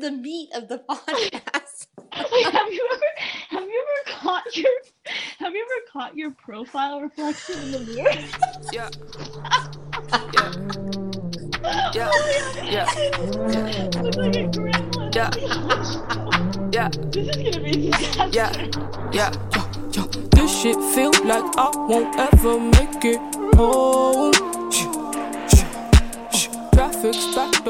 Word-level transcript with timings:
the 0.00 0.10
meat 0.10 0.50
of 0.54 0.68
the 0.68 0.78
podcast. 0.88 1.86
Wait, 2.32 2.46
have 2.46 2.72
you 2.72 2.88
ever 2.92 3.04
have 3.50 3.62
you 3.64 3.84
ever 3.84 4.18
caught 4.20 4.56
your 4.56 4.70
have 5.38 5.54
you 5.54 5.64
ever 5.64 5.82
caught 5.92 6.16
your 6.16 6.30
profile 6.32 7.00
reflection 7.00 7.60
in 7.62 7.70
the 7.72 7.80
mirror? 7.94 8.12
Yeah. 8.72 8.90
Yeah. 11.94 12.10
Oh 12.12 12.62
yeah. 12.64 12.70
Yeah. 12.70 12.86
Look 14.02 14.16
like 14.16 14.36
a 14.36 14.48
gremlin. 14.48 15.14
Yeah. 15.14 15.30
Yeah. 16.72 16.88
This 17.10 17.28
is 17.28 17.36
gonna 17.36 17.60
be 17.62 17.70
a 17.70 17.90
disaster. 17.90 18.28
Yeah. 18.32 18.52
Yeah. 19.12 19.30
Yo, 19.54 19.62
yo. 19.92 20.02
This 20.34 20.60
shit 20.62 20.76
feel 20.94 21.12
like 21.24 21.44
I 21.56 21.70
won't 21.76 22.16
ever 22.18 22.58
make 22.58 23.04
it 23.04 23.20
home. 23.56 24.39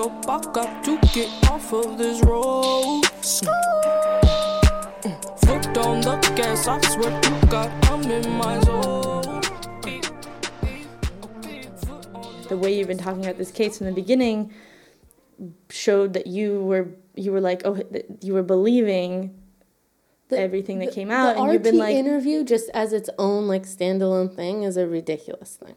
Traffic's 0.01 0.27
backed 0.27 0.57
up, 0.57 0.83
to 0.85 0.99
get 1.13 1.51
off 1.51 1.73
of 1.73 1.99
this 1.99 2.23
road. 2.25 3.05
Foot 5.45 5.79
on 5.79 6.01
the 6.01 6.33
gas, 6.37 6.67
I 6.67 6.81
swear 6.81 7.21
to 7.21 7.47
God, 7.49 7.71
I'm 7.87 8.03
in 8.11 8.31
my 8.33 8.59
zone. 8.61 9.43
The 12.49 12.57
way 12.57 12.79
you've 12.79 12.89
been 12.89 12.99
talking 12.99 13.25
about 13.25 13.37
this 13.37 13.51
case 13.51 13.79
from 13.79 13.89
the 13.89 13.93
beginning 13.93 14.53
showed 15.69 16.15
that 16.15 16.27
you 16.27 16.63
were 16.65 16.89
you 17.15 17.33
were 17.33 17.41
like 17.41 17.63
oh 17.65 17.83
you 18.21 18.35
were 18.35 18.43
believing 18.43 19.35
everything 20.31 20.79
that 20.81 20.93
came 20.93 21.11
out 21.11 21.35
the 21.37 21.43
and 21.43 21.53
you've 21.53 21.63
been 21.63 21.77
RT 21.77 21.79
like 21.79 21.97
interview 21.97 22.45
just 22.45 22.69
as 22.75 22.93
its 22.93 23.09
own 23.19 23.49
like 23.49 23.63
standalone 23.63 24.35
thing 24.35 24.65
is 24.65 24.77
a 24.77 24.87
ridiculous 24.87 25.57
thing. 25.57 25.77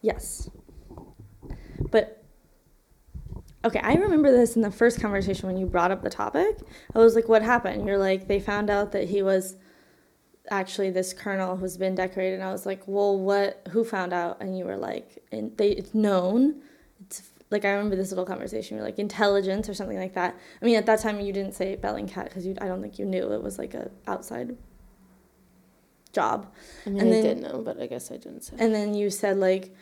yes 0.00 0.48
but 1.90 2.21
okay 3.64 3.80
i 3.82 3.94
remember 3.94 4.30
this 4.32 4.56
in 4.56 4.62
the 4.62 4.70
first 4.70 5.00
conversation 5.00 5.46
when 5.48 5.56
you 5.56 5.66
brought 5.66 5.90
up 5.90 6.02
the 6.02 6.10
topic. 6.10 6.58
I 6.94 6.98
was 6.98 7.14
like 7.14 7.28
what 7.28 7.42
happened? 7.42 7.86
You're 7.86 7.98
like 7.98 8.28
they 8.28 8.40
found 8.40 8.70
out 8.70 8.92
that 8.92 9.08
he 9.08 9.22
was 9.22 9.56
actually 10.50 10.90
this 10.90 11.12
colonel 11.12 11.56
who's 11.56 11.76
been 11.76 11.94
decorated. 11.94 12.34
And 12.34 12.42
i 12.44 12.50
was 12.52 12.66
like 12.66 12.82
well 12.86 13.18
what 13.18 13.66
who 13.70 13.84
found 13.84 14.12
out? 14.12 14.38
And 14.40 14.58
you 14.58 14.64
were 14.64 14.76
like 14.76 15.22
and 15.30 15.56
they 15.56 15.70
it's 15.70 15.94
known. 15.94 16.60
It's 17.00 17.30
like 17.50 17.64
i 17.64 17.70
remember 17.70 17.96
this 17.96 18.10
little 18.10 18.24
conversation 18.24 18.76
you're 18.76 18.84
like 18.86 18.98
intelligence 18.98 19.68
or 19.68 19.74
something 19.74 19.98
like 19.98 20.14
that. 20.14 20.36
I 20.60 20.64
mean 20.64 20.76
at 20.76 20.86
that 20.86 21.00
time 21.00 21.20
you 21.20 21.32
didn't 21.32 21.54
say 21.54 21.76
bellingcat 21.76 22.24
because 22.24 22.46
i 22.46 22.66
don't 22.66 22.82
think 22.82 22.98
you 22.98 23.04
knew. 23.06 23.32
It 23.32 23.42
was 23.42 23.58
like 23.58 23.74
a 23.74 23.90
outside 24.06 24.56
job. 26.12 26.52
I 26.86 26.90
mean, 26.90 27.00
And 27.00 27.08
I 27.08 27.12
then- 27.12 27.22
did 27.22 27.38
know, 27.52 27.62
but 27.62 27.80
I 27.80 27.86
guess 27.86 28.10
I 28.10 28.16
didn't 28.16 28.42
say. 28.42 28.56
and 28.58 28.74
then 28.74 28.94
you 28.94 29.08
said 29.10 29.36
like 29.38 29.74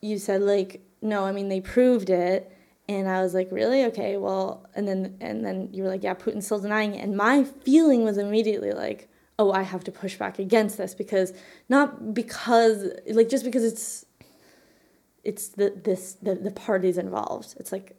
you 0.00 0.18
said 0.18 0.42
like 0.42 0.80
no 1.02 1.24
i 1.24 1.32
mean 1.32 1.48
they 1.48 1.60
proved 1.60 2.10
it 2.10 2.52
and 2.88 3.08
i 3.08 3.22
was 3.22 3.34
like 3.34 3.48
really 3.50 3.84
okay 3.84 4.16
well 4.16 4.66
and 4.74 4.86
then 4.88 5.16
and 5.20 5.44
then 5.44 5.68
you 5.72 5.82
were 5.82 5.88
like 5.88 6.02
yeah 6.02 6.14
putin's 6.14 6.46
still 6.46 6.60
denying 6.60 6.94
it 6.94 7.02
and 7.02 7.16
my 7.16 7.44
feeling 7.44 8.04
was 8.04 8.18
immediately 8.18 8.72
like 8.72 9.08
oh 9.38 9.52
i 9.52 9.62
have 9.62 9.84
to 9.84 9.92
push 9.92 10.16
back 10.16 10.38
against 10.38 10.78
this 10.78 10.94
because 10.94 11.32
not 11.68 12.14
because 12.14 12.90
like 13.08 13.28
just 13.28 13.44
because 13.44 13.64
it's 13.64 14.04
it's 15.24 15.48
the 15.48 15.70
this 15.84 16.14
the, 16.14 16.34
the 16.34 16.50
parties 16.50 16.98
involved 16.98 17.54
it's 17.58 17.72
like 17.72 17.96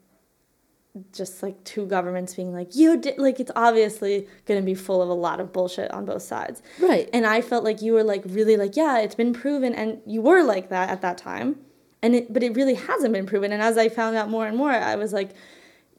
just 1.13 1.43
like 1.43 1.63
two 1.63 1.85
governments 1.85 2.33
being 2.33 2.53
like 2.53 2.75
you 2.75 2.97
did 2.97 3.17
like 3.19 3.39
it's 3.39 3.51
obviously 3.55 4.27
going 4.45 4.59
to 4.59 4.65
be 4.65 4.73
full 4.73 5.01
of 5.01 5.09
a 5.09 5.13
lot 5.13 5.39
of 5.39 5.53
bullshit 5.53 5.89
on 5.91 6.03
both 6.03 6.23
sides 6.23 6.61
right. 6.79 7.09
and 7.13 7.25
I 7.25 7.41
felt 7.41 7.63
like 7.63 7.81
you 7.81 7.93
were 7.93 8.03
like 8.03 8.23
really 8.25 8.57
like, 8.57 8.75
yeah, 8.75 8.99
it's 8.99 9.15
been 9.15 9.33
proven 9.33 9.73
and 9.73 10.01
you 10.05 10.21
were 10.21 10.43
like 10.43 10.69
that 10.69 10.89
at 10.89 11.01
that 11.01 11.17
time. 11.17 11.57
And 12.01 12.15
it 12.15 12.31
but 12.31 12.43
it 12.43 12.55
really 12.55 12.75
hasn't 12.75 13.13
been 13.13 13.25
proven. 13.25 13.51
And 13.51 13.61
as 13.61 13.77
I 13.77 13.89
found 13.89 14.15
out 14.15 14.29
more 14.29 14.47
and 14.47 14.57
more, 14.57 14.71
I 14.71 14.95
was 14.95 15.13
like 15.13 15.31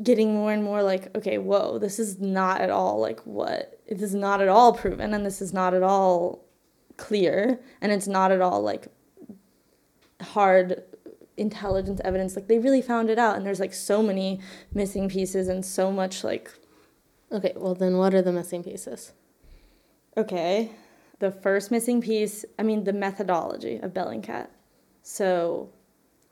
getting 0.03 0.35
more 0.35 0.51
and 0.53 0.65
more 0.65 0.83
like, 0.83 1.15
okay, 1.17 1.37
whoa, 1.37 1.79
this 1.79 1.99
is 1.99 2.19
not 2.21 2.61
at 2.61 2.71
all 2.71 3.01
like 3.01 3.21
what 3.27 3.81
this 3.89 4.03
is 4.03 4.15
not 4.15 4.41
at 4.41 4.49
all 4.49 4.73
proven 4.73 5.13
and 5.13 5.27
this 5.27 5.43
is 5.43 5.53
not 5.53 5.75
at 5.75 5.83
all 5.83 6.45
clear 6.97 7.61
and 7.81 7.93
it's 7.93 8.07
not 8.07 8.31
at 8.33 8.41
all 8.41 8.63
like 8.63 8.87
hard 10.21 10.83
intelligence 11.37 12.01
evidence 12.05 12.37
like 12.37 12.47
they 12.47 12.59
really 12.59 12.83
found 12.83 13.09
it 13.09 13.19
out 13.19 13.35
and 13.35 13.47
there's 13.47 13.59
like 13.59 13.73
so 13.73 14.03
many 14.03 14.39
missing 14.75 15.09
pieces 15.09 15.49
and 15.49 15.65
so 15.65 15.91
much 15.91 16.23
like 16.23 16.51
Okay, 17.33 17.53
well 17.57 17.75
then 17.75 17.97
what 17.97 18.15
are 18.15 18.23
the 18.23 18.33
missing 18.33 18.65
pieces? 18.65 19.13
Okay. 20.17 20.73
The 21.21 21.31
first 21.31 21.71
missing 21.71 22.01
piece, 22.01 22.45
I 22.59 22.63
mean, 22.63 22.85
the 22.85 22.93
methodology 22.93 23.77
of 23.77 23.93
Bellingcat. 23.93 24.49
So, 25.03 25.71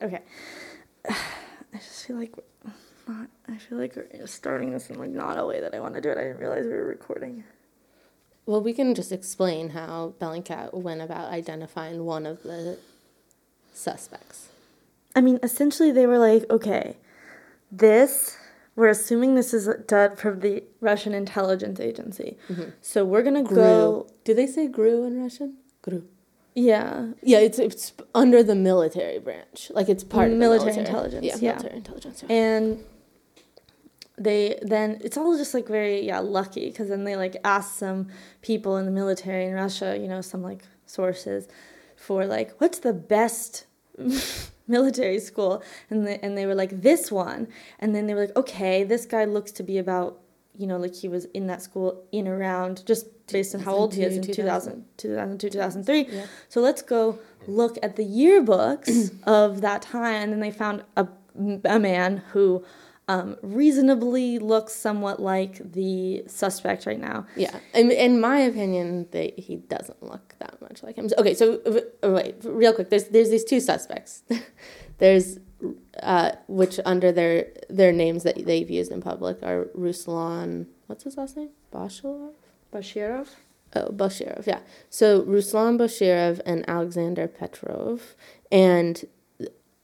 okay. 0.02 0.22
I 1.08 1.76
just 1.76 2.06
feel 2.06 2.16
like 2.16 2.32
not, 3.08 3.28
I 3.48 3.56
feel 3.56 3.78
like 3.78 3.96
we're 3.96 4.26
starting 4.26 4.72
this 4.72 4.90
in 4.90 4.98
like 4.98 5.10
not 5.10 5.38
a 5.38 5.46
way 5.46 5.60
that 5.60 5.74
I 5.74 5.80
want 5.80 5.94
to 5.94 6.00
do 6.00 6.10
it. 6.10 6.18
I 6.18 6.24
didn't 6.24 6.38
realize 6.38 6.64
we 6.64 6.72
were 6.72 6.86
recording. 6.86 7.44
Well, 8.46 8.62
we 8.62 8.72
can 8.72 8.94
just 8.94 9.12
explain 9.12 9.70
how 9.70 10.14
Bellingcat 10.20 10.74
went 10.74 11.02
about 11.02 11.30
identifying 11.30 12.04
one 12.04 12.26
of 12.26 12.42
the 12.42 12.78
suspects. 13.74 14.48
I 15.14 15.20
mean, 15.20 15.38
essentially, 15.42 15.90
they 15.90 16.06
were 16.06 16.18
like, 16.18 16.48
okay, 16.50 16.96
this, 17.70 18.38
we're 18.76 18.88
assuming 18.88 19.34
this 19.34 19.52
is 19.52 19.68
done 19.86 20.16
from 20.16 20.40
the 20.40 20.64
Russian 20.80 21.12
intelligence 21.12 21.80
agency. 21.80 22.38
Mm-hmm. 22.48 22.70
So 22.80 23.04
we're 23.04 23.22
going 23.22 23.46
to 23.46 23.54
go, 23.54 24.08
Do 24.24 24.34
they 24.34 24.46
say 24.46 24.66
GRU 24.68 25.04
in 25.04 25.20
Russian? 25.20 25.58
GRU. 25.82 26.04
Yeah, 26.58 27.12
Yeah, 27.22 27.38
it's 27.46 27.58
it's 27.58 27.92
under 28.14 28.42
the 28.42 28.54
military 28.70 29.18
branch. 29.26 29.70
Like 29.78 29.88
it's 29.88 30.04
part 30.04 30.30
Military 30.30 30.70
of 30.70 30.76
the 30.76 30.82
military 30.82 30.86
intelligence, 30.86 31.24
Yeah, 31.26 31.36
yeah. 31.40 31.50
military 31.52 31.76
intelligence. 31.82 32.18
Yeah. 32.22 32.36
and 32.36 32.64
they 34.26 34.58
then 34.62 34.88
it's 35.06 35.16
all 35.16 35.36
just 35.36 35.54
like 35.54 35.68
very 35.68 36.04
yeah 36.04 36.18
lucky 36.18 36.68
because 36.70 36.88
then 36.88 37.04
they 37.04 37.14
like 37.24 37.36
asked 37.44 37.76
some 37.78 38.08
people 38.42 38.76
in 38.76 38.84
the 38.84 38.90
military 38.90 39.44
in 39.46 39.54
russia 39.54 39.96
you 39.96 40.08
know 40.08 40.20
some 40.20 40.42
like 40.42 40.62
sources 40.86 41.46
for 41.94 42.26
like 42.26 42.48
what's 42.60 42.80
the 42.80 42.92
best 42.92 43.66
military 44.66 45.20
school 45.20 45.62
and 45.88 46.04
they, 46.06 46.18
and 46.18 46.36
they 46.36 46.46
were 46.46 46.54
like 46.54 46.82
this 46.82 47.12
one 47.12 47.46
and 47.78 47.94
then 47.94 48.06
they 48.06 48.14
were 48.14 48.22
like 48.26 48.36
okay 48.36 48.82
this 48.82 49.06
guy 49.06 49.24
looks 49.24 49.52
to 49.52 49.62
be 49.62 49.78
about 49.78 50.18
you 50.58 50.66
know 50.66 50.76
like 50.76 50.94
he 50.94 51.08
was 51.08 51.24
in 51.26 51.46
that 51.46 51.62
school 51.62 52.04
in 52.12 52.26
around 52.28 52.84
just 52.86 53.06
based 53.32 53.54
on 53.54 53.60
how 53.60 53.72
old 53.74 53.94
he 53.94 54.02
is 54.02 54.16
in 54.16 54.22
2000 54.22 54.84
2002 54.96 55.48
2003 55.50 56.06
Yeah. 56.10 56.26
so 56.48 56.60
let's 56.60 56.82
go 56.82 57.18
look 57.46 57.78
at 57.82 57.96
the 57.96 58.04
yearbooks 58.04 59.12
of 59.24 59.60
that 59.60 59.82
time 59.82 60.22
and 60.22 60.32
then 60.32 60.40
they 60.40 60.50
found 60.50 60.82
a, 60.96 61.06
a 61.64 61.78
man 61.78 62.18
who 62.32 62.64
um, 63.10 63.36
reasonably 63.42 64.38
looks 64.38 64.74
somewhat 64.74 65.18
like 65.20 65.72
the 65.72 66.24
suspect 66.26 66.84
right 66.84 67.00
now 67.00 67.24
Yeah, 67.36 67.56
in, 67.72 67.90
in 67.90 68.20
my 68.20 68.38
opinion, 68.40 69.06
they, 69.12 69.32
he 69.38 69.56
doesn't 69.56 70.02
look 70.02 70.34
that 70.40 70.60
much 70.60 70.82
like 70.82 70.96
him. 70.96 71.08
Okay, 71.16 71.32
so 71.32 71.58
uh, 72.04 72.10
wait, 72.10 72.34
real 72.44 72.74
quick. 72.74 72.90
There's 72.90 73.04
there's 73.04 73.30
these 73.30 73.44
two 73.44 73.60
suspects. 73.60 74.24
there's 74.98 75.38
uh, 76.02 76.32
which 76.46 76.78
under 76.84 77.12
their 77.12 77.48
their 77.68 77.92
names 77.92 78.22
that 78.22 78.44
they've 78.46 78.70
used 78.70 78.92
in 78.92 79.00
public 79.00 79.42
are 79.42 79.66
Ruslan. 79.76 80.66
What's 80.86 81.04
his 81.04 81.16
last 81.16 81.36
name? 81.36 81.50
Bashirov. 81.72 82.32
bashirov 82.72 83.28
Oh, 83.76 83.88
Bashirov. 83.90 84.46
Yeah. 84.46 84.60
So 84.88 85.22
Ruslan 85.22 85.78
Bashirov 85.78 86.40
and 86.46 86.66
Alexander 86.68 87.28
Petrov, 87.28 88.14
and 88.50 89.04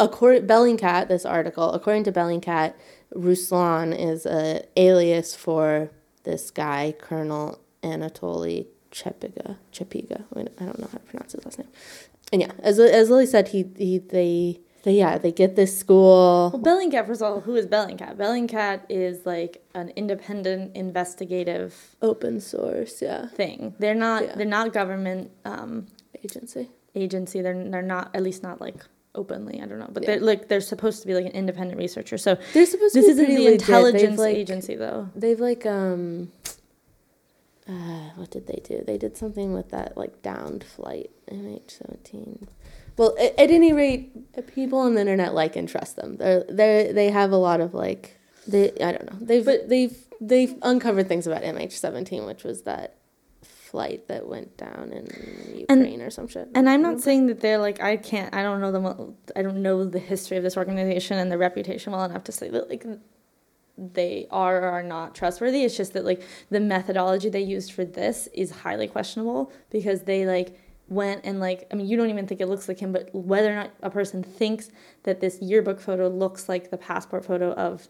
according 0.00 0.46
Bellingcat, 0.46 1.08
this 1.08 1.26
article, 1.26 1.72
according 1.72 2.04
to 2.04 2.12
Bellingcat, 2.12 2.74
Ruslan 3.14 3.96
is 3.96 4.24
a 4.26 4.64
alias 4.76 5.36
for 5.36 5.90
this 6.22 6.50
guy, 6.50 6.94
Colonel 6.98 7.60
Anatoly 7.82 8.66
Chepiga. 8.90 9.58
Chepiga. 9.72 10.24
I 10.34 10.64
don't 10.64 10.78
know 10.78 10.88
how 10.90 10.98
to 10.98 11.04
pronounce 11.04 11.32
his 11.32 11.44
last 11.44 11.58
name. 11.58 11.68
And 12.32 12.42
yeah, 12.42 12.52
as 12.60 12.78
as 12.78 13.10
Lily 13.10 13.26
said, 13.26 13.48
he 13.48 13.66
he 13.76 13.98
they. 13.98 14.60
They 14.84 14.92
yeah, 14.92 15.18
they 15.18 15.32
get 15.32 15.56
this 15.56 15.76
school. 15.76 16.50
well 16.54 16.62
bellingcat 16.62 17.06
first 17.06 17.20
of 17.22 17.26
all 17.32 17.40
who 17.40 17.54
is 17.56 17.66
bellingcat 17.66 18.16
bellingcat 18.16 18.80
is 18.88 19.24
like 19.26 19.62
an 19.74 19.88
independent 19.96 20.76
investigative 20.76 21.96
Open 22.02 22.40
source, 22.40 23.02
yeah, 23.02 23.26
thing 23.28 23.74
they're 23.78 23.94
not 23.94 24.22
Yeah. 24.24 24.34
they're 24.36 24.46
not 24.58 24.72
government 24.72 25.30
um, 25.44 25.86
agency. 26.22 26.68
agency 26.94 27.40
they're, 27.42 27.68
they're 27.70 27.82
not 27.82 28.10
at 28.14 28.22
least 28.22 28.42
not 28.42 28.60
like 28.60 28.76
openly 29.16 29.60
i 29.62 29.66
don't 29.66 29.78
know 29.78 29.88
but 29.92 30.02
Yeah. 30.02 30.06
they're 30.10 30.20
like 30.20 30.48
they're 30.48 30.60
supposed 30.60 31.00
to 31.02 31.06
be 31.06 31.14
like 31.14 31.24
an 31.26 31.32
independent 31.32 31.78
researcher 31.78 32.18
so 32.18 32.36
They're 32.52 32.66
supposed 32.66 32.94
this 32.94 33.06
to 33.06 33.14
be 33.14 33.22
isn't 33.22 33.36
the. 33.36 33.46
Intelligence 33.52 34.18
like- 34.18 34.36
agency 34.36 34.74
though 34.76 35.08
They've 35.14 35.38
like 35.40 35.64
um 35.66 36.30
uh 37.68 38.10
what 38.16 38.30
did 38.30 38.46
they 38.46 38.60
do? 38.62 38.82
They 38.86 38.98
did 38.98 39.16
something 39.16 39.54
with 39.54 39.70
that 39.70 39.96
like 39.96 40.20
downed 40.20 40.62
flight 40.64 41.10
MH17. 41.30 42.46
Well, 42.96 43.14
at, 43.18 43.38
at 43.38 43.50
any 43.50 43.72
rate, 43.72 44.12
people 44.54 44.78
on 44.78 44.94
the 44.94 45.00
internet 45.00 45.34
like 45.34 45.56
and 45.56 45.68
trust 45.68 45.96
them. 45.96 46.16
They 46.16 46.42
they 46.48 46.92
they 46.92 47.10
have 47.10 47.32
a 47.32 47.36
lot 47.36 47.60
of 47.60 47.74
like 47.74 48.18
they 48.46 48.70
I 48.80 48.92
don't 48.92 49.10
know. 49.10 49.18
They've 49.20 49.68
they've 49.68 49.96
they've 50.20 50.54
uncovered 50.62 51.08
things 51.08 51.26
about 51.26 51.42
MH17, 51.42 52.26
which 52.26 52.44
was 52.44 52.62
that 52.62 52.96
flight 53.42 54.06
that 54.06 54.28
went 54.28 54.56
down 54.56 54.92
in 54.92 55.58
Ukraine 55.68 56.00
or 56.00 56.10
some 56.10 56.28
shit. 56.28 56.48
And 56.54 56.70
I'm 56.70 56.80
not 56.80 57.00
saying 57.00 57.26
that 57.26 57.40
they're 57.40 57.58
like 57.58 57.80
I 57.80 57.96
can't 57.96 58.32
I 58.34 58.42
don't 58.42 58.60
know 58.60 58.70
them 58.70 58.84
well- 58.84 59.16
I 59.34 59.42
don't 59.42 59.62
know 59.62 59.84
the 59.84 59.98
history 59.98 60.36
of 60.36 60.44
this 60.44 60.56
organization 60.56 61.18
and 61.18 61.30
the 61.32 61.38
reputation 61.38 61.92
well 61.92 62.04
enough 62.04 62.24
to 62.24 62.32
say 62.32 62.48
that 62.50 62.70
like 62.70 62.86
they 63.76 64.28
are 64.30 64.62
or 64.62 64.68
are 64.68 64.82
not 64.82 65.14
trustworthy. 65.16 65.64
It's 65.64 65.76
just 65.76 65.94
that 65.94 66.04
like 66.04 66.22
the 66.50 66.60
methodology 66.60 67.28
they 67.28 67.40
used 67.40 67.72
for 67.72 67.84
this 67.84 68.28
is 68.32 68.50
highly 68.50 68.86
questionable 68.86 69.52
because 69.70 70.02
they 70.02 70.24
like 70.24 70.56
went 70.88 71.22
and 71.24 71.40
like 71.40 71.66
I 71.72 71.76
mean 71.76 71.86
you 71.88 71.96
don't 71.96 72.10
even 72.10 72.26
think 72.26 72.40
it 72.40 72.46
looks 72.48 72.68
like 72.68 72.78
him, 72.78 72.92
but 72.92 73.08
whether 73.14 73.50
or 73.52 73.54
not 73.54 73.70
a 73.82 73.90
person 73.90 74.22
thinks 74.22 74.70
that 75.04 75.20
this 75.20 75.40
yearbook 75.40 75.80
photo 75.80 76.08
looks 76.08 76.48
like 76.48 76.70
the 76.70 76.76
passport 76.76 77.24
photo 77.24 77.52
of 77.52 77.88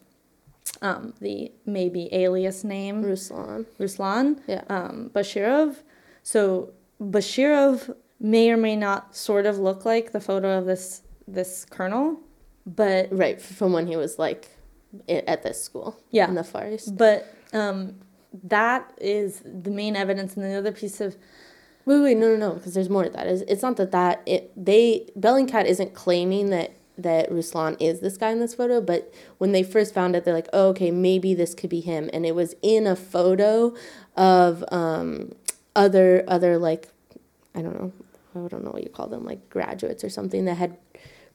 um, 0.82 1.12
the 1.20 1.52
maybe 1.67 2.08
alias 2.12 2.64
name 2.64 3.02
Ruslan. 3.02 3.67
Ruslan 3.79 4.38
Yeah. 4.46 4.62
um, 4.69 5.11
Bashirov. 5.14 5.76
So 6.23 6.73
Bashirov 7.00 7.94
may 8.20 8.50
or 8.50 8.56
may 8.56 8.76
not 8.76 9.14
sort 9.17 9.46
of 9.46 9.58
look 9.58 9.85
like 9.85 10.12
the 10.12 10.20
photo 10.20 10.56
of 10.58 10.67
this 10.67 11.02
this 11.26 11.64
colonel, 11.64 12.20
but 12.67 13.08
Right, 13.11 13.41
from 13.41 13.73
when 13.73 13.87
he 13.87 13.96
was 13.96 14.19
like 14.19 14.50
at 15.08 15.43
this 15.43 15.62
school. 15.62 15.96
Yeah. 16.11 16.29
In 16.29 16.35
the 16.35 16.44
Far 16.44 16.70
East. 16.70 16.96
but 16.96 17.26
um, 17.52 17.96
that 18.44 18.93
is 19.00 19.43
the 19.44 19.70
main 19.70 19.96
evidence. 19.96 20.37
And 20.37 20.44
the 20.44 20.55
other 20.55 20.73
piece 20.73 21.00
of 21.00 21.17
Wait, 21.87 22.01
wait, 22.01 22.17
no, 22.17 22.29
no, 22.35 22.37
no, 22.37 22.55
because 22.55 22.75
there's 22.75 22.89
more 22.89 23.05
to 23.05 23.11
that. 23.11 23.27
It's, 23.27 23.43
it's 23.43 23.63
not 23.63 23.77
that 23.77 23.91
that 23.93 24.23
it 24.27 24.51
they 24.57 25.07
Bellingcat 25.19 25.67
isn't 25.67 25.95
claiming 25.95 26.51
that 26.51 26.73
that 26.97 27.29
Ruslan 27.29 27.77
is 27.81 28.01
this 28.01 28.17
guy 28.17 28.31
in 28.31 28.41
this 28.41 28.55
photo, 28.55 28.81
but 28.81 29.13
when 29.39 29.53
they 29.53 29.63
first 29.63 29.93
found 29.93 30.15
it, 30.17 30.25
they're 30.25 30.35
like, 30.35 30.49
oh, 30.53 30.69
okay, 30.69 30.91
maybe 30.91 31.35
this 31.35 31.55
could 31.55 31.71
be 31.71 31.81
him, 31.81 32.09
and 32.13 32.25
it 32.25 32.35
was 32.35 32.55
in 32.63 32.87
a 32.87 32.97
photo 32.97 33.75
of 34.17 34.65
um 34.73 35.33
other 35.77 36.25
other 36.27 36.57
like 36.57 36.89
I 37.55 37.63
don't 37.63 37.79
know, 37.79 37.93
I 38.35 38.49
don't 38.49 38.65
know 38.65 38.71
what 38.71 38.83
you 38.83 38.89
call 38.91 39.09
them, 39.09 39.25
like 39.25 39.49
graduates 39.51 40.03
or 40.05 40.09
something 40.09 40.47
that 40.47 40.55
had 40.55 40.79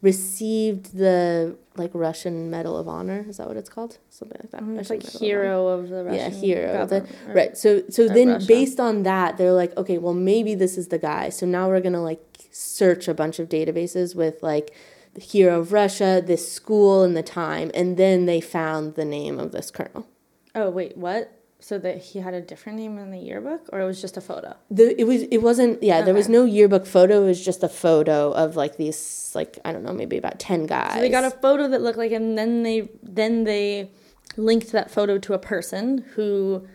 received 0.01 0.97
the 0.97 1.55
like 1.75 1.91
Russian 1.93 2.49
Medal 2.49 2.77
of 2.77 2.87
Honor. 2.87 3.25
Is 3.27 3.37
that 3.37 3.47
what 3.47 3.57
it's 3.57 3.69
called? 3.69 3.97
Something 4.09 4.37
like 4.41 4.51
that. 4.51 4.61
um, 4.61 4.77
it's 4.79 4.89
like 4.89 5.03
Medal 5.03 5.19
hero 5.19 5.67
of 5.67 5.89
the 5.89 6.03
Russian 6.03 6.19
Yeah, 6.19 6.29
hero 6.29 6.81
of 6.81 6.89
the- 6.89 7.05
Right. 7.27 7.57
So 7.57 7.83
so 7.89 8.07
then 8.07 8.29
Russia. 8.29 8.47
based 8.47 8.79
on 8.79 9.03
that, 9.03 9.37
they're 9.37 9.53
like, 9.53 9.75
okay, 9.77 9.97
well 9.97 10.13
maybe 10.13 10.55
this 10.55 10.77
is 10.77 10.87
the 10.87 10.97
guy. 10.97 11.29
So 11.29 11.45
now 11.45 11.67
we're 11.69 11.81
gonna 11.81 12.01
like 12.03 12.21
search 12.51 13.07
a 13.07 13.13
bunch 13.13 13.39
of 13.39 13.49
databases 13.49 14.15
with 14.15 14.41
like 14.41 14.73
the 15.15 15.21
hero 15.21 15.59
of 15.59 15.71
Russia, 15.73 16.21
this 16.25 16.51
school 16.51 17.03
and 17.03 17.15
the 17.17 17.23
time, 17.23 17.71
and 17.73 17.97
then 17.97 18.25
they 18.25 18.39
found 18.41 18.95
the 18.95 19.05
name 19.05 19.39
of 19.39 19.51
this 19.51 19.71
colonel. 19.71 20.07
Oh 20.55 20.69
wait, 20.69 20.97
what? 20.97 21.31
So 21.61 21.77
that 21.79 21.97
he 21.97 22.19
had 22.19 22.33
a 22.33 22.39
different 22.41 22.79
name 22.79 22.97
in 22.97 23.11
the 23.11 23.17
yearbook, 23.17 23.67
or 23.73 23.81
it 23.81 23.85
was 23.85 23.99
just 23.99 24.15
a 24.15 24.21
photo? 24.21 24.55
The 24.71 24.99
it 24.99 25.03
was 25.03 25.23
it 25.23 25.39
wasn't 25.39 25.83
yeah, 25.83 26.01
there 26.01 26.13
was 26.13 26.29
no 26.29 26.45
yearbook 26.45 26.85
photo, 26.85 27.23
it 27.23 27.25
was 27.25 27.43
just 27.43 27.63
a 27.63 27.67
photo 27.67 28.31
of 28.31 28.55
like 28.55 28.77
these 28.77 29.33
like 29.35 29.59
I 29.65 29.73
don't 29.73 29.83
know, 29.83 29.91
maybe 29.91 30.17
about 30.17 30.39
ten 30.39 30.65
guys. 30.65 30.93
So 30.93 31.01
they 31.01 31.09
got 31.09 31.25
a 31.25 31.31
photo 31.31 31.67
that 31.67 31.81
looked 31.81 31.97
like, 31.97 32.13
and 32.13 32.37
then 32.37 32.63
they 32.63 32.89
then 33.03 33.43
they 33.43 33.91
linked 34.37 34.71
that 34.71 34.89
photo 34.89 35.17
to 35.17 35.33
a 35.33 35.37
person 35.37 36.05
who 36.15 36.65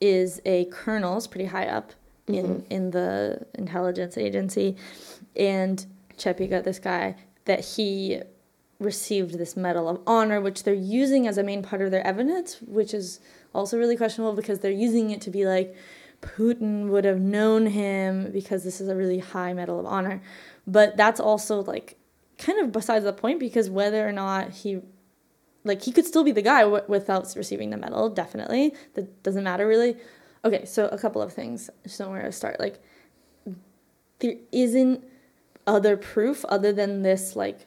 is 0.00 0.40
a 0.46 0.64
colonel, 0.66 1.18
is 1.18 1.26
pretty 1.26 1.46
high 1.46 1.66
up 1.66 1.92
in 2.26 2.46
mm-hmm. 2.46 2.72
in 2.72 2.90
the 2.92 3.46
intelligence 3.54 4.16
agency, 4.16 4.76
and 5.36 5.84
Chepi 6.16 6.48
got 6.48 6.64
this 6.64 6.78
guy 6.78 7.16
that 7.44 7.60
he 7.60 8.22
received 8.78 9.38
this 9.38 9.56
medal 9.56 9.88
of 9.88 10.00
honor, 10.06 10.40
which 10.40 10.64
they're 10.64 10.74
using 10.74 11.26
as 11.26 11.38
a 11.38 11.42
main 11.42 11.62
part 11.62 11.82
of 11.82 11.90
their 11.90 12.04
evidence, 12.06 12.60
which 12.62 12.92
is 12.94 13.20
also 13.54 13.78
really 13.78 13.96
questionable 13.96 14.34
because 14.34 14.60
they're 14.60 14.70
using 14.70 15.10
it 15.10 15.20
to 15.22 15.30
be 15.30 15.44
like 15.46 15.74
Putin 16.22 16.88
would 16.88 17.04
have 17.04 17.20
known 17.20 17.66
him 17.66 18.30
because 18.32 18.64
this 18.64 18.80
is 18.80 18.88
a 18.88 18.94
really 18.94 19.18
high 19.18 19.52
medal 19.52 19.80
of 19.80 19.86
honor. 19.86 20.22
But 20.66 20.96
that's 20.96 21.20
also 21.20 21.62
like 21.62 21.98
kind 22.38 22.60
of 22.60 22.72
besides 22.72 23.04
the 23.04 23.12
point 23.12 23.40
because 23.40 23.68
whether 23.68 24.06
or 24.06 24.12
not 24.12 24.50
he 24.50 24.80
like 25.64 25.82
he 25.82 25.92
could 25.92 26.06
still 26.06 26.24
be 26.24 26.32
the 26.32 26.42
guy 26.42 26.62
w- 26.62 26.84
without 26.88 27.32
receiving 27.36 27.70
the 27.70 27.76
medal 27.76 28.08
definitely. 28.08 28.74
That 28.94 29.22
doesn't 29.22 29.44
matter 29.44 29.66
really. 29.66 29.96
Okay 30.44 30.64
so 30.64 30.88
a 30.88 30.98
couple 30.98 31.20
of 31.20 31.32
things 31.32 31.68
just 31.82 32.00
know 32.00 32.10
where 32.10 32.22
to 32.22 32.32
start. 32.32 32.58
Like 32.60 32.80
there 34.20 34.36
isn't 34.52 35.04
other 35.66 35.96
proof 35.96 36.44
other 36.46 36.72
than 36.72 37.02
this 37.02 37.36
like 37.36 37.66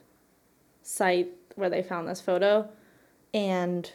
site 0.82 1.30
where 1.56 1.70
they 1.70 1.84
found 1.84 2.08
this 2.08 2.22
photo 2.22 2.70
and 3.34 3.92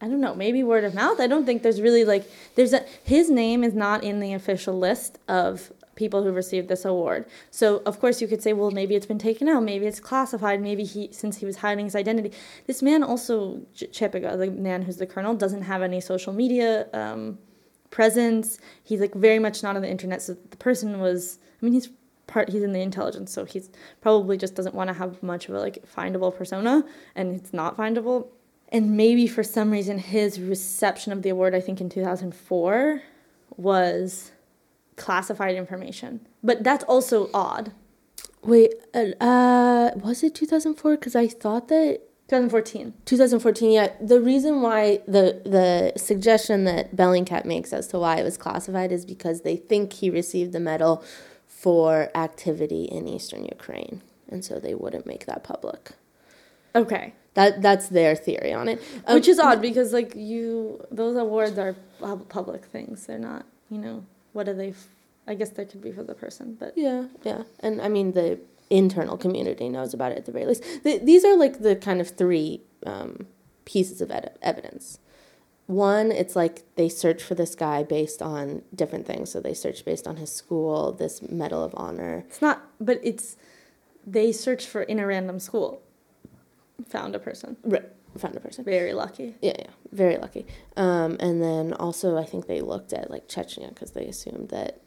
i 0.00 0.08
don't 0.08 0.20
know 0.20 0.34
maybe 0.34 0.62
word 0.62 0.84
of 0.84 0.94
mouth. 0.94 1.20
I 1.20 1.26
don't 1.26 1.46
think 1.46 1.62
there's 1.62 1.80
really 1.80 2.04
like 2.04 2.30
there's 2.56 2.72
a 2.72 2.84
his 3.02 3.30
name 3.30 3.64
is 3.64 3.74
not 3.74 4.04
in 4.04 4.20
the 4.20 4.32
official 4.32 4.78
list 4.78 5.18
of 5.28 5.72
people 5.94 6.24
who 6.24 6.32
received 6.32 6.68
this 6.68 6.84
award. 6.84 7.24
So 7.50 7.82
of 7.86 8.00
course 8.00 8.20
you 8.20 8.28
could 8.28 8.42
say 8.42 8.52
well 8.52 8.70
maybe 8.70 8.94
it's 8.94 9.06
been 9.06 9.18
taken 9.18 9.48
out 9.48 9.62
maybe 9.62 9.86
it's 9.86 10.00
classified 10.00 10.60
maybe 10.60 10.84
he 10.84 11.08
since 11.12 11.38
he 11.38 11.46
was 11.46 11.58
hiding 11.58 11.84
his 11.86 11.96
identity. 11.96 12.32
This 12.66 12.82
man 12.82 13.02
also 13.02 13.60
Ch- 13.74 13.84
chepiga 13.92 14.36
the 14.38 14.50
man 14.50 14.82
who's 14.82 14.96
the 14.96 15.06
colonel 15.06 15.34
doesn't 15.34 15.62
have 15.62 15.82
any 15.82 16.00
social 16.00 16.32
media 16.32 16.88
um, 16.92 17.38
presence. 17.90 18.58
He's 18.82 19.00
like 19.00 19.14
very 19.14 19.38
much 19.38 19.62
not 19.62 19.76
on 19.76 19.82
the 19.82 19.90
internet. 19.90 20.22
So 20.22 20.36
the 20.50 20.56
person 20.56 21.00
was 21.00 21.38
i 21.60 21.64
mean 21.64 21.72
he's 21.72 21.88
part 22.26 22.48
he's 22.48 22.62
in 22.62 22.72
the 22.72 22.80
intelligence 22.80 23.30
so 23.32 23.44
he's 23.44 23.70
probably 24.00 24.36
just 24.36 24.54
doesn't 24.54 24.74
want 24.74 24.88
to 24.88 24.94
have 24.94 25.22
much 25.22 25.48
of 25.48 25.54
a 25.54 25.60
like 25.60 25.84
findable 25.86 26.34
persona 26.34 26.82
and 27.14 27.34
it's 27.34 27.52
not 27.52 27.76
findable 27.76 28.28
and 28.74 28.96
maybe 28.96 29.26
for 29.26 29.42
some 29.42 29.70
reason 29.70 29.98
his 29.98 30.38
reception 30.38 31.12
of 31.12 31.22
the 31.22 31.30
award 31.30 31.54
i 31.54 31.60
think 31.60 31.80
in 31.80 31.88
2004 31.88 33.02
was 33.56 34.32
classified 34.96 35.54
information. 35.56 36.26
But 36.42 36.62
that's 36.62 36.84
also 36.84 37.30
odd. 37.32 37.72
Wait, 38.42 38.74
uh, 38.94 39.12
uh 39.22 39.90
was 39.96 40.22
it 40.22 40.34
2004 40.34 40.96
cuz 40.98 41.16
I 41.16 41.28
thought 41.28 41.68
that 41.68 42.00
2014 42.28 42.94
2014 43.04 43.70
yeah. 43.70 43.88
The 44.00 44.20
reason 44.20 44.60
why 44.60 45.00
the 45.06 45.40
the 45.44 45.92
suggestion 45.98 46.64
that 46.64 46.94
bellingcat 46.94 47.44
makes 47.44 47.72
as 47.72 47.86
to 47.88 47.98
why 47.98 48.16
it 48.16 48.22
was 48.22 48.36
classified 48.36 48.92
is 48.92 49.04
because 49.06 49.42
they 49.42 49.56
think 49.56 49.94
he 49.94 50.10
received 50.10 50.52
the 50.52 50.60
medal 50.60 51.02
for 51.46 52.10
activity 52.14 52.84
in 52.84 53.08
eastern 53.08 53.44
ukraine. 53.44 54.02
And 54.28 54.44
so 54.44 54.58
they 54.58 54.74
wouldn't 54.74 55.06
make 55.06 55.26
that 55.26 55.44
public. 55.44 55.92
Okay 56.74 57.14
that 57.34 57.62
that's 57.62 57.88
their 57.88 58.14
theory 58.16 58.52
on 58.52 58.68
it. 58.68 58.82
Um, 59.06 59.16
which 59.16 59.28
is 59.28 59.38
odd 59.38 59.60
because 59.60 59.92
like 59.92 60.14
you 60.14 60.84
those 60.90 61.16
awards 61.16 61.58
are 61.58 61.74
public 62.28 62.64
things. 62.64 63.06
They're 63.06 63.18
not 63.18 63.46
you 63.70 63.78
know 63.78 64.04
what 64.32 64.48
are 64.48 64.54
they 64.54 64.70
f- 64.70 64.88
i 65.26 65.34
guess 65.34 65.50
they 65.50 65.64
could 65.64 65.80
be 65.80 65.90
for 65.90 66.02
the 66.02 66.14
person 66.14 66.56
but 66.58 66.76
yeah 66.76 67.04
yeah. 67.22 67.42
And 67.60 67.80
i 67.80 67.88
mean 67.88 68.12
the 68.12 68.38
internal 68.70 69.16
community 69.16 69.68
knows 69.68 69.94
about 69.94 70.12
it 70.12 70.18
at 70.18 70.26
the 70.26 70.32
very 70.32 70.46
least. 70.46 70.62
The, 70.84 70.98
these 70.98 71.24
are 71.24 71.36
like 71.36 71.60
the 71.60 71.76
kind 71.76 72.00
of 72.00 72.10
three 72.10 72.62
um, 72.86 73.26
pieces 73.64 74.00
of 74.00 74.10
ed- 74.10 74.36
evidence. 74.42 74.98
One 75.66 76.10
it's 76.12 76.36
like 76.36 76.62
they 76.76 76.88
search 76.88 77.22
for 77.22 77.34
this 77.34 77.54
guy 77.54 77.82
based 77.82 78.20
on 78.20 78.62
different 78.74 79.06
things. 79.06 79.30
So 79.30 79.40
they 79.40 79.54
search 79.54 79.84
based 79.84 80.06
on 80.06 80.16
his 80.16 80.30
school 80.32 80.92
this 80.92 81.22
medal 81.22 81.62
of 81.62 81.74
honor. 81.76 82.24
It's 82.28 82.42
not 82.42 82.62
but 82.80 83.00
it's 83.02 83.36
they 84.06 84.32
search 84.32 84.66
for 84.66 84.82
in 84.82 84.98
a 84.98 85.06
random 85.06 85.38
school 85.40 85.80
found 86.88 87.14
a 87.14 87.18
person. 87.18 87.56
Right 87.64 87.84
found 88.18 88.36
a 88.36 88.40
person. 88.40 88.64
Very 88.64 88.92
lucky. 88.92 89.34
Yeah 89.40 89.56
yeah 89.58 89.70
very 89.92 90.16
lucky. 90.16 90.46
Um, 90.76 91.16
and 91.20 91.42
then 91.42 91.72
also 91.74 92.16
i 92.16 92.24
think 92.24 92.46
they 92.46 92.60
looked 92.60 92.92
at 92.92 93.10
like 93.10 93.28
chechnya 93.28 93.68
because 93.68 93.92
they 93.92 94.06
assumed 94.06 94.48
that 94.50 94.80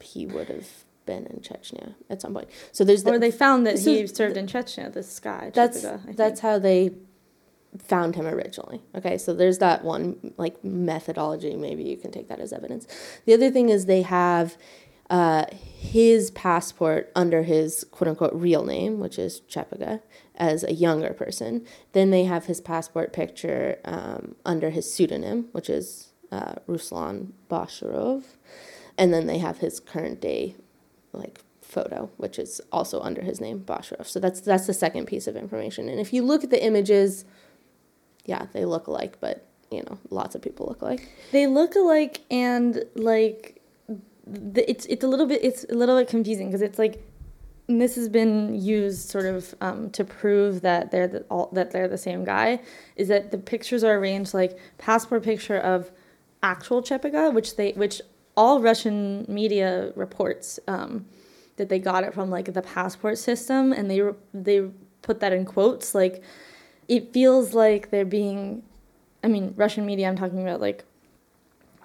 he 0.00 0.26
would 0.26 0.48
have 0.48 0.68
been 1.06 1.26
in 1.26 1.40
chechnya 1.40 1.94
at 2.10 2.20
some 2.20 2.32
point. 2.32 2.48
So 2.72 2.84
there's 2.84 3.04
the, 3.04 3.12
or 3.12 3.18
they 3.18 3.30
found 3.30 3.66
that 3.66 3.78
he 3.78 4.06
served 4.06 4.36
in 4.36 4.46
chechnya 4.46 4.92
this 4.92 5.18
guy 5.20 5.50
that's 5.54 5.84
that's 6.14 6.40
how 6.40 6.58
they 6.58 6.92
found 7.78 8.14
him 8.14 8.26
originally. 8.26 8.82
Okay 8.94 9.18
so 9.18 9.34
there's 9.34 9.58
that 9.58 9.84
one 9.84 10.32
like 10.36 10.62
methodology. 10.64 11.56
Maybe 11.56 11.84
you 11.84 11.96
can 11.96 12.10
take 12.10 12.28
that 12.28 12.40
as 12.40 12.52
evidence. 12.52 12.86
The 13.26 13.34
other 13.34 13.50
thing 13.50 13.68
is 13.68 13.86
they 13.86 14.02
have 14.02 14.56
uh, 15.12 15.44
his 15.52 16.30
passport 16.32 17.12
under 17.14 17.42
his 17.42 17.84
quote 17.90 18.08
unquote 18.08 18.34
real 18.34 18.64
name 18.64 18.98
which 18.98 19.18
is 19.18 19.42
chepiga 19.42 20.00
as 20.34 20.64
a 20.64 20.72
younger 20.72 21.12
person 21.12 21.64
then 21.92 22.10
they 22.10 22.24
have 22.24 22.46
his 22.46 22.60
passport 22.60 23.12
picture 23.12 23.78
um, 23.84 24.34
under 24.44 24.70
his 24.70 24.92
pseudonym 24.92 25.48
which 25.52 25.70
is 25.70 26.08
uh, 26.32 26.54
ruslan 26.66 27.28
bashirov 27.48 28.24
and 28.98 29.12
then 29.12 29.26
they 29.26 29.38
have 29.38 29.58
his 29.58 29.78
current 29.78 30.20
day 30.20 30.56
like 31.12 31.40
photo, 31.72 32.10
which 32.18 32.38
is 32.38 32.60
also 32.70 33.00
under 33.00 33.22
his 33.22 33.40
name, 33.40 33.60
Bashirov. 33.60 34.06
So 34.06 34.20
that's 34.20 34.40
that's 34.40 34.66
the 34.66 34.74
second 34.74 35.06
piece 35.06 35.26
of 35.26 35.36
information. 35.36 35.88
And 35.88 35.98
if 35.98 36.12
you 36.12 36.22
look 36.22 36.44
at 36.44 36.50
the 36.50 36.62
images, 36.62 37.24
yeah, 38.26 38.46
they 38.52 38.64
look 38.64 38.86
alike, 38.86 39.16
but 39.20 39.46
you 39.70 39.82
know, 39.84 39.98
lots 40.10 40.34
of 40.34 40.42
people 40.42 40.66
look 40.66 40.82
alike. 40.82 41.08
they 41.32 41.46
look 41.46 41.74
alike 41.74 42.20
and 42.30 42.84
like 42.94 43.61
the, 44.26 44.68
it's 44.70 44.86
it's 44.86 45.04
a 45.04 45.08
little 45.08 45.26
bit 45.26 45.42
it's 45.42 45.64
a 45.64 45.74
little 45.74 45.98
bit 45.98 46.08
confusing 46.08 46.48
because 46.48 46.62
it's 46.62 46.78
like 46.78 47.02
this 47.68 47.94
has 47.94 48.08
been 48.08 48.60
used 48.60 49.08
sort 49.08 49.24
of 49.24 49.54
um, 49.60 49.88
to 49.90 50.04
prove 50.04 50.60
that 50.62 50.90
they're 50.90 51.06
the, 51.06 51.20
all, 51.30 51.48
that 51.52 51.70
they're 51.70 51.88
the 51.88 51.98
same 51.98 52.24
guy 52.24 52.60
is 52.96 53.08
that 53.08 53.30
the 53.30 53.38
pictures 53.38 53.82
are 53.84 53.96
arranged 53.96 54.34
like 54.34 54.58
passport 54.78 55.22
picture 55.22 55.58
of 55.58 55.90
actual 56.42 56.82
Chepiga 56.82 57.32
which 57.32 57.56
they 57.56 57.72
which 57.72 58.00
all 58.36 58.60
Russian 58.60 59.24
media 59.28 59.92
reports 59.94 60.58
um, 60.66 61.06
that 61.56 61.68
they 61.68 61.78
got 61.78 62.04
it 62.04 62.14
from 62.14 62.30
like 62.30 62.52
the 62.52 62.62
passport 62.62 63.18
system 63.18 63.72
and 63.72 63.90
they 63.90 64.02
they 64.34 64.68
put 65.02 65.20
that 65.20 65.32
in 65.32 65.44
quotes 65.44 65.94
like 65.94 66.22
it 66.88 67.12
feels 67.12 67.54
like 67.54 67.90
they're 67.90 68.04
being 68.04 68.62
I 69.22 69.28
mean, 69.28 69.54
Russian 69.56 69.86
media. 69.86 70.08
I'm 70.08 70.16
talking 70.16 70.42
about 70.42 70.60
like 70.60 70.84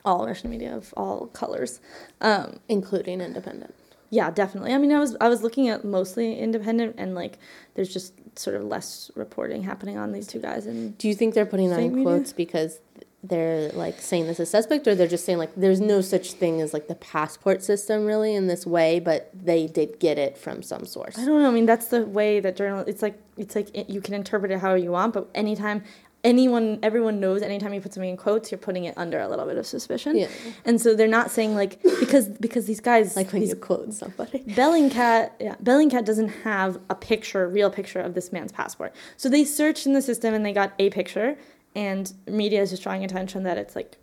all 0.07 0.25
Russian 0.25 0.49
media 0.49 0.71
of 0.75 0.93
all 0.95 1.27
colors. 1.41 1.79
Um, 2.21 2.47
including 2.69 3.19
independent. 3.21 3.73
yeah, 4.09 4.31
definitely. 4.31 4.71
I 4.73 4.77
mean, 4.77 4.91
I 4.93 4.99
was 5.05 5.11
I 5.19 5.27
was 5.33 5.41
looking 5.45 5.67
at 5.73 5.83
mostly 5.83 6.27
independent, 6.39 6.95
and 6.97 7.09
like 7.13 7.33
there's 7.75 7.91
just 7.97 8.13
sort 8.45 8.55
of 8.55 8.63
less 8.63 9.11
reporting 9.15 9.63
happening 9.63 9.97
on 9.97 10.11
these 10.13 10.27
two 10.27 10.39
guys. 10.39 10.65
And 10.65 10.97
Do 10.97 11.07
you 11.09 11.15
think 11.19 11.33
they're 11.33 11.51
putting 11.53 11.69
that 11.71 11.79
in 11.79 11.89
media? 11.95 12.03
quotes 12.05 12.31
because 12.43 12.79
they're 13.23 13.69
like 13.83 13.99
saying 13.99 14.27
this 14.27 14.39
is 14.39 14.49
suspect, 14.49 14.87
or 14.87 14.93
they're 14.95 15.07
just 15.17 15.25
saying 15.25 15.39
like 15.39 15.53
there's 15.63 15.81
no 15.81 15.99
such 16.01 16.33
thing 16.41 16.61
as 16.61 16.71
like 16.71 16.87
the 16.87 16.95
passport 16.95 17.63
system 17.63 18.05
really 18.05 18.33
in 18.39 18.47
this 18.47 18.65
way, 18.65 18.99
but 18.99 19.29
they 19.33 19.67
did 19.67 19.99
get 19.99 20.17
it 20.25 20.37
from 20.37 20.61
some 20.61 20.85
source. 20.85 21.17
I 21.17 21.25
don't 21.25 21.41
know. 21.41 21.49
I 21.49 21.51
mean, 21.51 21.65
that's 21.65 21.87
the 21.87 22.05
way 22.05 22.39
that 22.39 22.55
journal. 22.55 22.85
It's 22.87 23.01
like 23.01 23.19
it's 23.35 23.55
like 23.55 23.69
it, 23.75 23.89
you 23.89 24.01
can 24.01 24.13
interpret 24.13 24.51
it 24.51 24.59
however 24.59 24.77
you 24.77 24.91
want, 24.91 25.13
but 25.13 25.27
anytime 25.35 25.83
anyone, 26.27 26.79
everyone 26.83 27.19
knows, 27.21 27.41
anytime 27.41 27.73
you 27.73 27.79
put 27.79 27.93
something 27.93 28.09
in 28.09 28.17
quotes, 28.17 28.51
you're 28.51 28.57
putting 28.57 28.83
it 28.83 28.93
under 28.97 29.19
a 29.19 29.27
little 29.29 29.45
bit 29.45 29.57
of 29.57 29.65
suspicion. 29.65 30.17
Yeah. 30.17 30.27
And 30.65 30.79
so 30.79 30.93
they're 30.93 31.07
not 31.07 31.31
saying 31.31 31.55
like 31.55 31.81
because 31.99 32.27
because 32.27 32.65
these 32.65 32.81
guys 32.81 33.15
Like 33.15 33.31
when 33.31 33.41
these 33.41 33.51
you 33.51 33.55
quote 33.55 33.93
somebody. 33.93 34.39
Bellingcat, 34.39 35.31
yeah, 35.39 35.55
Bellingcat 35.63 36.05
doesn't 36.05 36.29
have 36.43 36.79
a 36.89 36.95
picture, 36.95 37.47
real 37.47 37.71
picture 37.71 37.99
of 37.99 38.13
this 38.13 38.31
man's 38.33 38.51
passport. 38.51 38.93
So 39.15 39.29
they 39.29 39.45
searched 39.45 39.87
in 39.87 39.93
the 39.93 40.01
system 40.01 40.33
and 40.33 40.45
they 40.45 40.53
got 40.53 40.73
a 40.77 40.89
picture, 40.89 41.37
and 41.73 42.13
media 42.27 42.61
is 42.61 42.71
just 42.71 42.83
drawing 42.83 43.03
attention 43.05 43.43
that 43.43 43.57
it's 43.57 43.75
like 43.75 43.97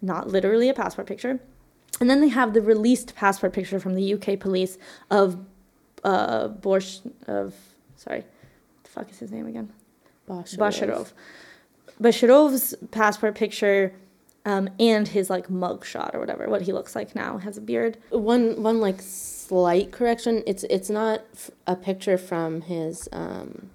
not 0.00 0.28
literally 0.28 0.68
a 0.70 0.74
passport 0.74 1.06
picture. 1.06 1.38
And 2.00 2.08
then 2.08 2.22
they 2.22 2.28
have 2.28 2.54
the 2.54 2.62
released 2.62 3.14
passport 3.14 3.52
picture 3.52 3.78
from 3.78 3.94
the 3.94 4.14
UK 4.14 4.40
police 4.40 4.78
of 5.10 5.38
uh 6.02 6.48
Borsh 6.48 7.00
of 7.28 7.54
sorry, 7.96 8.24
the 8.82 8.90
fuck 8.90 9.10
is 9.10 9.18
his 9.18 9.30
name 9.30 9.46
again? 9.46 9.70
Basharov. 10.28 11.12
Basharov's 12.00 12.74
passport 12.90 13.34
picture 13.34 13.92
um, 14.44 14.68
and 14.80 15.08
his 15.08 15.30
like 15.30 15.48
mug 15.48 15.84
shot 15.84 16.14
or 16.14 16.20
whatever, 16.20 16.48
what 16.48 16.62
he 16.62 16.72
looks 16.72 16.96
like 16.96 17.14
now, 17.14 17.38
has 17.38 17.56
a 17.56 17.60
beard. 17.60 17.98
One 18.10 18.62
one 18.62 18.80
like 18.80 19.00
slight 19.00 19.92
correction. 19.92 20.42
It's 20.46 20.64
it's 20.64 20.90
not 20.90 21.22
f- 21.32 21.50
a 21.66 21.76
picture 21.76 22.18
from 22.18 22.62
his 22.62 23.08
um, 23.12 23.70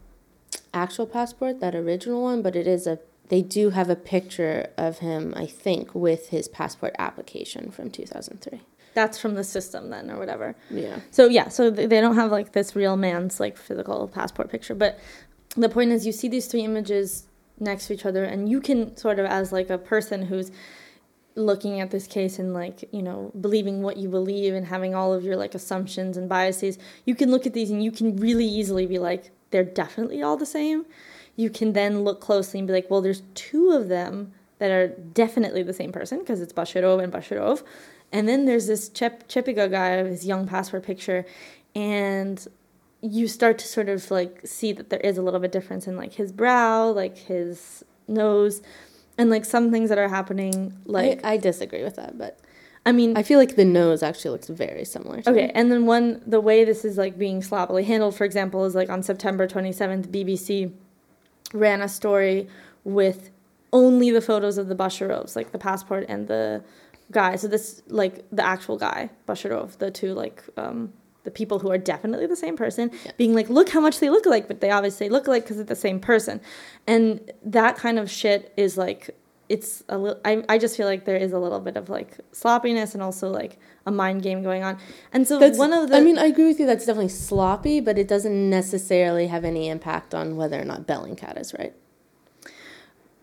actual 0.74 1.06
passport, 1.06 1.60
that 1.62 1.74
original 1.76 2.24
one, 2.24 2.42
but 2.42 2.56
it 2.56 2.68
is 2.68 2.88
a. 2.88 3.00
They 3.30 3.42
do 3.42 3.72
have 3.72 3.90
a 3.90 3.96
picture 3.96 4.70
of 4.78 5.00
him, 5.00 5.34
I 5.36 5.46
think, 5.46 5.94
with 5.94 6.30
his 6.30 6.48
passport 6.48 6.96
application 6.98 7.72
from 7.72 7.90
two 7.90 8.06
thousand 8.06 8.42
three. 8.42 8.62
That's 8.94 9.20
from 9.20 9.36
the 9.36 9.44
system 9.44 9.90
then 9.90 10.10
or 10.10 10.18
whatever. 10.18 10.56
Yeah. 10.72 11.00
So 11.12 11.28
yeah, 11.28 11.50
so 11.50 11.70
they 11.70 11.88
don't 11.88 12.16
have 12.16 12.32
like 12.32 12.54
this 12.54 12.76
real 12.76 12.98
man's 12.98 13.40
like 13.40 13.58
physical 13.58 14.08
passport 14.08 14.50
picture, 14.50 14.74
but 14.74 15.00
the 15.58 15.70
point 15.70 15.92
is 15.92 16.06
you 16.06 16.12
see 16.12 16.28
these 16.28 16.48
three 16.48 16.62
images 16.64 17.28
next 17.60 17.88
to 17.88 17.94
each 17.94 18.06
other 18.06 18.24
and 18.24 18.48
you 18.48 18.62
can 18.62 18.96
sort 18.96 19.20
of 19.20 19.26
as 19.26 19.52
like 19.52 19.70
a 19.70 19.78
person 19.78 20.22
who's 20.22 20.52
looking 21.36 21.80
at 21.80 21.92
this 21.92 22.08
case 22.08 22.40
and 22.40 22.54
like, 22.54 22.88
you 22.92 23.02
know, 23.02 23.32
believing 23.40 23.82
what 23.82 23.98
you 23.98 24.10
believe 24.10 24.54
and 24.54 24.66
having 24.66 24.96
all 24.96 25.14
of 25.14 25.24
your 25.24 25.36
like 25.36 25.56
assumptions 25.56 26.18
and 26.18 26.28
biases, 26.30 26.78
you 27.06 27.16
can 27.16 27.30
look 27.30 27.46
at 27.46 27.54
these 27.54 27.70
and 27.70 27.84
you 27.84 27.92
can 27.92 28.16
really 28.18 28.46
easily 28.46 28.86
be 28.86 29.00
like 29.00 29.32
they're 29.52 29.64
definitely 29.64 30.22
all 30.22 30.38
the 30.38 30.46
same. 30.46 30.86
You 31.36 31.50
can 31.50 31.74
then 31.74 32.04
look 32.04 32.20
closely 32.20 32.60
and 32.60 32.68
be 32.68 32.74
like, 32.74 32.90
well, 32.90 33.02
there's 33.02 33.22
two 33.36 33.72
of 33.72 33.88
them 33.88 34.34
that 34.60 34.72
are 34.72 34.88
definitely 34.88 35.64
the 35.64 35.74
same 35.74 35.92
person 35.92 36.20
because 36.20 36.42
it's 36.42 36.54
Bashirov 36.54 37.04
and 37.04 37.14
Bashirov. 37.14 37.64
And 38.12 38.28
then 38.28 38.46
there's 38.46 38.68
this 38.68 38.90
Chep- 38.90 39.28
Chepiga 39.28 39.70
guy, 39.70 40.04
his 40.04 40.26
young 40.26 40.48
passport 40.48 40.84
picture, 40.84 41.26
and 41.76 42.46
you 43.02 43.28
start 43.28 43.58
to 43.60 43.68
sort 43.68 43.90
of 43.90 44.10
like 44.12 44.42
see 44.46 44.72
that 44.74 44.90
there 44.90 45.00
is 45.00 45.18
a 45.18 45.22
little 45.22 45.40
bit 45.40 45.52
difference 45.52 45.88
in 45.88 45.96
like 45.98 46.14
his 46.14 46.32
brow, 46.32 46.88
like 46.90 47.18
his 47.18 47.84
nose, 48.08 48.62
and 49.18 49.30
like 49.30 49.46
some 49.46 49.72
things 49.72 49.90
that 49.90 49.98
are 49.98 50.10
happening. 50.10 50.74
Like 50.86 51.24
I, 51.24 51.34
I 51.34 51.38
disagree 51.38 51.84
with 51.84 51.96
that, 51.98 52.18
but 52.18 52.40
I 52.86 52.92
mean, 52.94 53.18
I 53.18 53.24
feel 53.24 53.38
like 53.38 53.56
the 53.56 53.66
nose 53.66 54.02
actually 54.02 54.32
looks 54.32 54.48
very 54.48 54.86
similar. 54.86 55.22
To 55.22 55.30
Okay, 55.32 55.46
him. 55.46 55.52
and 55.56 55.72
then 55.72 55.86
one 55.86 56.22
the 56.26 56.40
way 56.40 56.64
this 56.64 56.84
is 56.86 56.98
like 56.98 57.18
being 57.18 57.42
sloppily 57.42 57.84
handled, 57.84 58.16
for 58.16 58.24
example, 58.24 58.66
is 58.66 58.76
like 58.76 58.90
on 58.90 59.04
September 59.04 59.48
27th, 59.48 60.08
BBC 60.08 60.72
ran 61.54 61.82
a 61.82 61.88
story 61.90 62.48
with 62.84 63.30
only 63.74 64.10
the 64.12 64.22
photos 64.22 64.58
of 64.58 64.70
the 64.70 64.76
Basharovs, 64.76 65.36
like 65.36 65.52
the 65.52 65.58
passport 65.60 66.06
and 66.08 66.28
the 66.28 66.64
guy. 67.12 67.36
So 67.36 67.48
this 67.48 67.84
like 67.88 68.26
the 68.32 68.46
actual 68.46 68.78
guy, 68.78 69.10
Basharov, 69.28 69.78
the 69.78 69.92
two 69.92 70.14
like 70.14 70.44
um 70.58 70.94
the 71.28 71.32
people 71.40 71.60
who 71.60 71.70
are 71.70 71.78
definitely 71.78 72.26
the 72.26 72.38
same 72.46 72.56
person, 72.56 72.90
Yeah. 73.06 73.12
being 73.18 73.34
like, 73.36 73.50
look 73.50 73.68
how 73.76 73.82
much 73.82 74.00
they 74.00 74.10
look 74.10 74.26
alike, 74.26 74.48
but 74.48 74.62
they 74.62 74.72
obviously 74.72 75.10
look 75.10 75.28
alike 75.28 75.44
because 75.44 75.60
it's 75.60 75.68
the 75.68 75.76
same 75.76 76.00
person, 76.00 76.40
and 76.88 77.20
that 77.44 77.76
kind 77.76 78.00
of 78.00 78.10
shit 78.10 78.54
is 78.56 78.78
like 78.78 79.10
it's 79.50 79.84
a 79.90 79.98
little 79.98 80.20
I, 80.26 80.44
I 80.50 80.58
just 80.58 80.76
feel 80.78 80.88
like 80.88 81.04
there 81.06 81.16
is 81.16 81.32
a 81.34 81.40
little 81.40 81.60
bit 81.62 81.76
of 81.78 81.90
like 81.90 82.18
sloppiness 82.34 82.94
and 82.94 83.02
also 83.04 83.30
like 83.30 83.58
a 83.86 83.92
mind 83.92 84.22
game 84.22 84.44
going 84.44 84.62
on 84.62 84.78
and 85.14 85.26
so 85.26 85.40
That's 85.40 85.58
one 85.58 85.72
of 85.72 85.90
the 85.90 85.96
I 85.98 86.02
mean, 86.02 86.18
I 86.18 86.26
agree 86.26 86.48
with 86.48 86.60
you. 86.60 86.66
That's 86.66 86.86
definitely 86.86 87.10
sloppy, 87.30 87.80
but 87.80 87.98
it 87.98 88.08
doesn't 88.10 88.50
necessarily 88.50 89.28
have 89.28 89.46
any 89.46 89.70
impact 89.70 90.14
on 90.14 90.36
whether 90.36 90.60
or 90.62 90.66
not 90.66 90.86
Bellingcat 90.86 91.40
is 91.40 91.54
right. 91.60 91.74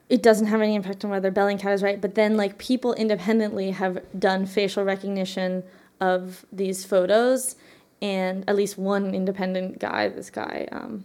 it 0.09 0.23
doesn't 0.23 0.47
have 0.47 0.61
any 0.63 0.75
impact 0.75 1.05
on 1.05 1.11
whether 1.11 1.31
Bellingcat 1.33 1.73
is 1.75 1.83
right, 1.83 2.01
but 2.01 2.15
then 2.15 2.37
like 2.37 2.57
people 2.59 2.93
independently 2.95 3.71
have 3.73 3.99
done 4.19 4.47
facial 4.47 4.85
recognition 4.85 5.63
of 6.01 6.45
these 6.53 6.85
photos, 6.85 7.57
and 8.05 8.45
at 8.47 8.55
least 8.55 8.77
one 8.77 9.15
independent 9.15 9.79
guy, 9.79 10.09
this 10.09 10.29
guy, 10.29 10.69
um, 10.71 11.05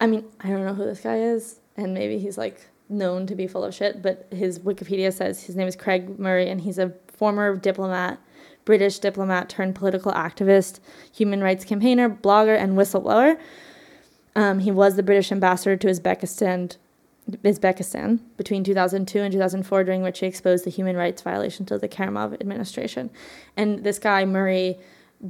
I 0.00 0.06
mean, 0.06 0.24
I 0.40 0.48
don't 0.48 0.64
know 0.64 0.72
who 0.72 0.86
this 0.86 1.02
guy 1.02 1.18
is, 1.18 1.56
and 1.76 1.92
maybe 1.92 2.18
he's 2.18 2.38
like 2.38 2.66
known 2.88 3.26
to 3.26 3.34
be 3.34 3.46
full 3.46 3.64
of 3.64 3.74
shit, 3.74 4.00
but 4.00 4.26
his 4.30 4.58
Wikipedia 4.58 5.12
says 5.12 5.42
his 5.42 5.56
name 5.56 5.68
is 5.68 5.76
Craig 5.76 6.18
Murray, 6.18 6.48
and 6.48 6.62
he's 6.62 6.78
a 6.78 6.94
former 7.06 7.54
diplomat, 7.54 8.18
British 8.64 8.98
diplomat 8.98 9.50
turned 9.50 9.74
political 9.74 10.10
activist, 10.12 10.80
human 11.14 11.42
rights 11.42 11.66
campaigner, 11.66 12.08
blogger, 12.08 12.56
and 12.58 12.78
whistleblower. 12.78 13.38
Um, 14.34 14.60
he 14.60 14.70
was 14.70 14.96
the 14.96 15.02
British 15.02 15.30
ambassador 15.30 15.76
to 15.76 15.86
Uzbekistan 15.88 16.76
Uzbekistan 17.30 18.20
between 18.38 18.64
2002 18.64 19.18
and 19.18 19.32
2004, 19.32 19.84
during 19.84 20.00
which 20.00 20.20
he 20.20 20.26
exposed 20.26 20.64
the 20.64 20.70
human 20.70 20.96
rights 20.96 21.20
violations 21.20 21.70
of 21.70 21.82
the 21.82 21.88
Karimov 21.88 22.32
administration. 22.40 23.10
And 23.54 23.84
this 23.84 23.98
guy, 23.98 24.24
Murray, 24.24 24.78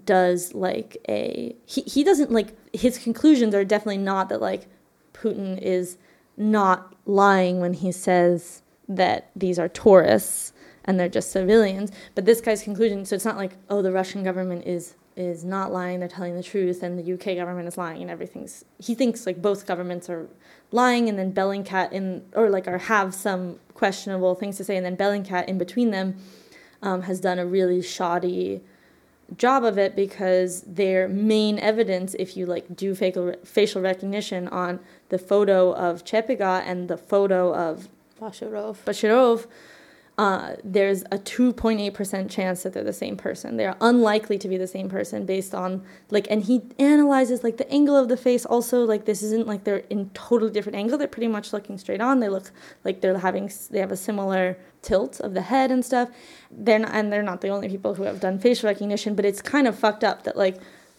does 0.04 0.54
like 0.54 0.96
a. 1.08 1.56
He, 1.66 1.82
he 1.82 2.04
doesn't 2.04 2.30
like. 2.30 2.54
His 2.74 2.98
conclusions 2.98 3.54
are 3.54 3.64
definitely 3.64 3.98
not 3.98 4.28
that 4.28 4.40
like 4.40 4.66
Putin 5.12 5.60
is 5.60 5.96
not 6.36 6.94
lying 7.06 7.60
when 7.60 7.74
he 7.74 7.90
says 7.90 8.62
that 8.88 9.30
these 9.34 9.58
are 9.58 9.68
tourists 9.68 10.52
and 10.84 10.98
they're 10.98 11.08
just 11.08 11.30
civilians. 11.30 11.92
But 12.14 12.24
this 12.24 12.40
guy's 12.40 12.62
conclusion, 12.62 13.04
so 13.04 13.14
it's 13.14 13.24
not 13.24 13.36
like, 13.36 13.52
oh, 13.68 13.82
the 13.82 13.92
Russian 13.92 14.22
government 14.22 14.66
is 14.66 14.94
is 15.16 15.44
not 15.44 15.72
lying, 15.72 15.98
they're 15.98 16.08
telling 16.08 16.36
the 16.36 16.42
truth, 16.44 16.84
and 16.84 16.96
the 16.96 17.14
UK 17.14 17.36
government 17.36 17.66
is 17.66 17.76
lying, 17.76 18.02
and 18.02 18.10
everything's. 18.10 18.64
He 18.78 18.94
thinks 18.94 19.26
like 19.26 19.42
both 19.42 19.66
governments 19.66 20.08
are 20.08 20.28
lying, 20.70 21.08
and 21.08 21.18
then 21.18 21.32
Bellingcat 21.32 21.92
in 21.92 22.24
or 22.34 22.48
like 22.50 22.68
or 22.68 22.78
have 22.78 23.14
some 23.14 23.58
questionable 23.74 24.34
things 24.34 24.56
to 24.58 24.64
say, 24.64 24.76
and 24.76 24.86
then 24.86 24.96
Bellingcat 24.96 25.46
in 25.48 25.58
between 25.58 25.90
them 25.90 26.16
um, 26.82 27.02
has 27.02 27.20
done 27.20 27.38
a 27.38 27.46
really 27.46 27.82
shoddy 27.82 28.62
job 29.36 29.64
of 29.64 29.78
it 29.78 29.94
because 29.94 30.62
their 30.62 31.08
main 31.08 31.58
evidence, 31.58 32.14
if 32.18 32.36
you 32.36 32.46
like 32.46 32.74
do 32.74 32.94
facial 32.94 33.34
facial 33.44 33.82
recognition 33.82 34.48
on 34.48 34.80
the 35.10 35.18
photo 35.18 35.72
of 35.74 36.04
Chepiga 36.04 36.62
and 36.64 36.88
the 36.88 36.96
photo 36.96 37.54
of 37.54 37.88
Basharov. 38.20 38.76
Bashirov, 38.84 39.46
uh, 40.18 40.56
there's 40.64 41.02
a 41.12 41.18
2.8% 41.18 42.28
chance 42.28 42.64
that 42.64 42.72
they're 42.72 42.82
the 42.82 42.92
same 42.92 43.16
person. 43.16 43.56
They're 43.56 43.76
unlikely 43.80 44.36
to 44.38 44.48
be 44.48 44.56
the 44.56 44.66
same 44.66 44.88
person 44.88 45.24
based 45.24 45.54
on, 45.54 45.84
like, 46.10 46.26
and 46.28 46.42
he 46.42 46.62
analyzes, 46.80 47.44
like, 47.44 47.56
the 47.56 47.70
angle 47.70 47.96
of 47.96 48.08
the 48.08 48.16
face 48.16 48.44
also. 48.44 48.84
Like, 48.84 49.04
this 49.04 49.22
isn't 49.22 49.46
like 49.46 49.62
they're 49.62 49.84
in 49.90 50.10
totally 50.10 50.50
different 50.50 50.74
angle. 50.74 50.98
They're 50.98 51.06
pretty 51.06 51.28
much 51.28 51.52
looking 51.52 51.78
straight 51.78 52.00
on. 52.00 52.18
They 52.18 52.28
look 52.28 52.50
like 52.84 53.00
they're 53.00 53.16
having, 53.16 53.48
they 53.70 53.78
have 53.78 53.92
a 53.92 53.96
similar 53.96 54.58
tilt 54.82 55.20
of 55.20 55.34
the 55.34 55.42
head 55.42 55.70
and 55.70 55.84
stuff. 55.84 56.08
They're 56.50 56.84
and 56.84 57.12
they're 57.12 57.22
not 57.22 57.40
the 57.40 57.48
only 57.48 57.68
people 57.68 57.94
who 57.94 58.02
have 58.02 58.18
done 58.18 58.40
facial 58.40 58.68
recognition, 58.68 59.14
but 59.14 59.24
it's 59.24 59.40
kind 59.40 59.68
of 59.68 59.78
fucked 59.78 60.02
up 60.02 60.24
that, 60.24 60.36
like, 60.36 60.56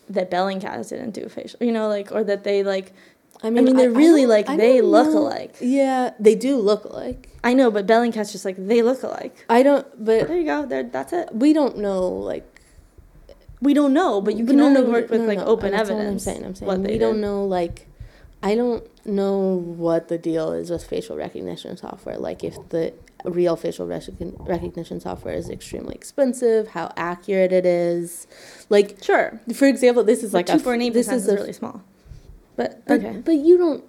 that 0.09 0.31
Bellingcat 0.31 0.87
didn't 0.87 1.11
do 1.11 1.27
facial, 1.27 1.61
you 1.61 1.73
know, 1.73 1.89
like, 1.89 2.09
or 2.13 2.23
that 2.23 2.45
they, 2.45 2.63
like, 2.63 2.93
I 3.41 3.49
mean, 3.49 3.75
they're 3.75 3.89
really 3.89 4.21
don't- 4.21 4.29
like 4.29 4.47
they 4.57 4.81
look 4.81 5.07
know. 5.07 5.19
alike. 5.19 5.55
Yeah, 5.61 6.11
they 6.19 6.35
do 6.35 6.57
look 6.57 6.83
alike. 6.85 7.29
I 7.43 7.53
know, 7.53 7.71
but 7.71 7.87
Bellingcat's 7.87 8.31
just 8.33 8.43
like 8.43 8.57
they 8.57 8.81
look 8.81 9.01
alike. 9.03 9.45
I 9.49 9.63
don't, 9.63 9.87
but 10.03 10.27
There 10.27 10.37
you 10.37 10.45
go. 10.45 10.65
There, 10.65 10.83
that's 10.83 11.13
it. 11.13 11.29
we 11.33 11.53
don't 11.53 11.77
know 11.77 12.07
like 12.09 12.45
We 13.61 13.73
don't 13.73 13.93
know, 13.93 14.21
but 14.21 14.35
you 14.35 14.45
can 14.45 14.57
no, 14.57 14.65
only 14.67 14.81
no, 14.81 14.89
work 14.89 15.09
with 15.09 15.21
no, 15.21 15.27
like 15.27 15.39
open 15.39 15.73
evidence. 15.73 16.09
I'm 16.09 16.19
saying. 16.19 16.45
I'm 16.45 16.55
saying 16.55 16.83
we 16.83 16.97
don't 16.97 17.15
did. 17.15 17.21
know 17.21 17.45
like 17.45 17.87
I 18.41 18.55
don't 18.55 18.83
know 19.05 19.37
what 19.55 20.07
the 20.07 20.17
deal 20.17 20.51
is 20.53 20.69
with 20.69 20.83
facial 20.85 21.15
recognition 21.17 21.75
software. 21.77 22.17
Like 22.17 22.43
if 22.43 22.55
the 22.69 22.93
real 23.25 23.55
facial 23.57 23.85
recognition 23.85 24.99
software 25.01 25.33
is 25.35 25.49
extremely 25.49 25.93
expensive, 25.95 26.69
how 26.69 26.91
accurate 26.95 27.51
it 27.51 27.65
is. 27.65 28.27
Like 28.69 29.03
Sure, 29.03 29.39
for 29.53 29.65
example, 29.65 30.03
this 30.03 30.23
is 30.23 30.33
like 30.33 30.47
like 30.49 30.65
eight 30.81 30.93
this 30.93 31.07
is 31.09 31.23
is 31.25 31.29
a 31.29 31.35
really 31.35 31.53
small. 31.53 31.81
But 32.59 32.85
but, 32.85 32.99
okay, 32.99 33.21
but 33.23 33.35
you 33.35 33.57
don't 33.57 33.83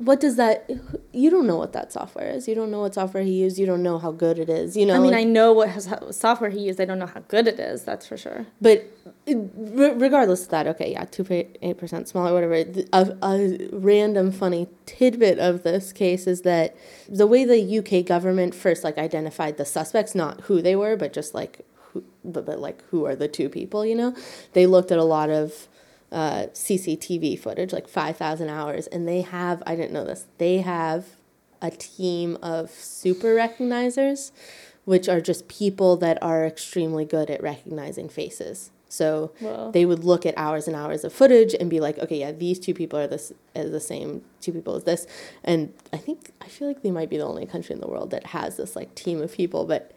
what 0.00 0.20
does 0.20 0.36
that? 0.36 0.68
You 1.12 1.30
don't 1.30 1.46
know 1.46 1.56
what 1.56 1.72
that 1.74 1.92
software 1.92 2.30
is. 2.30 2.48
You 2.48 2.54
don't 2.54 2.70
know 2.70 2.80
what 2.80 2.94
software 2.94 3.22
he 3.22 3.32
used. 3.32 3.58
You 3.58 3.66
don't 3.66 3.82
know 3.82 3.98
how 3.98 4.12
good 4.12 4.38
it 4.38 4.48
is. 4.48 4.76
You 4.76 4.86
know. 4.86 4.94
I 4.94 4.98
mean, 4.98 5.12
like- 5.12 5.20
I 5.20 5.24
know 5.24 5.52
what 5.52 5.68
has, 5.70 5.92
software 6.10 6.50
he 6.50 6.60
used. 6.60 6.80
I 6.80 6.84
don't 6.86 6.98
know 6.98 7.06
how 7.06 7.20
good 7.28 7.46
it 7.46 7.58
is. 7.58 7.84
That's 7.84 8.06
for 8.06 8.16
sure. 8.18 8.46
But 8.60 8.86
regardless 9.26 10.44
of 10.44 10.48
that, 10.50 10.66
okay, 10.66 10.92
yeah, 10.92 11.04
2.8% 11.04 12.08
smaller, 12.08 12.32
whatever. 12.32 12.64
A, 12.92 13.16
a 13.22 13.68
random 13.72 14.32
funny 14.32 14.68
tidbit 14.86 15.38
of 15.38 15.62
this 15.62 15.92
case 15.92 16.26
is 16.26 16.42
that 16.42 16.76
the 17.08 17.26
way 17.26 17.44
the 17.44 17.78
UK 17.78 18.04
government 18.04 18.54
first 18.54 18.84
like 18.84 18.98
identified 18.98 19.56
the 19.56 19.64
suspects, 19.64 20.14
not 20.14 20.42
who 20.42 20.60
they 20.62 20.76
were, 20.76 20.96
but 20.96 21.12
just 21.12 21.34
like 21.34 21.60
who, 21.92 22.04
but, 22.24 22.46
but 22.46 22.58
like 22.58 22.82
who 22.90 23.04
are 23.06 23.16
the 23.16 23.28
two 23.28 23.48
people, 23.48 23.84
you 23.84 23.94
know? 23.94 24.14
They 24.54 24.66
looked 24.66 24.90
at 24.92 24.98
a 24.98 25.04
lot 25.04 25.30
of 25.30 25.68
uh, 26.12 26.46
CCTV 26.52 27.38
footage, 27.38 27.72
like 27.72 27.88
five 27.88 28.16
thousand 28.16 28.48
hours, 28.48 28.86
and 28.88 29.06
they 29.06 29.22
have 29.22 29.62
I 29.66 29.76
didn't 29.76 29.92
know 29.92 30.04
this. 30.04 30.26
They 30.38 30.58
have 30.58 31.06
a 31.62 31.70
team 31.70 32.38
of 32.42 32.70
super 32.70 33.34
recognizers, 33.34 34.32
which 34.84 35.08
are 35.08 35.20
just 35.20 35.48
people 35.48 35.96
that 35.98 36.22
are 36.22 36.46
extremely 36.46 37.04
good 37.04 37.30
at 37.30 37.42
recognizing 37.42 38.08
faces. 38.08 38.70
So 38.88 39.32
Whoa. 39.38 39.70
they 39.70 39.86
would 39.86 40.02
look 40.02 40.26
at 40.26 40.34
hours 40.36 40.66
and 40.66 40.74
hours 40.76 41.04
of 41.04 41.12
footage 41.12 41.54
and 41.54 41.70
be 41.70 41.78
like, 41.78 41.98
okay, 41.98 42.18
yeah, 42.18 42.32
these 42.32 42.58
two 42.58 42.74
people 42.74 42.98
are 42.98 43.06
this 43.06 43.32
are 43.54 43.68
the 43.68 43.80
same 43.80 44.22
two 44.40 44.52
people 44.52 44.74
as 44.74 44.84
this. 44.84 45.06
And 45.44 45.72
I 45.92 45.96
think 45.96 46.32
I 46.40 46.48
feel 46.48 46.66
like 46.66 46.82
they 46.82 46.90
might 46.90 47.08
be 47.08 47.16
the 47.16 47.24
only 47.24 47.46
country 47.46 47.72
in 47.74 47.80
the 47.80 47.86
world 47.86 48.10
that 48.10 48.26
has 48.26 48.56
this 48.56 48.74
like 48.74 48.94
team 48.96 49.22
of 49.22 49.32
people, 49.32 49.64
but 49.64 49.92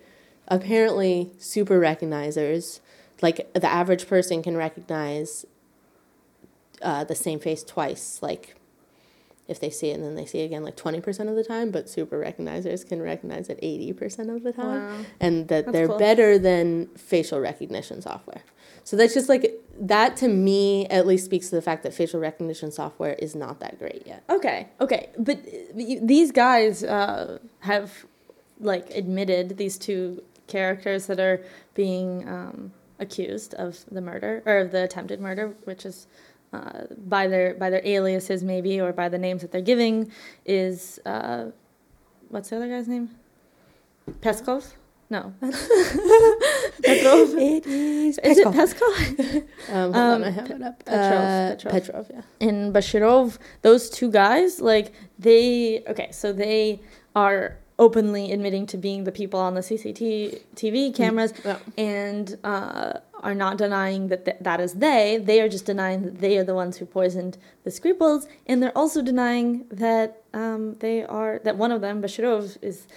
apparently 0.47 1.31
super 1.39 1.79
recognizers, 1.79 2.81
like 3.21 3.51
the 3.53 3.71
average 3.71 4.07
person 4.07 4.43
can 4.43 4.55
recognize 4.55 5.45
uh, 6.83 7.03
the 7.03 7.15
same 7.15 7.39
face 7.39 7.63
twice, 7.63 8.19
like 8.21 8.55
if 9.47 9.59
they 9.59 9.69
see 9.69 9.89
it 9.89 9.95
and 9.95 10.03
then 10.03 10.15
they 10.15 10.25
see 10.25 10.39
it 10.39 10.45
again 10.45 10.63
like 10.63 10.77
20% 10.77 11.29
of 11.29 11.35
the 11.35 11.43
time, 11.43 11.69
but 11.71 11.89
super 11.89 12.19
recognizers 12.19 12.87
can 12.87 13.01
recognize 13.01 13.49
it 13.49 13.59
80% 13.61 14.33
of 14.33 14.43
the 14.43 14.53
time. 14.53 14.87
Wow. 14.87 15.05
And 15.19 15.47
that 15.49 15.65
That's 15.65 15.73
they're 15.73 15.87
cool. 15.87 15.99
better 15.99 16.39
than 16.39 16.87
facial 16.95 17.39
recognition 17.39 18.01
software. 18.01 18.41
So 18.85 18.95
that's 18.95 19.13
just 19.13 19.29
like, 19.29 19.61
that 19.79 20.15
to 20.17 20.27
me 20.27 20.85
at 20.87 21.05
least 21.07 21.25
speaks 21.25 21.49
to 21.49 21.55
the 21.55 21.61
fact 21.61 21.83
that 21.83 21.93
facial 21.93 22.19
recognition 22.19 22.71
software 22.71 23.13
is 23.13 23.35
not 23.35 23.59
that 23.59 23.79
great 23.79 24.03
yet. 24.05 24.23
Okay, 24.29 24.69
okay, 24.79 25.09
but 25.17 25.37
uh, 25.39 25.79
these 26.01 26.31
guys 26.31 26.83
uh, 26.83 27.39
have 27.59 28.05
like 28.59 28.91
admitted 28.91 29.57
these 29.57 29.77
two 29.77 30.23
characters 30.47 31.07
that 31.07 31.19
are 31.19 31.43
being 31.73 32.27
um, 32.27 32.71
accused 32.99 33.53
of 33.55 33.83
the 33.91 34.01
murder 34.01 34.43
or 34.45 34.59
of 34.59 34.71
the 34.71 34.83
attempted 34.83 35.19
murder, 35.19 35.55
which 35.63 35.85
is 35.85 36.07
uh, 36.53 36.83
by 36.97 37.27
their 37.27 37.55
by 37.55 37.69
their 37.69 37.81
aliases 37.83 38.43
maybe 38.43 38.79
or 38.79 38.93
by 38.93 39.09
the 39.09 39.17
names 39.17 39.41
that 39.41 39.51
they're 39.51 39.61
giving 39.73 40.11
is 40.45 40.99
uh, 41.05 41.45
what's 42.29 42.49
the 42.49 42.55
other 42.57 42.67
guy's 42.69 42.87
name? 42.87 43.09
Peskov? 44.21 44.73
No, 45.09 45.33
Petrov. 46.83 47.33
It 47.37 47.65
is 47.67 48.17
Is 48.19 48.37
it 48.39 48.47
Peskov? 48.47 49.43
Um, 49.69 49.93
hold 49.93 49.95
Um, 49.95 50.21
on, 50.21 50.23
I 50.23 50.29
have 50.31 50.49
it 50.51 50.61
up. 50.61 50.83
Petrov, 50.85 51.23
Uh, 51.23 51.49
Petrov. 51.55 51.71
Petrov, 51.73 52.05
yeah. 52.13 52.21
and 52.47 52.73
Bashirov, 52.73 53.37
those 53.61 53.89
two 53.89 54.09
guys, 54.11 54.59
like 54.59 54.91
they 55.19 55.83
okay, 55.87 56.09
so 56.11 56.33
they 56.33 56.81
are 57.15 57.57
openly 57.83 58.31
admitting 58.35 58.65
to 58.67 58.77
being 58.77 59.03
the 59.03 59.11
people 59.11 59.39
on 59.47 59.53
the 59.53 59.61
CCTV 59.61 60.95
cameras 60.95 61.33
Yeah. 61.43 61.57
and 61.77 62.37
uh, 62.43 62.93
are 63.21 63.35
not 63.35 63.57
denying 63.57 64.07
that 64.09 64.25
th- 64.25 64.37
that 64.41 64.59
is 64.59 64.73
they. 64.85 65.17
They 65.29 65.39
are 65.41 65.49
just 65.49 65.65
denying 65.65 65.99
that 66.03 66.15
they 66.19 66.37
are 66.37 66.43
the 66.43 66.55
ones 66.55 66.77
who 66.77 66.85
poisoned 66.85 67.37
the 67.63 67.69
Skripals, 67.69 68.27
and 68.47 68.61
they're 68.61 68.77
also 68.77 69.01
denying 69.01 69.65
that 69.71 70.23
um, 70.33 70.75
they 70.79 71.03
are 71.03 71.39
that 71.43 71.55
one 71.57 71.71
of 71.71 71.81
them, 71.81 72.01
Bashirov, 72.01 72.57
is 72.61 72.87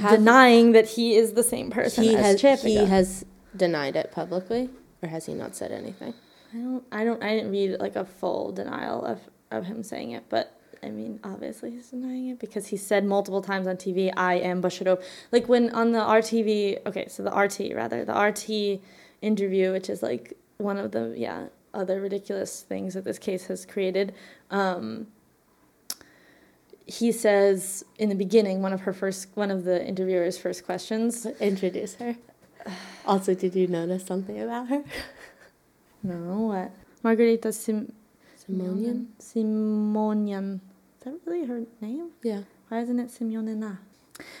Have- 0.00 0.18
denying 0.18 0.72
that 0.72 0.86
he 0.96 1.06
is 1.16 1.32
the 1.40 1.42
same 1.54 1.70
person 1.70 2.04
He 2.04 2.14
as 2.16 2.24
has, 2.26 2.42
Chepiga. 2.42 2.68
he 2.80 2.84
has 2.96 3.24
denied 3.56 3.96
it 3.96 4.10
publicly, 4.12 4.70
or 5.02 5.08
has 5.08 5.26
he 5.26 5.34
not 5.34 5.54
said 5.54 5.70
anything? 5.72 6.14
I 6.52 6.56
don't 6.58 6.84
I 6.92 7.04
don't 7.04 7.22
I 7.22 7.30
didn't 7.36 7.50
read 7.50 7.70
like 7.80 7.96
a 7.96 8.04
full 8.04 8.52
denial 8.52 9.04
of, 9.04 9.18
of 9.50 9.64
him 9.70 9.82
saying 9.82 10.10
it, 10.12 10.24
but 10.28 10.46
I 10.84 10.90
mean 10.90 11.20
obviously 11.24 11.70
he's 11.70 11.88
denying 11.88 12.28
it 12.28 12.38
because 12.38 12.68
he 12.68 12.76
said 12.76 13.04
multiple 13.04 13.42
times 13.42 13.66
on 13.66 13.76
TV, 13.76 14.12
I 14.16 14.34
am 14.34 14.62
Bashirov. 14.62 15.02
Like 15.32 15.48
when 15.48 15.70
on 15.70 15.92
the 15.92 15.98
RTV 15.98 16.86
okay, 16.86 17.08
so 17.08 17.22
the 17.22 17.30
RT 17.30 17.74
rather, 17.74 18.04
the 18.04 18.14
RT 18.14 18.80
interview, 19.22 19.72
which 19.72 19.88
is 19.88 20.02
like 20.02 20.34
one 20.58 20.78
of 20.78 20.92
the 20.92 21.14
yeah, 21.16 21.46
other 21.72 22.00
ridiculous 22.00 22.62
things 22.62 22.94
that 22.94 23.04
this 23.04 23.18
case 23.18 23.46
has 23.46 23.64
created. 23.64 24.14
Um 24.50 25.08
he 26.86 27.12
says 27.12 27.84
in 27.98 28.10
the 28.10 28.14
beginning, 28.14 28.60
one 28.60 28.74
of 28.74 28.82
her 28.82 28.92
first 28.92 29.28
one 29.34 29.50
of 29.50 29.64
the 29.64 29.84
interviewer's 29.86 30.36
first 30.36 30.64
questions. 30.66 31.26
Introduce 31.40 31.94
her. 31.94 32.16
Also, 33.06 33.34
did 33.34 33.54
you 33.54 33.66
notice 33.66 34.06
something 34.06 34.40
about 34.40 34.68
her? 34.68 34.82
No, 36.02 36.52
what? 36.52 36.70
Margarita 37.02 37.50
Sim 37.52 37.92
Simonian? 38.38 39.06
Simonian. 39.18 40.60
Is 41.04 41.12
that 41.12 41.20
really 41.30 41.46
her 41.46 41.62
name? 41.82 42.12
Yeah. 42.22 42.40
Why 42.68 42.80
isn't 42.80 42.98
it 42.98 43.08
Simeonina? 43.08 43.76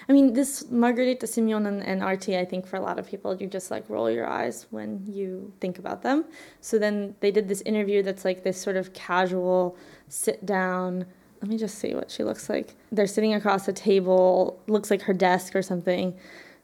I 0.08 0.12
mean, 0.12 0.32
this 0.32 0.70
Margarita 0.70 1.26
Simonian, 1.26 1.82
and 1.84 2.02
RT, 2.02 2.30
I 2.30 2.44
think 2.46 2.66
for 2.66 2.76
a 2.76 2.80
lot 2.80 2.98
of 2.98 3.06
people, 3.06 3.34
you 3.34 3.48
just 3.48 3.70
like 3.70 3.84
roll 3.90 4.10
your 4.10 4.26
eyes 4.26 4.66
when 4.70 5.04
you 5.06 5.52
think 5.60 5.78
about 5.78 6.02
them. 6.02 6.24
So 6.62 6.78
then 6.78 7.16
they 7.20 7.30
did 7.30 7.48
this 7.48 7.60
interview 7.62 8.02
that's 8.02 8.24
like 8.24 8.44
this 8.44 8.58
sort 8.58 8.76
of 8.76 8.94
casual 8.94 9.76
sit 10.08 10.46
down. 10.46 11.04
Let 11.42 11.50
me 11.50 11.58
just 11.58 11.78
see 11.78 11.94
what 11.94 12.10
she 12.10 12.24
looks 12.24 12.48
like. 12.48 12.76
They're 12.90 13.06
sitting 13.06 13.34
across 13.34 13.68
a 13.68 13.72
table, 13.74 14.58
looks 14.66 14.90
like 14.90 15.02
her 15.02 15.12
desk 15.12 15.54
or 15.54 15.60
something. 15.60 16.14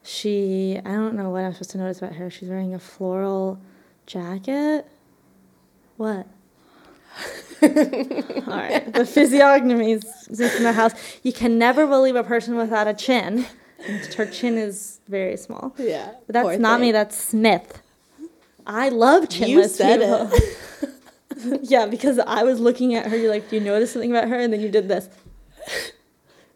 She, 0.01 0.79
I 0.83 0.93
don't 0.93 1.15
know 1.15 1.29
what 1.29 1.43
I'm 1.43 1.53
supposed 1.53 1.71
to 1.71 1.77
notice 1.77 1.99
about 1.99 2.15
her. 2.15 2.31
She's 2.31 2.49
wearing 2.49 2.73
a 2.73 2.79
floral 2.79 3.59
jacket. 4.07 4.87
What? 5.97 6.25
All 7.63 7.69
right. 8.57 8.93
The 8.93 9.05
physiognomy 9.05 9.93
is 9.93 10.03
in 10.57 10.63
the 10.63 10.73
house. 10.73 10.93
You 11.23 11.33
can 11.33 11.57
never 11.57 11.85
believe 11.87 12.15
a 12.15 12.23
person 12.23 12.55
without 12.55 12.87
a 12.87 12.93
chin. 12.93 13.45
Her 14.15 14.25
chin 14.25 14.57
is 14.57 14.99
very 15.07 15.37
small. 15.37 15.73
Yeah. 15.77 16.11
But 16.27 16.33
that's 16.33 16.59
not 16.59 16.79
me, 16.79 16.91
that's 16.91 17.17
Smith. 17.17 17.81
I 18.65 18.89
love 18.89 19.25
chinless 19.29 19.47
You 19.49 19.67
said 19.67 19.99
people. 19.99 20.29
it. 20.31 21.59
yeah, 21.63 21.87
because 21.87 22.19
I 22.19 22.43
was 22.43 22.59
looking 22.59 22.93
at 22.95 23.07
her, 23.07 23.17
you're 23.17 23.31
like, 23.31 23.49
do 23.49 23.55
you 23.57 23.61
notice 23.61 23.91
something 23.91 24.11
about 24.11 24.27
her? 24.29 24.39
And 24.39 24.53
then 24.53 24.61
you 24.61 24.69
did 24.69 24.87
this. 24.87 25.09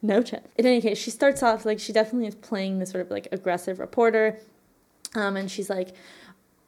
No 0.01 0.21
chin. 0.21 0.41
In 0.57 0.65
any 0.65 0.81
case, 0.81 0.99
she 0.99 1.09
starts 1.09 1.41
off 1.41 1.65
like 1.65 1.79
she 1.79 1.91
definitely 1.91 2.27
is 2.27 2.35
playing 2.35 2.79
this 2.79 2.91
sort 2.91 3.03
of 3.05 3.11
like 3.11 3.27
aggressive 3.31 3.79
reporter. 3.79 4.37
Um, 5.15 5.35
and 5.37 5.49
she's 5.49 5.69
like, 5.69 5.95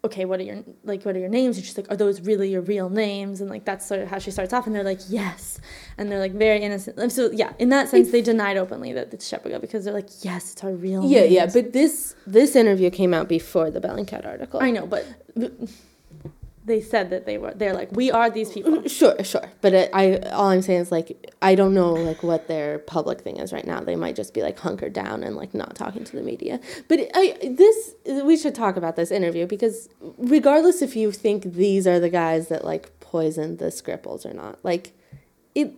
okay, 0.08 0.26
what 0.26 0.40
are 0.40 0.44
your 0.44 0.64
like 0.84 1.04
what 1.06 1.16
are 1.16 1.20
your 1.20 1.30
names? 1.30 1.58
And 1.58 1.66
she's 1.66 1.78
like, 1.78 1.90
are 1.92 1.96
those 1.96 2.18
really 2.22 2.50
your 2.52 2.62
real 2.62 2.90
names? 2.90 3.40
And 3.42 3.50
like 3.50 3.64
that's 3.70 3.86
sort 3.86 4.02
of 4.02 4.08
how 4.10 4.20
she 4.20 4.32
starts 4.32 4.54
off. 4.54 4.66
And 4.68 4.76
they're 4.76 4.84
like, 4.94 5.02
yes. 5.10 5.60
And 5.98 6.12
they're 6.12 6.20
like 6.28 6.34
very 6.34 6.62
innocent. 6.62 7.12
So 7.12 7.30
yeah, 7.32 7.54
in 7.60 7.70
that 7.70 7.90
sense, 7.90 8.12
they 8.12 8.22
denied 8.22 8.58
openly 8.58 8.92
that 8.94 9.14
it's 9.14 9.30
Chepiga 9.32 9.62
because 9.62 9.86
they're 9.86 9.94
like, 9.94 10.10
yes, 10.22 10.52
it's 10.54 10.64
our 10.64 10.72
real 10.72 11.04
Yeah, 11.06 11.22
names. 11.22 11.34
yeah, 11.34 11.46
but 11.54 11.74
this 11.74 12.16
this 12.26 12.56
interview 12.56 12.90
came 12.90 13.14
out 13.14 13.28
before 13.28 13.70
the 13.72 13.80
Bellingcat 13.80 14.26
article. 14.26 14.60
I 14.62 14.72
know, 14.72 14.86
but 14.88 15.06
they 16.68 16.82
said 16.82 17.10
that 17.12 17.26
they 17.26 17.38
were. 17.38 17.54
They're 17.54 17.74
like, 17.74 17.92
we 17.94 18.12
are 18.12 18.30
these 18.30 18.52
people. 18.52 18.74
Mm, 18.74 18.92
sure, 18.92 19.24
sure, 19.24 19.50
but 19.62 19.74
it, 19.74 19.90
I 19.94 20.18
all 20.32 20.50
I'm 20.50 20.62
saying 20.62 20.82
is 20.82 20.92
like 20.92 21.34
I 21.42 21.56
don't 21.56 21.74
know 21.74 21.94
like 21.94 22.22
what 22.22 22.48
their 22.48 22.80
public 22.80 23.22
thing 23.22 23.38
is 23.38 23.54
right 23.54 23.66
now. 23.66 23.80
They 23.80 23.96
might 23.96 24.16
just 24.16 24.34
be 24.34 24.44
like 24.44 24.60
hunkered 24.60 24.94
down 24.94 25.24
and 25.24 25.36
like 25.36 25.54
not 25.54 25.76
talking 25.76 26.04
to 26.04 26.16
the 26.16 26.22
media. 26.22 26.60
But 26.90 27.10
I 27.16 27.38
this 27.42 27.96
we 28.06 28.38
should 28.38 28.54
talk 28.54 28.76
about 28.76 28.98
this 28.98 29.12
interview 29.12 29.48
because 29.48 29.88
regardless 30.18 30.82
if 30.82 30.96
you 30.96 31.12
think 31.12 31.54
these 31.54 31.88
are 31.88 32.00
the 32.00 32.10
guys 32.10 32.50
that 32.50 32.66
like 32.66 33.00
poisoned 33.00 33.60
the 33.60 33.68
Skripals 33.68 34.26
or 34.26 34.34
not, 34.34 34.64
like 34.64 34.92
it 35.56 35.74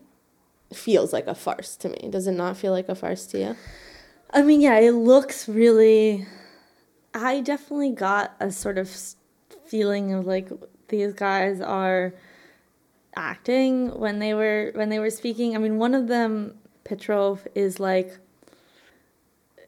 feels 0.74 1.14
like 1.14 1.28
a 1.28 1.36
farce 1.36 1.76
to 1.78 1.90
me. 1.90 2.10
Does 2.10 2.26
it 2.26 2.34
not 2.34 2.58
feel 2.58 2.72
like 2.72 2.90
a 2.90 2.96
farce 2.96 3.28
to 3.28 3.40
you? 3.40 3.56
I 4.32 4.42
mean, 4.42 4.60
yeah, 4.60 4.80
it 4.80 4.92
looks 4.92 5.48
really. 5.48 6.26
I 7.14 7.42
definitely 7.42 7.92
got 7.92 8.36
a 8.40 8.52
sort 8.52 8.78
of 8.78 8.90
feeling 9.66 10.14
of 10.14 10.26
like 10.26 10.50
these 10.90 11.14
guys 11.14 11.62
are 11.62 12.14
acting 13.16 13.98
when 14.00 14.20
they 14.20 14.34
were 14.34 14.72
when 14.76 14.90
they 14.90 15.00
were 15.00 15.10
speaking. 15.10 15.56
I 15.56 15.60
mean, 15.60 15.78
one 15.78 15.96
of 15.96 16.08
them, 16.08 16.56
Petrov, 16.84 17.48
is 17.56 17.80
like. 17.80 18.18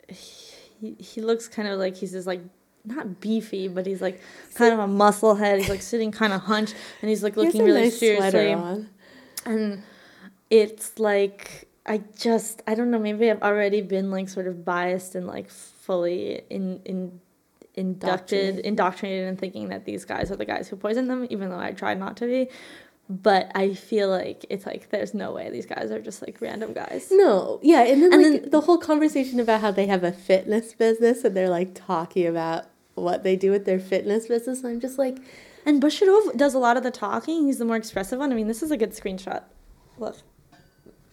He, 0.08 0.96
he 0.98 1.22
looks 1.22 1.48
kind 1.48 1.68
of 1.68 1.80
like 1.80 1.96
he's 1.96 2.12
just 2.12 2.28
like 2.28 2.42
not 2.86 3.22
beefy, 3.22 3.68
but 3.68 3.86
he's 3.86 4.02
like 4.02 4.20
kind 4.56 4.74
of 4.74 4.80
a 4.80 4.88
muscle 4.88 5.36
head. 5.36 5.60
He's 5.60 5.70
like 5.70 5.82
sitting 5.82 6.12
kind 6.12 6.34
of 6.34 6.42
hunched, 6.42 6.76
and 7.02 7.10
he's 7.10 7.24
like 7.24 7.36
He 7.36 7.42
looking 7.42 7.62
a 7.62 7.66
really 7.66 7.82
nice 7.84 8.00
seriously 8.00 8.54
on. 8.54 8.90
and 9.46 9.84
it's 10.50 11.00
like 11.00 11.68
I 11.86 12.02
just 12.18 12.62
I 12.68 12.76
don't 12.76 12.92
know 12.92 13.00
maybe 13.00 13.30
I've 13.32 13.42
already 13.42 13.82
been 13.82 14.12
like 14.12 14.30
sort 14.30 14.48
of 14.48 14.66
biased 14.66 15.16
and 15.16 15.28
like 15.28 15.50
fully 15.50 16.42
in 16.50 16.82
in 16.86 17.22
inducted 17.82 18.60
Indoctrinated. 18.60 19.28
in 19.30 19.36
thinking 19.38 19.66
that 19.70 19.84
these 19.86 20.04
guys 20.06 20.32
are 20.32 20.36
the 20.38 20.46
guys 20.54 20.68
who 20.70 20.76
poisoned 20.76 21.10
them 21.10 21.22
even 21.30 21.50
though 21.50 21.60
I 21.60 21.72
tried 21.72 22.00
not 22.00 22.16
to 22.18 22.26
be 22.26 22.42
but 23.10 23.52
I 23.56 23.74
feel 23.74 24.08
like 24.08 24.46
it's 24.50 24.66
like 24.66 24.90
there's 24.90 25.14
no 25.14 25.34
way 25.34 25.50
these 25.50 25.66
guys 25.66 25.92
are 25.92 26.00
just 26.00 26.22
like 26.26 26.38
random 26.40 26.72
guys. 26.72 27.10
No, 27.12 27.60
yeah, 27.62 27.82
and 27.84 28.02
then 28.02 28.14
And 28.14 28.24
like 28.24 28.42
then- 28.44 28.50
the 28.52 28.62
whole 28.62 28.78
conversation 28.78 29.38
about 29.42 29.60
how 29.60 29.72
they 29.72 29.88
have 29.88 30.04
a 30.06 30.14
fitness 30.14 30.74
business 30.74 31.26
and 31.26 31.36
they're 31.36 31.50
like 31.50 31.72
talking 31.76 32.26
about 32.26 32.68
what 32.96 33.24
they 33.24 33.36
do 33.36 33.52
with 33.52 33.66
their 33.66 33.80
fitness 33.80 34.28
business. 34.28 34.60
And 34.64 34.68
I'm 34.74 34.80
just 34.80 34.98
like, 34.98 35.18
And 35.66 35.82
Bushirov 35.84 36.38
does 36.38 36.54
a 36.54 36.60
lot 36.60 36.78
of 36.78 36.84
the 36.84 36.92
talking. 36.92 37.48
He's 37.48 37.58
the 37.58 37.66
more 37.66 37.76
expressive 37.76 38.18
one. 38.20 38.32
I 38.32 38.36
mean, 38.36 38.48
this 38.48 38.64
is 38.64 38.72
a 38.72 38.78
good 38.78 38.92
screenshot. 38.92 39.44
Look, 39.98 40.16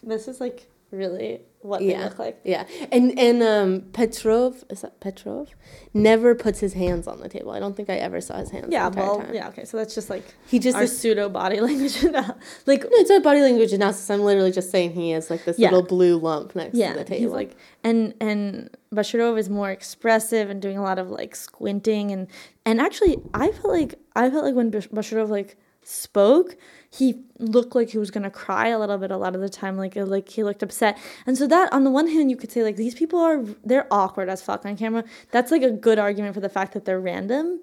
this 0.01 0.29
is 0.29 0.39
like 0.39 0.67
really 0.91 1.41
what 1.61 1.81
they 1.81 1.97
look 1.97 2.17
like. 2.17 2.39
yeah, 2.45 2.65
and 2.91 3.19
and 3.19 3.43
um 3.43 3.81
Petrov 3.91 4.63
is 4.69 4.79
that 4.81 4.99
Petrov 5.01 5.49
never 5.93 6.33
puts 6.33 6.59
his 6.61 6.71
hands 6.73 7.05
on 7.05 7.19
the 7.19 7.27
table. 7.27 7.51
I 7.51 7.59
don't 7.59 7.75
think 7.75 7.89
I 7.89 7.95
ever 7.95 8.21
saw 8.21 8.37
his 8.37 8.49
hands. 8.49 8.67
Yeah, 8.69 8.89
the 8.89 8.97
well, 8.97 9.17
time. 9.21 9.33
yeah, 9.33 9.49
okay. 9.49 9.65
So 9.65 9.75
that's 9.77 9.93
just 9.93 10.09
like 10.09 10.23
He 10.47 10.57
just 10.59 10.77
our 10.77 10.83
is, 10.83 10.97
pseudo 10.97 11.27
body 11.27 11.59
language. 11.67 12.01
like, 12.65 12.83
no, 12.83 12.89
it's 12.93 13.09
not 13.09 13.23
body 13.23 13.41
language 13.41 13.73
analysis. 13.73 14.09
I'm 14.09 14.21
literally 14.21 14.51
just 14.53 14.71
saying 14.71 14.93
he 14.93 15.11
is 15.11 15.29
like 15.29 15.43
this 15.43 15.59
Yeah. 15.59 15.69
little 15.71 15.85
blue 15.85 16.17
lump 16.17 16.55
next 16.55 16.75
yeah, 16.75 16.93
to 16.93 17.03
the 17.03 17.13
he's 17.13 17.19
table. 17.23 17.33
like, 17.33 17.57
and 17.83 18.13
and 18.21 18.69
Bashirov 18.93 19.37
is 19.37 19.49
more 19.49 19.69
expressive 19.69 20.49
and 20.49 20.61
doing 20.61 20.77
a 20.77 20.81
lot 20.81 20.97
of 20.97 21.09
like 21.09 21.35
squinting 21.35 22.11
and 22.11 22.27
and 22.65 22.79
actually, 22.79 23.17
I 23.33 23.51
felt 23.51 23.73
like 23.73 23.95
I 24.15 24.29
felt 24.29 24.45
like 24.45 24.55
when 24.55 24.69
Bash- 24.69 24.87
Bashirov 24.87 25.27
like 25.29 25.57
spoke, 25.83 26.55
he 26.91 27.21
looked 27.37 27.75
like 27.75 27.89
he 27.89 27.97
was 27.97 28.11
gonna 28.11 28.31
cry 28.31 28.69
a 28.69 28.79
little 28.79 28.97
bit 28.97 29.11
a 29.11 29.17
lot 29.17 29.35
of 29.35 29.41
the 29.41 29.49
time, 29.49 29.77
like 29.77 29.95
like 29.95 30.29
he 30.29 30.43
looked 30.43 30.63
upset. 30.63 30.97
And 31.25 31.37
so 31.37 31.47
that 31.47 31.71
on 31.71 31.83
the 31.83 31.91
one 31.91 32.07
hand, 32.07 32.31
you 32.31 32.37
could 32.37 32.51
say 32.51 32.63
like 32.63 32.75
these 32.75 32.95
people 32.95 33.19
are 33.19 33.43
they're 33.63 33.87
awkward 33.91 34.29
as 34.29 34.41
fuck 34.41 34.65
on 34.65 34.75
camera. 34.77 35.03
That's 35.31 35.51
like 35.51 35.63
a 35.63 35.71
good 35.71 35.99
argument 35.99 36.33
for 36.33 36.41
the 36.41 36.49
fact 36.49 36.73
that 36.73 36.85
they're 36.85 36.99
random, 36.99 37.59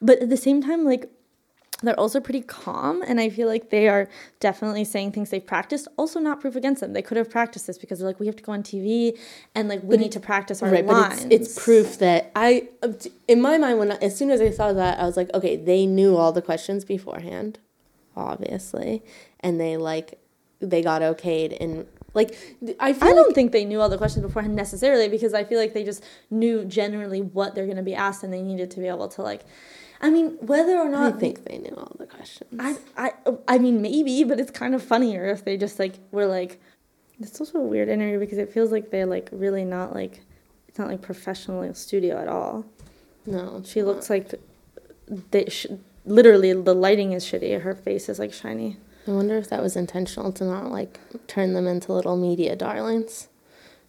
but 0.00 0.20
at 0.20 0.28
the 0.28 0.36
same 0.36 0.62
time, 0.62 0.84
like 0.84 1.10
they're 1.82 1.98
also 1.98 2.18
pretty 2.18 2.40
calm 2.40 3.02
and 3.02 3.20
i 3.20 3.28
feel 3.28 3.46
like 3.46 3.70
they 3.70 3.88
are 3.88 4.08
definitely 4.40 4.84
saying 4.84 5.12
things 5.12 5.30
they've 5.30 5.46
practiced. 5.46 5.86
Also 5.96 6.18
not 6.18 6.40
proof 6.40 6.56
against 6.56 6.80
them. 6.80 6.92
They 6.92 7.02
could 7.02 7.16
have 7.16 7.30
practiced 7.30 7.66
this 7.66 7.78
because 7.78 7.98
they're 7.98 8.08
like 8.08 8.18
we 8.18 8.26
have 8.26 8.36
to 8.36 8.42
go 8.42 8.52
on 8.52 8.62
tv 8.62 9.16
and 9.54 9.68
like 9.68 9.82
we 9.82 9.96
need 9.96 10.12
to 10.12 10.20
practice 10.20 10.62
our 10.62 10.70
right, 10.70 10.84
lines 10.84 11.22
but 11.22 11.32
it's, 11.32 11.50
it's 11.50 11.64
proof 11.64 11.98
that 11.98 12.32
I, 12.34 12.68
uh, 12.82 12.92
in 13.28 13.40
my 13.40 13.58
mind, 13.58 13.78
when 13.78 13.92
I, 13.92 13.96
as 13.96 14.16
soon 14.16 14.30
as 14.30 14.40
I 14.40 14.50
saw 14.50 14.72
that, 14.72 14.98
I 14.98 15.04
was 15.04 15.16
like, 15.16 15.32
okay, 15.34 15.56
they 15.56 15.86
knew 15.86 16.16
all 16.16 16.32
the 16.32 16.42
questions 16.42 16.84
beforehand, 16.84 17.58
obviously, 18.18 19.02
and 19.40 19.60
they 19.60 19.76
like, 19.76 20.18
they 20.60 20.82
got 20.82 21.02
okayed 21.02 21.56
and 21.60 21.86
like, 22.14 22.34
I 22.80 22.88
I 22.88 23.12
don't 23.12 23.34
think 23.34 23.52
they 23.52 23.64
knew 23.64 23.80
all 23.80 23.88
the 23.88 23.98
questions 23.98 24.24
beforehand 24.26 24.56
necessarily 24.56 25.08
because 25.08 25.34
I 25.34 25.44
feel 25.44 25.58
like 25.60 25.72
they 25.74 25.84
just 25.84 26.02
knew 26.30 26.64
generally 26.64 27.20
what 27.20 27.54
they're 27.54 27.66
going 27.66 27.76
to 27.76 27.82
be 27.82 27.94
asked 27.94 28.24
and 28.24 28.32
they 28.32 28.42
needed 28.42 28.70
to 28.72 28.80
be 28.80 28.88
able 28.88 29.08
to 29.08 29.22
like 29.22 29.42
I 30.00 30.10
mean 30.10 30.36
whether 30.40 30.76
or 30.78 30.88
not 30.88 31.14
I 31.14 31.18
think 31.18 31.44
they 31.44 31.58
knew 31.58 31.74
all 31.76 31.94
the 31.98 32.06
questions. 32.06 32.50
I, 32.58 32.76
I 32.96 33.12
I 33.46 33.58
mean 33.58 33.82
maybe 33.82 34.24
but 34.24 34.40
it's 34.40 34.50
kind 34.50 34.74
of 34.74 34.82
funnier 34.82 35.26
if 35.26 35.44
they 35.44 35.56
just 35.56 35.78
like 35.78 35.94
were 36.10 36.26
like 36.26 36.60
it's 37.20 37.38
also 37.40 37.58
a 37.58 37.62
weird 37.62 37.88
interview 37.88 38.18
because 38.18 38.38
it 38.38 38.52
feels 38.52 38.72
like 38.72 38.90
they're 38.90 39.06
like 39.06 39.28
really 39.30 39.64
not 39.64 39.94
like 39.94 40.22
it's 40.66 40.78
not 40.78 40.88
like 40.88 41.02
professional 41.02 41.72
studio 41.74 42.18
at 42.20 42.26
all. 42.28 42.64
no, 43.26 43.62
She 43.64 43.82
looks 43.82 44.08
like 44.10 44.34
they 45.30 45.44
sh- 45.48 45.66
literally 46.08 46.52
the 46.52 46.74
lighting 46.74 47.12
is 47.12 47.24
shitty. 47.24 47.60
Her 47.60 47.74
face 47.74 48.08
is 48.08 48.18
like 48.18 48.32
shiny. 48.32 48.76
I 49.06 49.12
wonder 49.12 49.36
if 49.38 49.48
that 49.50 49.62
was 49.62 49.76
intentional 49.76 50.32
to 50.32 50.44
not 50.44 50.70
like 50.70 50.98
turn 51.26 51.54
them 51.54 51.66
into 51.66 51.92
little 51.92 52.16
media 52.16 52.56
darlings. 52.56 53.28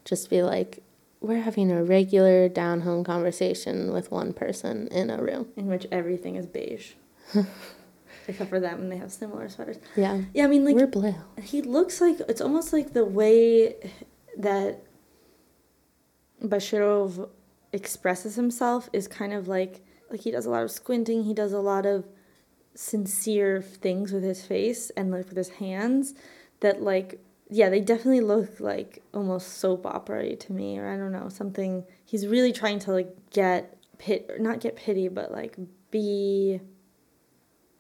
Just 0.06 0.30
be 0.30 0.42
like, 0.44 0.82
we're 1.22 1.42
having 1.42 1.72
a 1.72 1.84
regular 1.84 2.48
down 2.48 2.82
home 2.82 3.04
conversation 3.04 3.92
with 3.92 4.12
one 4.12 4.32
person 4.34 4.88
in 4.88 5.10
a 5.10 5.22
room. 5.22 5.48
in 5.58 5.68
which 5.68 5.86
everything 5.92 6.36
is 6.36 6.46
beige. 6.46 6.94
Except 8.28 8.50
for 8.50 8.60
them 8.60 8.80
and 8.82 8.92
they 8.92 8.98
have 8.98 9.12
similar 9.12 9.50
sweaters. 9.50 9.78
Yeah. 9.96 10.22
Yeah, 10.34 10.46
I 10.46 10.48
mean 10.48 10.64
like 10.64 10.76
we're 10.76 10.88
blue. 10.88 11.16
he 11.42 11.62
looks 11.62 12.00
like 12.00 12.20
it's 12.30 12.42
almost 12.42 12.72
like 12.72 12.94
the 12.94 13.04
way 13.06 13.76
that 14.38 14.84
Bashirov 16.44 17.28
expresses 17.74 18.36
himself 18.36 18.90
is 18.94 19.08
kind 19.08 19.34
of 19.34 19.48
like 19.48 19.82
like 20.10 20.22
he 20.22 20.32
does 20.32 20.46
a 20.46 20.50
lot 20.50 20.64
of 20.64 20.72
squinting, 20.72 21.24
he 21.24 21.34
does 21.34 21.54
a 21.54 21.60
lot 21.60 21.86
of 21.86 22.06
sincere 22.76 23.62
things 23.62 24.12
with 24.12 24.24
his 24.24 24.46
face 24.46 24.90
and 24.92 25.12
like 25.12 25.28
with 25.28 25.38
his 25.38 25.50
hands 25.50 26.14
that 26.62 26.82
like 26.82 27.20
yeah, 27.52 27.70
they 27.70 27.80
definitely 27.80 28.22
look 28.22 28.60
like 28.60 29.02
almost 29.12 29.58
soap 29.58 29.86
opera 29.86 30.36
to 30.36 30.54
me 30.54 30.78
or 30.78 30.88
I 30.88 30.98
don't 30.98 31.12
know, 31.12 31.30
something 31.30 31.84
he's 32.06 32.28
really 32.28 32.54
trying 32.54 32.80
to 32.80 32.92
like 32.92 33.10
get 33.32 33.76
pit 33.98 34.40
not 34.40 34.60
get 34.60 34.76
pity 34.76 35.08
but 35.08 35.32
like 35.32 35.58
be 35.92 36.62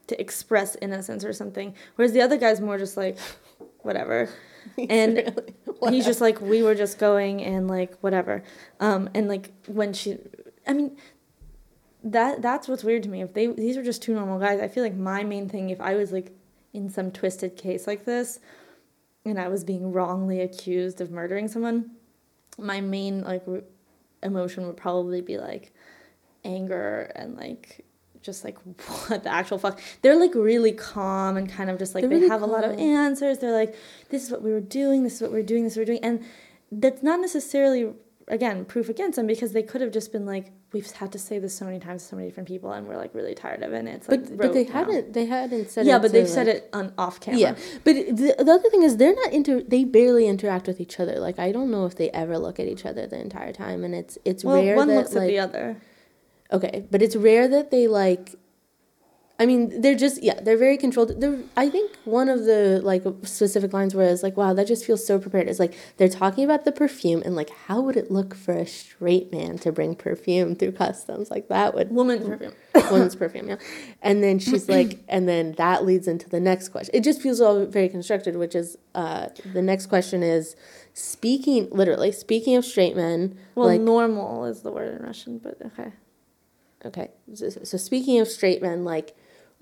to 0.07 0.19
express 0.19 0.75
innocence 0.81 1.23
or 1.23 1.33
something. 1.33 1.73
Whereas 1.95 2.13
the 2.13 2.21
other 2.21 2.37
guy's 2.37 2.59
more 2.59 2.77
just 2.77 2.97
like 2.97 3.17
whatever. 3.79 4.29
And 4.89 5.17
Really, 5.17 5.95
he's 5.95 6.05
just 6.05 6.21
like 6.21 6.41
we 6.41 6.61
were 6.61 6.75
just 6.75 6.99
going 6.99 7.41
and 7.41 7.67
like 7.67 7.97
whatever 8.01 8.43
um 8.79 9.09
and 9.15 9.27
like 9.27 9.51
when 9.67 9.93
she 9.93 10.17
i 10.67 10.73
mean 10.73 10.97
that 12.03 12.41
that's 12.41 12.67
what's 12.67 12.83
weird 12.83 13.03
to 13.03 13.09
me. 13.09 13.21
If 13.21 13.33
they 13.33 13.47
these 13.47 13.77
are 13.77 13.83
just 13.83 14.01
two 14.01 14.13
normal 14.13 14.39
guys 14.39 14.59
i 14.59 14.67
feel 14.67 14.83
like 14.83 14.95
my 14.95 15.23
main 15.23 15.49
thing 15.49 15.69
if 15.69 15.81
i 15.81 15.95
was 15.95 16.11
like 16.11 16.31
in 16.73 16.89
some 16.89 17.11
twisted 17.11 17.57
case 17.57 17.87
like 17.87 18.05
this 18.05 18.39
and 19.25 19.39
i 19.39 19.47
was 19.47 19.63
being 19.63 19.91
wrongly 19.91 20.39
accused 20.41 21.01
of 21.01 21.11
murdering 21.11 21.47
someone 21.47 21.91
my 22.57 22.79
main 22.81 23.23
like 23.23 23.43
re- 23.45 23.61
emotion 24.23 24.65
would 24.67 24.77
probably 24.77 25.21
be 25.21 25.37
like 25.37 25.73
anger 26.43 27.11
and 27.15 27.35
like 27.35 27.85
just 28.21 28.43
like 28.43 28.57
what 29.07 29.23
the 29.23 29.31
actual 29.31 29.57
fuck? 29.57 29.79
They're 30.01 30.19
like 30.19 30.35
really 30.35 30.71
calm 30.71 31.37
and 31.37 31.49
kind 31.49 31.69
of 31.69 31.79
just 31.79 31.95
like 31.95 32.01
They're 32.03 32.09
they 32.09 32.15
really 32.15 32.29
have 32.29 32.41
a 32.41 32.45
lot 32.47 32.63
of 32.63 32.77
answers. 32.77 33.39
They're 33.39 33.53
like 33.53 33.75
this 34.09 34.23
is 34.23 34.31
what 34.31 34.41
we 34.41 34.51
were 34.51 34.61
doing. 34.61 35.03
This 35.03 35.15
is 35.15 35.21
what 35.21 35.31
we 35.31 35.39
are 35.39 35.43
doing. 35.43 35.63
This 35.63 35.73
is 35.73 35.77
what 35.77 35.87
we're 35.87 35.97
doing. 35.97 36.03
And 36.03 36.25
that's 36.71 37.01
not 37.01 37.19
necessarily 37.19 37.93
again 38.29 38.63
proof 38.65 38.89
against 38.89 39.15
them 39.15 39.27
because 39.27 39.51
they 39.53 39.63
could 39.63 39.81
have 39.81 39.91
just 39.91 40.11
been 40.11 40.25
like 40.25 40.51
we've 40.71 40.89
had 40.91 41.11
to 41.11 41.17
say 41.19 41.39
this 41.39 41.55
so 41.55 41.65
many 41.65 41.79
times 41.79 42.03
to 42.03 42.09
so 42.09 42.15
many 42.15 42.27
different 42.27 42.47
people 42.47 42.71
and 42.71 42.87
we're 42.87 42.95
like 42.97 43.13
really 43.15 43.33
tired 43.33 43.63
of 43.63 43.73
it 43.73 43.79
and 43.79 43.89
it's 43.89 44.07
like 44.07 44.23
but 44.27 44.37
but 44.37 44.53
they 44.53 44.65
now. 44.65 44.71
hadn't 44.73 45.13
they 45.13 45.25
hadn't 45.25 45.69
said 45.69 45.85
it. 45.85 45.89
yeah 45.89 45.97
but 45.97 46.11
they've 46.11 46.29
said 46.29 46.47
it 46.47 46.69
on 46.71 46.93
off 46.97 47.19
camera 47.19 47.39
Yeah, 47.39 47.55
but 47.83 47.95
the, 47.95 48.35
the 48.37 48.41
other 48.41 48.69
thing 48.69 48.83
is 48.83 48.97
they're 48.97 49.15
not 49.15 49.33
inter. 49.33 49.61
They 49.61 49.83
barely 49.83 50.27
interact 50.27 50.67
with 50.67 50.79
each 50.79 50.99
other. 50.99 51.19
Like 51.19 51.39
I 51.39 51.51
don't 51.51 51.71
know 51.71 51.85
if 51.85 51.95
they 51.95 52.09
ever 52.11 52.37
look 52.37 52.59
at 52.59 52.67
each 52.67 52.85
other 52.85 53.07
the 53.07 53.19
entire 53.19 53.51
time, 53.51 53.83
and 53.83 53.95
it's 53.95 54.17
it's 54.25 54.43
well 54.43 54.55
rare 54.63 54.75
one 54.75 54.87
that 54.89 54.95
looks 54.95 55.13
like 55.13 55.23
at 55.23 55.27
the 55.27 55.39
other 55.39 55.77
okay, 56.51 56.85
but 56.91 57.01
it's 57.01 57.15
rare 57.15 57.47
that 57.47 57.71
they 57.71 57.87
like. 57.87 58.35
I 59.41 59.45
mean, 59.45 59.79
they're 59.79 59.95
just 59.95 60.21
yeah, 60.21 60.37
they're 60.41 60.57
very 60.57 60.75
controlled. 60.75 61.21
They're, 61.21 61.39
I 61.55 61.69
think 61.69 61.95
one 62.03 62.27
of 62.27 62.43
the 62.43 62.81
like 62.83 63.03
specific 63.23 63.71
lines 63.71 63.95
where 63.95 64.09
it's 64.09 64.21
like, 64.21 64.35
wow, 64.35 64.53
that 64.53 64.67
just 64.67 64.85
feels 64.85 65.07
so 65.07 65.17
prepared. 65.17 65.47
Is 65.47 65.59
like 65.59 65.73
they're 65.95 66.09
talking 66.09 66.43
about 66.43 66.65
the 66.65 66.73
perfume 66.73 67.21
and 67.23 67.37
like 67.37 67.49
how 67.49 67.79
would 67.79 67.95
it 67.95 68.11
look 68.11 68.35
for 68.35 68.51
a 68.51 68.67
straight 68.67 69.31
man 69.31 69.57
to 69.59 69.71
bring 69.71 69.95
perfume 69.95 70.55
through 70.55 70.73
customs? 70.73 71.31
Like 71.31 71.47
that 71.47 71.73
would 71.73 71.89
woman's 71.89 72.27
perfume 72.27 72.53
woman's 72.91 73.15
perfume, 73.15 73.47
yeah. 73.47 73.55
And 74.01 74.21
then 74.21 74.39
she's 74.39 74.67
like, 74.77 74.99
and 75.07 75.29
then 75.29 75.53
that 75.53 75.85
leads 75.85 76.09
into 76.09 76.27
the 76.27 76.41
next 76.41 76.69
question. 76.69 76.93
It 76.93 77.05
just 77.05 77.21
feels 77.21 77.39
all 77.39 77.65
very 77.65 77.87
constructed, 77.87 78.35
which 78.35 78.55
is 78.55 78.77
uh, 78.93 79.29
the 79.53 79.61
next 79.61 79.85
question 79.85 80.21
is 80.21 80.57
speaking 80.93 81.69
literally 81.71 82.11
speaking 82.11 82.57
of 82.57 82.65
straight 82.65 82.93
men. 82.93 83.37
well 83.55 83.67
like 83.67 83.79
normal 83.79 84.43
is 84.43 84.63
the 84.63 84.71
word 84.71 84.99
in 84.99 85.05
russian 85.05 85.37
but 85.37 85.55
okay 85.63 85.93
okay, 86.85 87.11
so, 87.33 87.49
so 87.49 87.77
speaking 87.77 88.19
of 88.19 88.27
straight 88.27 88.61
men, 88.61 88.83
like 88.83 89.15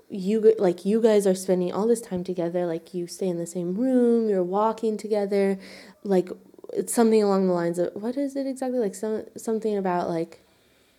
you 0.10 0.54
like 0.58 0.86
you 0.86 1.02
guys 1.02 1.28
are 1.28 1.36
spending 1.36 1.72
all 1.72 1.88
this 1.88 2.02
time 2.02 2.24
together. 2.24 2.66
Like 2.66 2.94
you 2.94 3.08
stay 3.08 3.28
in 3.28 3.38
the 3.38 3.48
same 3.48 3.76
room, 3.76 4.30
you're 4.30 4.44
walking 4.44 4.98
together, 4.98 5.60
like 6.04 6.30
it's 6.74 6.94
something 6.94 7.24
along 7.24 7.48
the 7.48 7.54
lines 7.54 7.80
of 7.80 7.92
what 7.96 8.18
is 8.18 8.36
it 8.36 8.46
exactly 8.46 8.80
like 8.80 8.96
some 8.96 9.24
something 9.38 9.78
about 9.78 10.10
like 10.10 10.42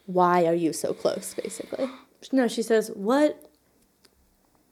why 0.06 0.46
are 0.46 0.54
you 0.54 0.72
so 0.72 0.94
close 0.94 1.34
basically 1.34 1.86
no 2.32 2.48
she 2.48 2.62
says 2.62 2.90
what 2.94 3.50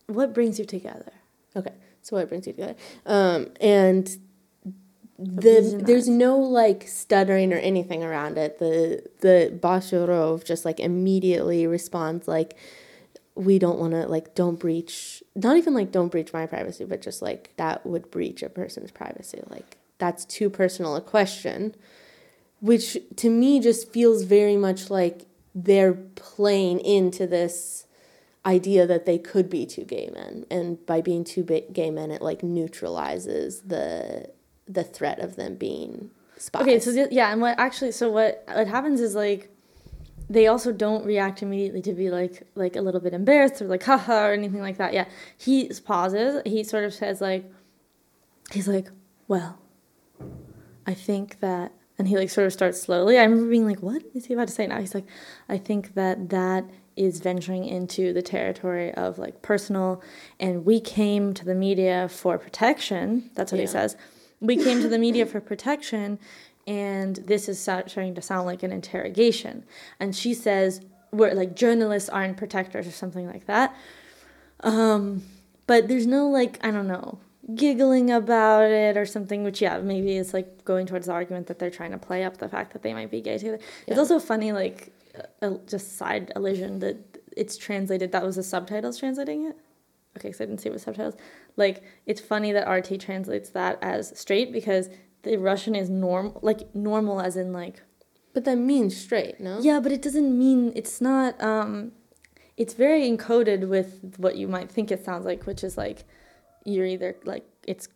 what 0.07 0.33
brings 0.33 0.59
you 0.59 0.65
together 0.65 1.13
Okay, 1.57 1.73
so 2.03 2.17
what 2.17 2.29
brings 2.29 2.47
you 2.47 2.53
together? 2.53 2.77
Um, 3.07 3.49
and 3.61 4.07
the 5.19 5.81
there's 5.83 6.07
no 6.09 6.37
like 6.37 6.87
stuttering 6.87 7.53
or 7.53 7.57
anything 7.57 8.05
around 8.05 8.37
it. 8.37 8.59
The 8.59 9.03
the 9.21 9.59
Bashirov 9.59 10.45
just 10.45 10.67
like 10.67 10.79
immediately 10.79 11.67
responds 11.67 12.29
like, 12.29 12.57
"We 13.37 13.59
don't 13.59 13.79
want 13.79 13.93
to 13.93 14.07
like 14.07 14.35
don't 14.35 14.59
breach 14.59 15.23
not 15.35 15.57
even 15.57 15.75
like 15.75 15.93
don't 15.93 16.09
breach 16.09 16.33
my 16.33 16.47
privacy, 16.47 16.85
but 16.85 17.03
just 17.03 17.23
like 17.23 17.53
that 17.57 17.87
would 17.87 18.11
breach 18.11 18.43
a 18.43 18.49
person's 18.49 18.91
privacy. 18.91 19.43
Like 19.49 19.77
that's 19.99 20.25
too 20.25 20.51
personal 20.51 20.97
a 20.97 21.01
question." 21.01 21.75
Which 22.61 22.97
to 23.17 23.29
me 23.29 23.61
just 23.61 23.93
feels 23.93 24.23
very 24.23 24.57
much 24.57 24.89
like 24.91 25.27
they're 25.55 25.93
playing 25.93 26.81
into 26.81 27.27
this 27.27 27.85
idea 28.47 28.87
that 28.87 29.05
they 29.05 29.19
could 29.19 29.51
be 29.51 29.67
two 29.67 29.85
gay 29.85 30.09
men 30.15 30.47
and 30.51 30.85
by 30.87 31.01
being 31.01 31.23
two 31.23 31.43
gay 31.45 31.91
men 31.91 32.11
it 32.11 32.23
like 32.23 32.43
neutralizes 32.43 33.61
the 33.63 34.31
the 34.69 34.85
threat 34.85 35.19
of 35.19 35.37
them 35.37 35.57
being 35.57 36.11
spies 36.39 36.63
Okay, 36.63 36.81
so 36.81 37.09
yeah, 37.11 37.33
and 37.33 37.41
what 37.41 37.59
actually, 37.59 37.93
so 37.93 38.11
what 38.11 38.45
what 38.47 38.69
happens 38.69 39.01
is 39.01 39.15
like, 39.15 39.51
they 40.29 40.47
also 40.47 40.73
don't 40.73 41.05
react 41.05 41.43
immediately 41.43 41.83
to 41.83 41.93
be 41.93 42.11
like 42.11 42.43
like 42.55 42.77
a 42.77 42.81
little 42.81 43.01
bit 43.01 43.15
embarrassed 43.15 43.63
or 43.63 43.67
like 43.67 43.83
haha 43.83 44.27
or 44.27 44.33
anything 44.33 44.61
like 44.61 44.79
that. 44.79 44.93
Yeah, 44.93 45.07
he 45.37 45.71
pauses. 45.85 46.43
He 46.45 46.65
sort 46.65 46.85
of 46.85 46.93
says 46.93 47.21
like, 47.21 47.45
he's 48.53 48.69
like, 48.69 48.89
well, 49.29 49.59
I 50.87 50.95
think 50.95 51.41
that, 51.41 51.73
and 51.99 52.09
he 52.09 52.17
like 52.17 52.31
sort 52.31 52.47
of 52.47 52.53
starts 52.53 52.81
slowly. 52.81 53.19
I 53.19 53.25
remember 53.25 53.51
being 53.51 53.67
like, 53.67 53.83
what 53.83 54.03
is 54.15 54.27
he 54.27 54.35
about 54.35 54.49
to 54.49 54.55
say 54.55 54.67
now? 54.67 54.81
He's 54.81 54.95
like, 54.95 55.07
I 55.49 55.59
think 55.59 55.95
that 55.95 56.31
that 56.31 56.65
is 56.97 57.21
venturing 57.21 57.67
into 57.67 58.13
the 58.13 58.23
territory 58.23 58.93
of 58.95 59.19
like 59.19 59.43
personal, 59.43 60.03
and 60.41 60.65
we 60.65 60.81
came 60.81 61.35
to 61.35 61.45
the 61.45 61.55
media 61.55 62.09
for 62.09 62.39
protection. 62.39 63.31
That's 63.35 63.53
what 63.53 63.61
he 63.61 63.67
says. 63.67 63.97
We 64.41 64.57
came 64.57 64.83
to 64.83 64.89
the 64.89 64.99
media 64.99 65.25
for 65.25 65.41
protection, 65.41 66.19
and 66.67 67.17
this 67.17 67.49
is 67.49 67.61
starting 67.61 68.15
to 68.15 68.23
sound 68.23 68.47
like 68.47 68.63
an 68.63 68.73
interrogation. 68.73 69.65
And 70.01 70.15
she 70.15 70.35
says, 70.35 70.81
we're 71.13 71.35
like 71.35 71.55
journalists 71.55 72.09
aren't 72.09 72.37
protectors 72.37 72.87
or 72.87 72.91
something 72.91 73.27
like 73.27 73.47
that. 73.47 73.75
Um, 74.61 75.23
but 75.67 75.89
there's 75.89 76.07
no 76.07 76.29
like 76.29 76.59
I 76.65 76.71
don't 76.71 76.89
know 76.89 77.19
giggling 77.55 78.11
about 78.11 78.65
it 78.71 78.97
or 78.97 79.07
something. 79.07 79.45
Which 79.45 79.63
yeah, 79.63 79.79
maybe 79.79 80.17
it's 80.17 80.35
like 80.35 80.65
going 80.65 80.87
towards 80.87 81.07
the 81.07 81.13
argument 81.13 81.47
that 81.47 81.59
they're 81.59 81.71
trying 81.71 81.93
to 81.93 81.99
play 81.99 82.25
up 82.25 82.39
the 82.39 82.49
fact 82.49 82.73
that 82.73 82.83
they 82.83 82.95
might 82.95 83.11
be 83.11 83.21
gay 83.21 83.39
together. 83.39 83.61
It's 83.87 83.99
also 83.99 84.19
funny 84.19 84.53
like 84.53 84.93
uh, 85.43 85.55
just 85.67 85.97
side 85.97 86.33
allusion 86.37 86.81
that 86.81 86.97
it's 87.37 87.57
translated. 87.57 88.13
That 88.13 88.25
was 88.25 88.37
the 88.37 88.43
subtitles 88.43 88.99
translating 88.99 89.47
it. 89.47 89.57
Okay, 90.17 90.33
so 90.33 90.45
I 90.45 90.47
didn't 90.47 90.61
see 90.63 90.71
it 90.71 90.73
with 90.73 90.83
subtitles. 90.83 91.15
Like 91.57 91.83
it's 92.07 92.21
funny 92.21 92.53
that 92.53 92.69
RT 92.69 93.01
translates 93.01 93.51
that 93.51 93.79
as 93.83 94.19
straight 94.19 94.53
because 94.53 94.89
the 95.27 95.37
Russian 95.37 95.75
is 95.75 95.89
normal, 95.91 96.39
like 96.43 96.75
normal 96.75 97.21
as 97.21 97.37
in 97.37 97.53
like 97.53 97.83
But 98.35 98.45
that 98.45 98.57
means 98.57 98.97
straight, 98.97 99.41
no? 99.41 99.59
yeah, 99.61 99.81
but 99.81 99.93
it 99.93 100.03
doesn't 100.03 100.37
mean 100.39 100.73
it's 100.75 101.01
not. 101.01 101.41
Um, 101.43 101.93
it's 102.57 102.75
very 102.75 103.03
encoded 103.11 103.69
with 103.69 104.15
what 104.17 104.37
you 104.37 104.49
might 104.49 104.71
think 104.71 104.91
it 104.91 105.05
sounds 105.05 105.25
like, 105.27 105.45
which 105.47 105.63
is 105.63 105.77
like 105.77 106.05
you're 106.65 106.87
either 106.87 107.17
like 107.25 107.45
it's 107.67 107.89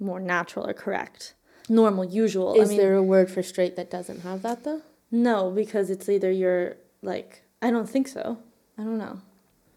more 0.00 0.20
natural 0.20 0.66
or 0.68 0.72
correct, 0.74 1.34
normal, 1.68 2.04
usual. 2.04 2.54
Is 2.54 2.68
I 2.68 2.70
mean, 2.70 2.78
there 2.78 2.94
a 2.96 3.02
word 3.02 3.30
for 3.30 3.42
straight 3.42 3.76
that 3.76 3.90
doesn't 3.90 4.20
have 4.22 4.42
that 4.42 4.64
though? 4.64 4.82
no, 5.10 5.50
because 5.50 5.88
it's 5.90 6.08
either 6.08 6.30
you're 6.30 6.76
like 7.02 7.42
I 7.60 7.70
don't 7.70 7.88
think 7.88 8.08
so. 8.08 8.38
I 8.78 8.82
don't 8.84 8.98
know. 8.98 9.20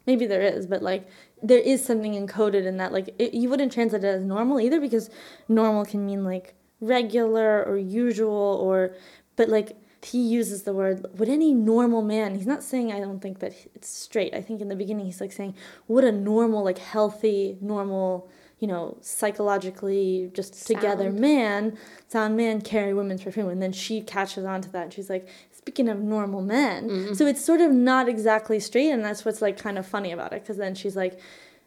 Maybe 0.07 0.25
there 0.27 0.41
is, 0.41 0.65
but 0.67 0.81
like 0.81 1.07
there 1.43 1.59
is 1.59 1.83
something 1.83 2.13
encoded 2.13 2.65
in 2.65 2.77
that. 2.77 2.91
Like 2.91 3.09
it, 3.19 3.33
you 3.33 3.49
wouldn't 3.49 3.71
translate 3.71 4.03
it 4.03 4.07
as 4.07 4.21
normal 4.23 4.59
either, 4.59 4.79
because 4.79 5.09
normal 5.47 5.85
can 5.85 6.05
mean 6.05 6.23
like 6.23 6.53
regular 6.81 7.63
or 7.63 7.77
usual 7.77 8.59
or, 8.61 8.93
but 9.35 9.47
like 9.47 9.77
he 10.03 10.19
uses 10.19 10.63
the 10.63 10.73
word 10.73 11.05
would 11.17 11.29
any 11.29 11.53
normal 11.53 12.01
man. 12.01 12.35
He's 12.35 12.47
not 12.47 12.63
saying 12.63 12.91
I 12.91 12.99
don't 12.99 13.21
think 13.21 13.39
that 13.39 13.53
it's 13.75 13.87
straight. 13.87 14.33
I 14.33 14.41
think 14.41 14.59
in 14.59 14.67
the 14.67 14.75
beginning 14.75 15.05
he's 15.05 15.21
like 15.21 15.31
saying 15.31 15.55
would 15.87 16.03
a 16.03 16.11
normal 16.11 16.63
like 16.63 16.79
healthy 16.79 17.57
normal 17.61 18.29
you 18.61 18.67
know 18.67 18.95
psychologically 19.01 20.29
just 20.33 20.67
together 20.67 21.05
Sound. 21.05 21.19
man 21.19 21.77
sound 22.07 22.37
man 22.37 22.61
carry 22.61 22.93
women's 22.93 23.23
perfume 23.23 23.49
and 23.49 23.61
then 23.61 23.73
she 23.73 24.01
catches 24.01 24.45
on 24.45 24.61
to 24.61 24.69
that 24.69 24.83
and 24.83 24.93
she's 24.93 25.09
like 25.09 25.27
speaking 25.51 25.89
of 25.89 25.99
normal 25.99 26.41
men 26.41 26.87
mm-hmm. 26.87 27.13
so 27.13 27.25
it's 27.25 27.43
sort 27.43 27.59
of 27.59 27.71
not 27.71 28.07
exactly 28.07 28.59
straight 28.59 28.91
and 28.91 29.03
that's 29.03 29.25
what's 29.25 29.41
like 29.41 29.57
kind 29.57 29.79
of 29.79 29.85
funny 29.85 30.11
about 30.11 30.31
it 30.31 30.43
because 30.43 30.57
then 30.57 30.75
she's 30.75 30.95
like 30.95 31.19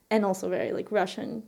and 0.09 0.25
also 0.25 0.49
very 0.49 0.73
like 0.73 0.91
russian 0.93 1.43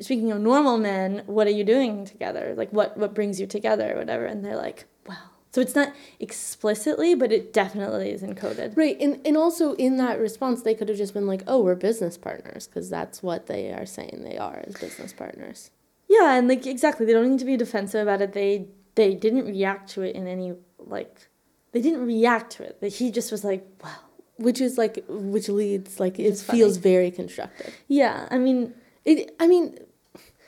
speaking 0.00 0.30
of 0.30 0.40
normal 0.40 0.76
men 0.78 1.22
what 1.26 1.46
are 1.46 1.50
you 1.58 1.64
doing 1.64 2.04
together 2.04 2.54
like 2.56 2.70
what 2.72 2.96
what 2.96 3.14
brings 3.14 3.40
you 3.40 3.46
together 3.46 3.94
or 3.94 3.98
whatever 3.98 4.24
and 4.26 4.44
they're 4.44 4.56
like 4.56 4.84
well 5.06 5.16
so 5.52 5.60
it's 5.60 5.74
not 5.74 5.92
explicitly 6.20 7.14
but 7.14 7.32
it 7.32 7.52
definitely 7.52 8.10
is 8.10 8.22
encoded 8.22 8.76
Right, 8.76 8.96
and 9.00 9.20
and 9.26 9.36
also 9.36 9.74
in 9.74 9.96
that 9.96 10.18
response, 10.20 10.62
they 10.62 10.74
could 10.74 10.88
have 10.88 10.98
just 10.98 11.12
been 11.14 11.26
like, 11.26 11.42
"Oh, 11.46 11.60
we're 11.62 11.74
business 11.74 12.16
partners," 12.16 12.66
because 12.68 12.88
that's 12.88 13.22
what 13.22 13.46
they 13.46 13.72
are 13.72 13.84
saying 13.86 14.20
they 14.22 14.38
are 14.38 14.62
as 14.66 14.74
business 14.76 15.12
partners. 15.12 15.70
yeah 16.08 16.34
and 16.36 16.46
like 16.48 16.66
exactly 16.66 17.04
they 17.06 17.12
don't 17.12 17.30
need 17.30 17.38
to 17.40 17.44
be 17.44 17.56
defensive 17.56 18.02
about 18.02 18.20
it 18.20 18.32
they 18.32 18.66
they 18.96 19.14
didn't 19.14 19.44
react 19.46 19.88
to 19.94 20.02
it 20.02 20.14
in 20.14 20.26
any 20.26 20.52
like 20.78 21.28
they 21.72 21.80
didn't 21.80 22.04
react 22.06 22.52
to 22.52 22.62
it 22.62 22.80
that 22.80 22.92
he 22.94 23.10
just 23.10 23.30
was 23.32 23.42
like 23.44 23.66
wow 23.82 23.96
Which 24.36 24.60
is 24.60 24.78
like, 24.78 25.04
which 25.08 25.48
leads 25.48 26.00
like 26.00 26.18
it 26.18 26.24
is 26.24 26.42
funny. 26.42 26.58
feels 26.60 26.76
very 26.78 27.10
constructive. 27.10 27.72
yeah 27.88 28.26
i 28.30 28.38
mean 28.38 28.72
It, 29.04 29.34
I 29.40 29.46
mean, 29.46 29.78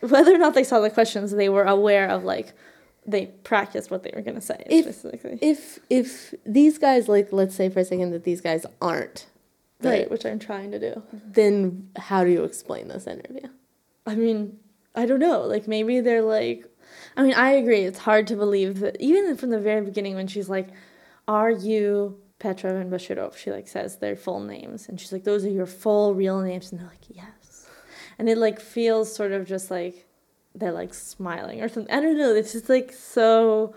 whether 0.01 0.35
or 0.35 0.39
not 0.39 0.55
they 0.55 0.65
saw 0.65 0.81
the 0.81 0.91
questions 0.91 1.31
they 1.31 1.49
were 1.49 1.65
aware 1.65 2.09
of 2.09 2.25
like 2.25 2.53
they 3.07 3.27
practiced 3.43 3.91
what 3.91 4.03
they 4.03 4.13
were 4.15 4.23
going 4.23 4.35
to 4.37 4.41
say 4.41 4.63
If- 4.67 4.85
specifically 4.85 5.39
if 5.41 5.79
if 5.91 6.35
these 6.45 6.79
guys 6.79 7.09
like, 7.09 7.33
let's 7.33 7.55
say 7.55 7.69
for 7.69 7.81
a 7.81 7.85
second 7.85 8.11
that 8.11 8.25
these 8.25 8.41
guys 8.41 8.65
aren't, 8.81 9.27
right 9.81 10.09
which 10.11 10.25
i'm 10.25 10.39
trying 10.39 10.71
to 10.71 10.79
do 10.79 11.03
then 11.13 11.89
how 11.97 12.23
do 12.25 12.31
you 12.31 12.45
explain 12.45 12.89
this 12.89 13.07
interview? 13.07 13.49
I 14.07 14.15
mean, 14.17 14.59
I 14.95 15.07
don't 15.07 15.21
know. 15.21 15.43
Like 15.43 15.69
maybe 15.69 16.01
they're 16.01 16.23
like 16.23 16.67
I 17.17 17.23
mean, 17.23 17.35
I 17.35 17.53
agree. 17.53 17.83
It's 17.83 18.01
hard 18.01 18.27
to 18.29 18.37
believe 18.37 18.81
that 18.81 18.97
even 19.01 19.37
from 19.37 19.51
the 19.51 19.59
very 19.61 19.81
beginning 19.85 20.15
when 20.15 20.27
she's 20.27 20.49
like, 20.49 20.69
"Are 21.29 21.51
you 21.51 22.19
Petrov 22.39 22.77
and 22.77 22.91
Bashirov?" 22.93 23.37
She 23.37 23.51
like 23.51 23.69
says 23.69 23.99
their 23.99 24.17
full 24.17 24.41
names 24.41 24.89
and 24.89 25.01
she's 25.01 25.13
like, 25.13 25.25
"Those 25.25 25.45
are 25.45 25.51
your 25.51 25.67
full 25.67 26.15
real 26.15 26.41
names." 26.41 26.71
And 26.71 26.81
they're 26.81 26.89
like, 26.89 27.07
"Yes." 27.09 27.42
And 28.23 28.29
it 28.29 28.39
like 28.39 28.61
feels 28.61 29.13
sort 29.13 29.33
of 29.33 29.49
just 29.49 29.69
like 29.69 30.07
they're 30.55 30.71
like 30.71 30.95
smiling 30.95 31.61
or 31.61 31.69
something. 31.69 31.93
I 31.93 32.01
don't 32.01 32.17
know. 32.17 32.33
It's 32.33 32.53
just 32.53 32.69
like 32.69 32.93
so 32.93 33.75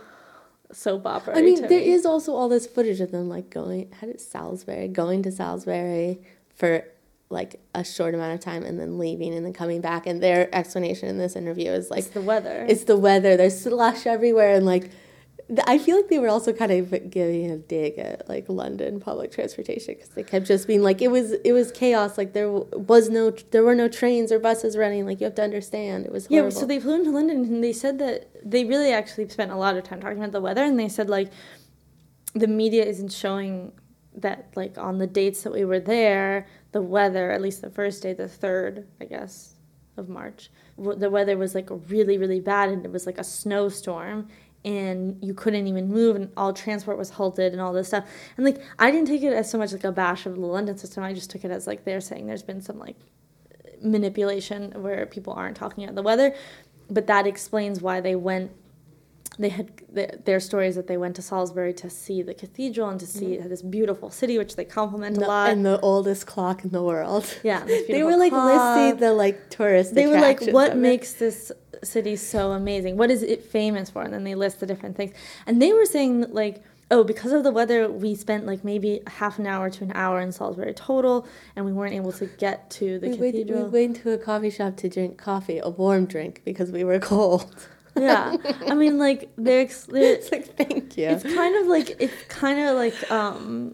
soap 0.72 1.08
opera. 1.08 1.36
I 1.36 1.42
mean, 1.42 1.64
there 1.64 1.80
is 1.80 2.06
also 2.06 2.36
all 2.36 2.48
this 2.48 2.68
footage 2.68 3.02
of 3.02 3.10
them 3.10 3.28
like 3.28 3.50
going, 3.50 3.92
how 4.00 4.06
did 4.06 4.22
Salisbury, 4.22 4.88
going 4.88 5.24
to 5.24 5.32
Salisbury 5.32 6.22
for 6.54 6.86
like 7.32 7.60
a 7.74 7.84
short 7.84 8.14
amount 8.14 8.36
of 8.36 8.40
time 8.40 8.64
and 8.64 8.80
then 8.80 9.00
leaving 9.00 9.34
and 9.34 9.44
then 9.44 9.52
coming 9.52 9.82
back. 9.82 10.06
And 10.06 10.22
their 10.22 10.54
explanation 10.54 11.10
in 11.10 11.18
this 11.18 11.36
interview 11.36 11.72
is 11.72 11.90
like, 11.90 12.02
it's 12.02 12.10
the 12.10 12.22
weather. 12.22 12.68
it's 12.70 12.84
the 12.84 12.98
weather. 12.98 13.36
There's 13.38 13.60
slush 13.60 14.06
everywhere. 14.06 14.54
And 14.54 14.64
like, 14.68 14.92
I 15.68 15.78
feel 15.78 15.96
like 15.96 16.08
they 16.08 16.18
were 16.18 16.30
also 16.30 16.54
kind 16.54 16.72
of 16.72 17.10
giving 17.12 17.52
a 17.52 17.58
dig 17.58 18.00
at 18.00 18.28
like 18.28 18.46
London 18.50 19.00
public 19.00 19.32
transportation 19.32 19.94
because 19.94 20.10
they 20.10 20.24
kept 20.24 20.48
just 20.48 20.66
being 20.66 20.82
like, 20.82 21.04
it 21.04 21.10
was, 21.10 21.34
it 21.34 21.52
was 21.52 21.72
chaos. 21.72 22.18
Like 22.18 22.34
there 22.34 22.50
was 22.52 23.10
no, 23.10 23.30
there 23.52 23.64
were 23.64 23.76
no 23.76 23.88
trains 23.88 24.32
or 24.32 24.40
buses 24.40 24.76
running. 24.76 25.06
Like 25.06 25.20
you 25.20 25.26
have 25.26 25.36
to 25.36 25.44
understand. 25.44 26.06
It 26.06 26.12
was 26.12 26.28
Yeah, 26.32 26.50
so 26.50 26.66
they 26.66 26.80
flew 26.80 26.96
into 26.96 27.12
London 27.12 27.46
and 27.46 27.64
they 27.64 27.74
said 27.74 28.00
that 28.00 28.30
they 28.44 28.66
really 28.66 28.92
actually 28.92 29.30
spent 29.30 29.52
a 29.52 29.56
lot 29.56 29.78
of 29.78 29.84
time 29.84 30.02
talking 30.02 30.18
about 30.18 30.32
the 30.32 30.42
weather 30.42 30.64
and 30.64 30.80
they 30.80 30.90
said 30.90 31.10
like 31.10 31.32
the 32.34 32.48
media 32.48 32.84
isn't 32.84 33.12
showing 33.12 33.72
that 34.16 34.48
like 34.56 34.78
on 34.80 34.98
the 34.98 35.08
dates 35.08 35.44
that 35.44 35.54
we 35.54 35.64
were 35.64 35.80
there, 35.80 36.48
the 36.72 36.82
weather, 36.82 37.30
at 37.30 37.42
least 37.42 37.62
the 37.62 37.70
first 37.70 38.02
day, 38.02 38.14
the 38.14 38.28
third, 38.28 38.88
I 39.00 39.06
guess, 39.06 39.54
of 39.98 40.10
March, 40.10 40.50
the 40.78 41.10
weather 41.10 41.38
was 41.38 41.56
like 41.56 41.70
really, 41.90 42.18
really 42.18 42.40
bad 42.40 42.70
and 42.70 42.84
it 42.84 42.92
was 42.92 43.06
like 43.06 43.18
a 43.18 43.24
snowstorm 43.24 44.28
and 44.66 45.18
you 45.24 45.34
couldn't 45.34 45.68
even 45.68 45.88
move 45.88 46.16
and 46.18 46.30
all 46.36 46.52
transport 46.52 46.98
was 46.98 47.12
halted 47.12 47.54
and 47.54 47.62
all 47.62 47.72
this 47.72 47.88
stuff. 47.88 48.04
And 48.36 48.46
like 48.46 48.62
I 48.80 48.92
didn't 48.92 49.08
take 49.08 49.22
it 49.24 49.32
as 49.32 49.50
so 49.50 49.58
much 49.58 49.72
like 49.72 49.84
a 49.86 49.92
bash 49.92 50.26
of 50.26 50.34
the 50.36 50.42
London 50.42 50.78
system. 50.78 51.04
I 51.04 51.14
just 51.14 51.30
took 51.30 51.46
it 51.46 51.52
as 51.52 51.68
like 51.68 51.86
they're 51.86 52.02
saying 52.02 52.26
there's 52.28 52.44
been 52.44 52.62
some 52.62 52.80
like 52.80 52.98
manipulation 53.82 54.72
where 54.82 55.06
people 55.06 55.34
aren't 55.34 55.56
talking 55.58 55.84
about 55.84 55.96
the 55.96 56.02
weather 56.02 56.34
but 56.90 57.08
that 57.08 57.28
explains 57.28 57.82
why 57.82 58.00
they 58.02 58.16
went 58.16 58.52
they 59.38 59.50
had 59.50 59.70
the, 59.92 60.18
their 60.24 60.40
stories 60.40 60.76
that 60.76 60.88
they 60.88 60.96
went 60.96 61.14
to 61.18 61.22
Salisbury 61.22 61.74
to 61.74 61.90
see 61.90 62.22
the 62.22 62.34
cathedral 62.34 62.88
and 62.88 63.00
to 63.02 63.06
see 63.06 63.36
this 63.38 63.62
beautiful 63.62 64.10
city 64.10 64.38
which 64.38 64.56
they 64.56 64.64
compliment 64.64 65.18
a 65.18 65.20
No- 65.20 65.28
lot 65.28 65.50
and 65.50 65.66
the 65.66 65.80
oldest 65.82 66.26
clock 66.26 66.64
in 66.64 66.70
the 66.72 66.82
world. 66.82 67.26
yeah 67.44 67.66
They 67.90 68.02
were 68.04 68.16
like 68.16 68.32
clock. 68.32 68.78
listing 68.78 69.00
the 69.02 69.14
like 69.14 69.50
tourist. 69.50 69.94
they 69.94 70.08
were 70.08 70.20
like 70.22 70.40
what 70.48 70.72
of 70.72 70.78
it. 70.78 70.82
makes 70.82 71.14
this 71.14 71.52
city 71.84 72.16
so 72.16 72.52
amazing. 72.52 72.98
What 72.98 73.10
is 73.12 73.24
it 73.24 73.44
famous 73.44 73.90
for? 73.90 74.02
And 74.02 74.14
then 74.14 74.24
they 74.24 74.36
list 74.36 74.60
the 74.60 74.66
different 74.66 74.96
things. 74.96 75.14
And 75.48 75.62
they 75.62 75.74
were 75.74 75.86
saying 75.86 76.28
like 76.32 76.64
oh 76.92 77.04
because 77.04 77.32
of 77.32 77.44
the 77.44 77.52
weather 77.52 77.90
we 77.90 78.14
spent 78.14 78.46
like 78.46 78.64
maybe 78.64 79.02
half 79.08 79.40
an 79.40 79.48
hour 79.48 79.72
to 79.72 79.84
an 79.84 79.92
hour 79.96 80.22
in 80.22 80.32
Salisbury 80.32 80.72
total 80.74 81.28
and 81.56 81.66
we 81.66 81.74
weren't 81.74 81.94
able 81.96 82.12
to 82.12 82.28
get 82.28 82.70
to 82.70 83.00
the 83.00 83.10
we 83.10 83.18
went, 83.18 83.36
we 83.48 83.64
went 83.64 83.96
to 83.98 84.12
a 84.12 84.18
coffee 84.20 84.52
shop 84.52 84.78
to 84.78 84.90
drink 84.90 85.18
coffee, 85.18 85.58
a 85.58 85.70
warm 85.70 86.06
drink, 86.06 86.44
because 86.46 86.72
we 86.72 86.84
were 86.84 87.00
cold. 87.00 87.68
yeah. 87.98 88.36
I 88.68 88.76
mean 88.76 89.00
like 89.00 89.32
they're, 89.36 89.66
they're 89.88 90.14
It's 90.16 90.32
like 90.32 90.56
thank 90.56 90.96
you. 90.96 91.08
it's 91.08 91.24
kind 91.24 91.56
of 91.56 91.66
like 91.68 91.96
it's 92.00 92.24
kind 92.28 92.60
of 92.60 92.76
like 92.76 93.12
um 93.12 93.74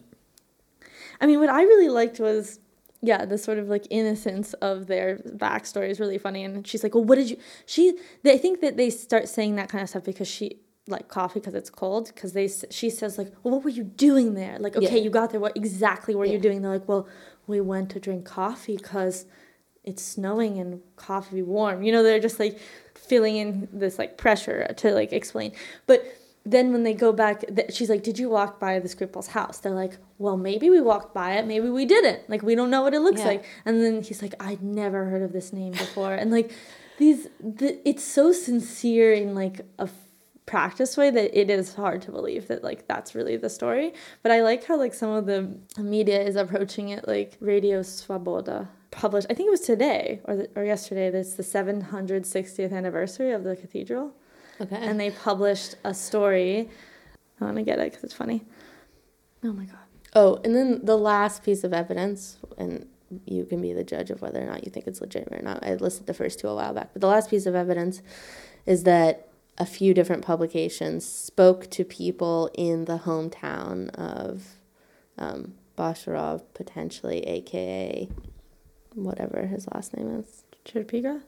i 1.19 1.25
mean 1.25 1.39
what 1.39 1.49
i 1.49 1.61
really 1.63 1.89
liked 1.89 2.19
was 2.19 2.60
yeah 3.01 3.25
the 3.25 3.37
sort 3.37 3.57
of 3.57 3.67
like 3.67 3.85
innocence 3.89 4.53
of 4.55 4.87
their 4.87 5.17
backstory 5.17 5.89
is 5.89 5.99
really 5.99 6.17
funny 6.17 6.43
and 6.43 6.65
she's 6.67 6.83
like 6.83 6.93
well 6.95 7.03
what 7.03 7.15
did 7.15 7.29
you 7.29 7.37
she 7.65 7.93
they 8.23 8.33
I 8.33 8.37
think 8.37 8.61
that 8.61 8.77
they 8.77 8.89
start 8.89 9.27
saying 9.27 9.55
that 9.55 9.69
kind 9.69 9.81
of 9.81 9.89
stuff 9.89 10.03
because 10.03 10.27
she 10.27 10.57
like 10.87 11.07
coffee 11.07 11.39
because 11.39 11.53
it's 11.53 11.69
cold 11.69 12.07
because 12.13 12.33
they 12.33 12.47
she 12.69 12.89
says 12.89 13.17
like 13.17 13.31
well 13.43 13.53
what 13.55 13.63
were 13.63 13.69
you 13.69 13.83
doing 13.83 14.33
there? 14.33 14.57
Like 14.59 14.75
okay 14.75 14.97
Yeah. 14.97 15.03
you 15.03 15.09
got 15.09 15.31
there. 15.31 15.39
What 15.39 15.55
exactly 15.55 16.15
were 16.15 16.25
Yeah. 16.25 16.33
you 16.33 16.39
doing? 16.39 16.61
They're 16.61 16.71
like 16.71 16.87
well 16.87 17.07
we 17.47 17.61
went 17.61 17.89
to 17.91 17.99
drink 17.99 18.25
coffee 18.25 18.77
because 18.77 19.25
it's 19.83 20.03
snowing 20.03 20.59
and 20.59 20.81
coffee 20.95 21.41
warm. 21.41 21.81
You 21.83 21.91
know 21.91 22.03
they're 22.03 22.19
just 22.19 22.39
like 22.39 22.59
filling 22.95 23.37
in 23.37 23.67
this 23.71 23.97
like 23.99 24.17
pressure 24.17 24.73
to 24.77 24.91
like 24.93 25.11
explain. 25.13 25.53
But 25.87 26.03
then 26.45 26.71
when 26.73 26.83
they 26.83 26.93
go 26.93 27.11
back, 27.13 27.41
th- 27.55 27.71
she's 27.73 27.89
like, 27.89 28.03
"Did 28.03 28.17
you 28.17 28.29
walk 28.29 28.59
by 28.59 28.79
this 28.79 28.95
Skripal's 28.95 29.27
house?" 29.27 29.59
They're 29.59 29.71
like, 29.73 29.97
"Well, 30.17 30.37
maybe 30.37 30.69
we 30.69 30.81
walked 30.81 31.13
by 31.13 31.33
it, 31.37 31.45
maybe 31.45 31.69
we 31.69 31.85
didn't. 31.85 32.29
Like, 32.29 32.41
we 32.41 32.55
don't 32.55 32.69
know 32.71 32.81
what 32.81 32.93
it 32.93 33.01
looks 33.01 33.21
Yeah. 33.21 33.27
like." 33.27 33.45
And 33.65 33.83
then 33.83 34.01
he's 34.01 34.21
like, 34.21 34.33
"I'd 34.39 34.63
never 34.63 35.05
heard 35.05 35.21
of 35.21 35.33
this 35.33 35.53
name 35.53 35.71
before." 35.73 36.13
And 36.15 36.31
like, 36.31 36.51
these, 36.97 37.27
the, 37.39 37.77
it's 37.87 38.03
so 38.03 38.31
sincere 38.31 39.13
in 39.13 39.35
like 39.35 39.61
a 39.79 39.83
f- 39.83 39.93
practice 40.45 40.97
way 40.97 41.09
that 41.11 41.39
it 41.39 41.49
is 41.49 41.75
hard 41.75 42.01
to 42.03 42.11
believe 42.11 42.47
that 42.47 42.63
like 42.63 42.87
that's 42.87 43.13
really 43.15 43.37
the 43.37 43.49
story. 43.49 43.93
But 44.23 44.31
I 44.31 44.41
like 44.41 44.63
how 44.65 44.77
like 44.77 44.93
some 44.93 45.11
of 45.11 45.25
the 45.25 45.55
media 45.77 46.21
is 46.21 46.35
approaching 46.35 46.89
it 46.89 47.07
like 47.07 47.37
Radio 47.39 47.81
Svoboda 47.81 48.67
published. 48.89 49.27
I 49.29 49.33
think 49.33 49.47
it 49.47 49.51
was 49.51 49.61
today 49.61 50.19
or 50.25 50.35
the, 50.35 50.49
or 50.55 50.63
yesterday. 50.65 51.09
That's 51.09 51.35
the 51.35 51.43
760th 51.43 52.73
anniversary 52.73 53.31
of 53.31 53.43
the 53.43 53.55
cathedral 53.55 54.13
Okay. 54.59 54.75
and 54.75 54.99
they 54.99 55.11
published 55.11 55.75
a 55.83 55.93
story. 55.93 56.69
I 57.39 57.45
want 57.45 57.57
to 57.57 57.63
get 57.63 57.79
it 57.79 57.85
because 57.91 58.03
it's 58.03 58.13
funny. 58.13 58.43
Oh 59.43 59.53
my 59.53 59.65
god. 59.65 59.79
oh, 60.13 60.39
and 60.43 60.55
then 60.55 60.85
the 60.85 60.97
last 60.97 61.43
piece 61.43 61.63
of 61.63 61.73
evidence, 61.73 62.37
and 62.57 62.87
you 63.25 63.45
can 63.45 63.61
be 63.61 63.73
the 63.73 63.83
judge 63.83 64.11
of 64.11 64.21
whether 64.21 64.41
or 64.41 64.45
not 64.45 64.63
you 64.63 64.71
think 64.71 64.87
it's 64.87 65.01
legitimate 65.01 65.39
or 65.39 65.43
not. 65.43 65.65
I 65.65 65.73
listed 65.75 66.05
the 66.05 66.13
first 66.13 66.39
two 66.39 66.47
a 66.47 66.55
while 66.55 66.73
back, 66.73 66.91
but 66.93 67.01
the 67.01 67.07
last 67.07 67.29
piece 67.29 67.45
of 67.45 67.55
evidence 67.55 68.01
is 68.65 68.83
that 68.83 69.27
a 69.57 69.65
few 69.65 69.93
different 69.93 70.23
publications 70.23 71.05
spoke 71.05 71.69
to 71.71 71.83
people 71.83 72.49
in 72.53 72.85
the 72.85 72.99
hometown 72.99 73.89
of 73.91 74.43
um, 75.17 75.53
Basharov, 75.77 76.43
potentially, 76.53 77.19
aka 77.27 78.09
whatever 78.93 79.47
his 79.47 79.67
last 79.73 79.95
name 79.95 80.09
is, 80.19 80.43
Chirpiga? 80.65 81.21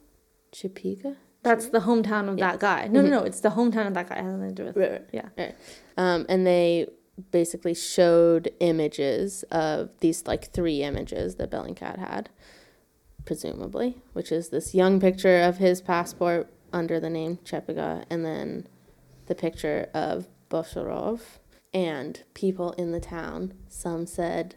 Chipiga. 0.51 1.15
That's 1.43 1.67
the 1.67 1.79
hometown 1.79 2.29
of 2.29 2.37
Yeah. 2.39 2.51
that 2.51 2.59
guy. 2.59 2.87
No, 2.87 3.01
Mhm. 3.01 3.03
no, 3.03 3.09
no. 3.19 3.23
It's 3.23 3.41
the 3.41 3.49
hometown 3.49 3.87
of 3.87 3.93
that 3.93 4.09
guy. 4.09 4.15
It 4.15 4.23
has 4.23 4.33
nothing 4.37 4.55
to 4.55 4.55
do 4.55 4.65
with 4.65 4.77
Right, 4.77 4.91
right. 4.91 5.05
Yeah. 5.11 5.51
Um, 5.97 6.25
and 6.29 6.47
they 6.47 6.87
basically 7.31 7.73
showed 7.73 8.51
images 8.59 9.43
of 9.51 9.97
these 9.99 10.25
like 10.25 10.45
three 10.51 10.81
images 10.81 11.35
that 11.35 11.51
Bellingcat 11.51 11.99
had, 11.99 12.29
presumably, 13.25 14.01
which 14.13 14.31
is 14.31 14.49
this 14.49 14.73
young 14.73 14.99
picture 14.99 15.41
of 15.41 15.57
his 15.57 15.81
passport 15.81 16.47
under 16.71 16.99
the 16.99 17.09
name 17.09 17.37
Chepiga, 17.45 18.03
and 18.09 18.25
then 18.25 18.67
the 19.27 19.35
picture 19.35 19.89
of 19.93 20.27
Bosharov 20.49 21.21
and 21.73 22.21
people 22.33 22.71
in 22.73 22.91
the 22.91 22.99
town. 22.99 23.53
Some 23.67 24.05
said 24.05 24.55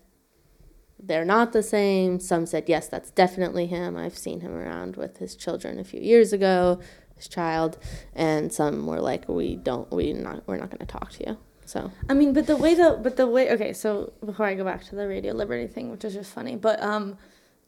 they're 0.99 1.25
not 1.25 1.53
the 1.53 1.63
same. 1.63 2.21
Some 2.21 2.47
said 2.47 2.65
yes, 2.69 2.89
that's 2.89 3.11
definitely 3.11 3.67
him. 3.67 3.97
I've 3.97 4.17
seen 4.17 4.41
him 4.41 4.53
around 4.53 4.97
with 4.97 5.19
his 5.19 5.37
children 5.37 5.79
a 5.79 5.85
few 5.85 6.01
years 6.01 6.33
ago, 6.33 6.81
his 7.17 7.29
child, 7.29 7.79
and 8.15 8.53
some 8.53 8.87
were 8.87 9.01
like, 9.01 9.29
we 9.29 9.57
don't, 9.57 9.91
we 9.93 10.13
not, 10.13 10.47
we're 10.47 10.57
not 10.57 10.71
going 10.71 10.81
to 10.81 10.87
talk 10.87 11.13
to 11.13 11.27
you. 11.27 11.39
So 11.67 11.91
I 12.09 12.15
mean, 12.15 12.33
but 12.33 12.47
the 12.47 12.57
way 12.57 12.75
the 12.75 12.99
but 13.03 13.17
the 13.17 13.27
way 13.27 13.51
okay, 13.51 13.73
so 13.73 14.13
before 14.25 14.47
I 14.47 14.55
go 14.55 14.65
back 14.65 14.85
to 14.85 14.95
the 14.95 15.09
Radio 15.09 15.35
Liberty 15.35 15.67
thing, 15.67 15.91
which 15.91 16.05
is 16.05 16.15
just 16.15 16.33
funny, 16.33 16.55
but 16.55 16.81
um, 16.81 17.19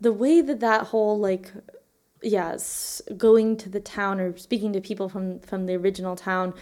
the 0.00 0.12
way 0.12 0.40
that 0.40 0.60
that 0.60 0.84
whole 0.84 1.18
like, 1.18 1.50
yes, 2.22 3.02
going 3.16 3.56
to 3.56 3.68
the 3.68 3.80
town 3.80 4.20
or 4.20 4.36
speaking 4.38 4.72
to 4.72 4.80
people 4.80 5.08
from 5.08 5.40
from 5.40 5.66
the 5.66 5.74
original 5.74 6.14
town, 6.14 6.54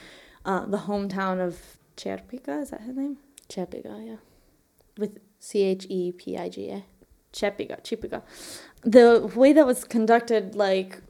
uh, 0.47 0.65
the 0.65 0.79
hometown 0.79 1.47
of 1.47 1.59
Cherpika, 1.99 2.63
is 2.63 2.71
that 2.71 2.81
his 2.81 2.97
name? 2.97 3.19
Chepiga, 3.51 4.05
yeah, 4.05 4.17
With 4.97 5.19
C 5.39 5.63
H 5.63 5.87
E 5.89 6.13
P 6.13 6.37
I 6.37 6.49
G 6.49 6.71
A. 6.71 6.85
Chepiga, 7.33 7.81
Chipiga. 7.83 8.23
The 8.83 9.31
way 9.35 9.53
that 9.53 9.67
was 9.67 9.85
conducted, 9.85 10.55
like, 10.55 11.03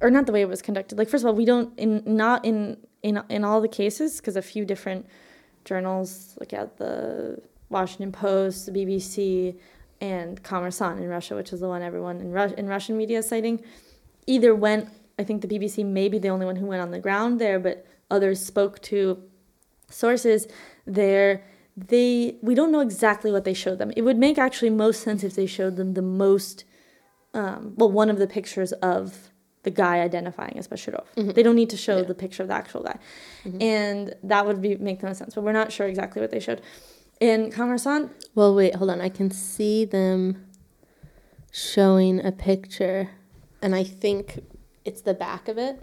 or 0.00 0.10
not 0.10 0.26
the 0.26 0.32
way 0.32 0.40
it 0.40 0.48
was 0.48 0.60
conducted. 0.62 0.98
Like, 0.98 1.08
first 1.08 1.24
of 1.24 1.28
all, 1.28 1.34
we 1.34 1.44
don't 1.44 1.76
in 1.78 2.02
not 2.04 2.44
in 2.44 2.78
in 3.02 3.22
in 3.28 3.44
all 3.44 3.60
the 3.60 3.68
cases 3.68 4.16
because 4.16 4.36
a 4.36 4.42
few 4.42 4.64
different 4.64 5.06
journals, 5.64 6.36
like 6.40 6.52
at 6.52 6.78
the 6.78 7.40
Washington 7.68 8.12
Post, 8.12 8.66
the 8.66 8.72
BBC, 8.72 9.56
and 10.00 10.42
Kommersant 10.42 10.98
in 10.98 11.08
Russia, 11.08 11.36
which 11.36 11.52
is 11.52 11.60
the 11.60 11.68
one 11.68 11.82
everyone 11.82 12.20
in 12.20 12.32
Rus- 12.32 12.52
in 12.52 12.66
Russian 12.66 12.96
media 12.96 13.18
is 13.18 13.28
citing, 13.28 13.62
either 14.26 14.54
went. 14.54 14.88
I 15.18 15.24
think 15.24 15.42
the 15.42 15.48
BBC 15.48 15.84
may 15.84 16.08
be 16.08 16.18
the 16.18 16.28
only 16.28 16.46
one 16.46 16.56
who 16.56 16.66
went 16.66 16.80
on 16.80 16.90
the 16.92 17.00
ground 17.00 17.40
there, 17.40 17.58
but 17.58 17.84
others 18.10 18.44
spoke 18.44 18.80
to 18.82 19.22
sources 19.90 20.46
there 20.86 21.42
they 21.86 22.36
we 22.42 22.54
don't 22.54 22.72
know 22.72 22.80
exactly 22.80 23.30
what 23.30 23.44
they 23.44 23.54
showed 23.54 23.78
them. 23.78 23.92
It 23.96 24.02
would 24.02 24.18
make 24.18 24.36
actually 24.38 24.70
most 24.70 25.02
sense 25.02 25.22
if 25.22 25.34
they 25.34 25.46
showed 25.46 25.76
them 25.76 25.94
the 25.94 26.02
most 26.02 26.64
um, 27.34 27.74
well 27.76 27.90
one 27.90 28.10
of 28.10 28.18
the 28.18 28.26
pictures 28.26 28.72
of 28.72 29.30
the 29.62 29.70
guy 29.70 30.00
identifying 30.00 30.56
as 30.58 30.66
Bashirov. 30.68 31.04
Mhm. 31.16 31.34
They 31.34 31.42
don't 31.42 31.56
need 31.56 31.70
to 31.70 31.76
show 31.76 31.98
Yeah. 31.98 32.04
the 32.04 32.14
picture 32.14 32.42
of 32.42 32.48
the 32.48 32.54
actual 32.54 32.82
guy, 32.82 32.98
Mhm. 33.44 33.62
and 33.62 34.14
that 34.22 34.46
would 34.46 34.60
be 34.62 34.76
make 34.76 35.00
the 35.00 35.06
most 35.08 35.18
sense. 35.18 35.34
But 35.34 35.44
we're 35.44 35.52
not 35.52 35.70
sure 35.72 35.86
exactly 35.86 36.20
what 36.22 36.30
they 36.30 36.40
showed. 36.40 36.60
In 37.20 37.50
Kommersant, 37.50 38.10
Well, 38.34 38.54
wait, 38.54 38.76
hold 38.76 38.90
on. 38.90 39.00
I 39.00 39.08
can 39.08 39.30
see 39.30 39.84
them 39.84 40.46
showing 41.50 42.24
a 42.24 42.32
picture, 42.32 43.10
and 43.62 43.74
I 43.74 43.84
think 43.84 44.40
it's 44.84 45.00
the 45.02 45.14
back 45.14 45.48
of 45.48 45.58
it. 45.58 45.80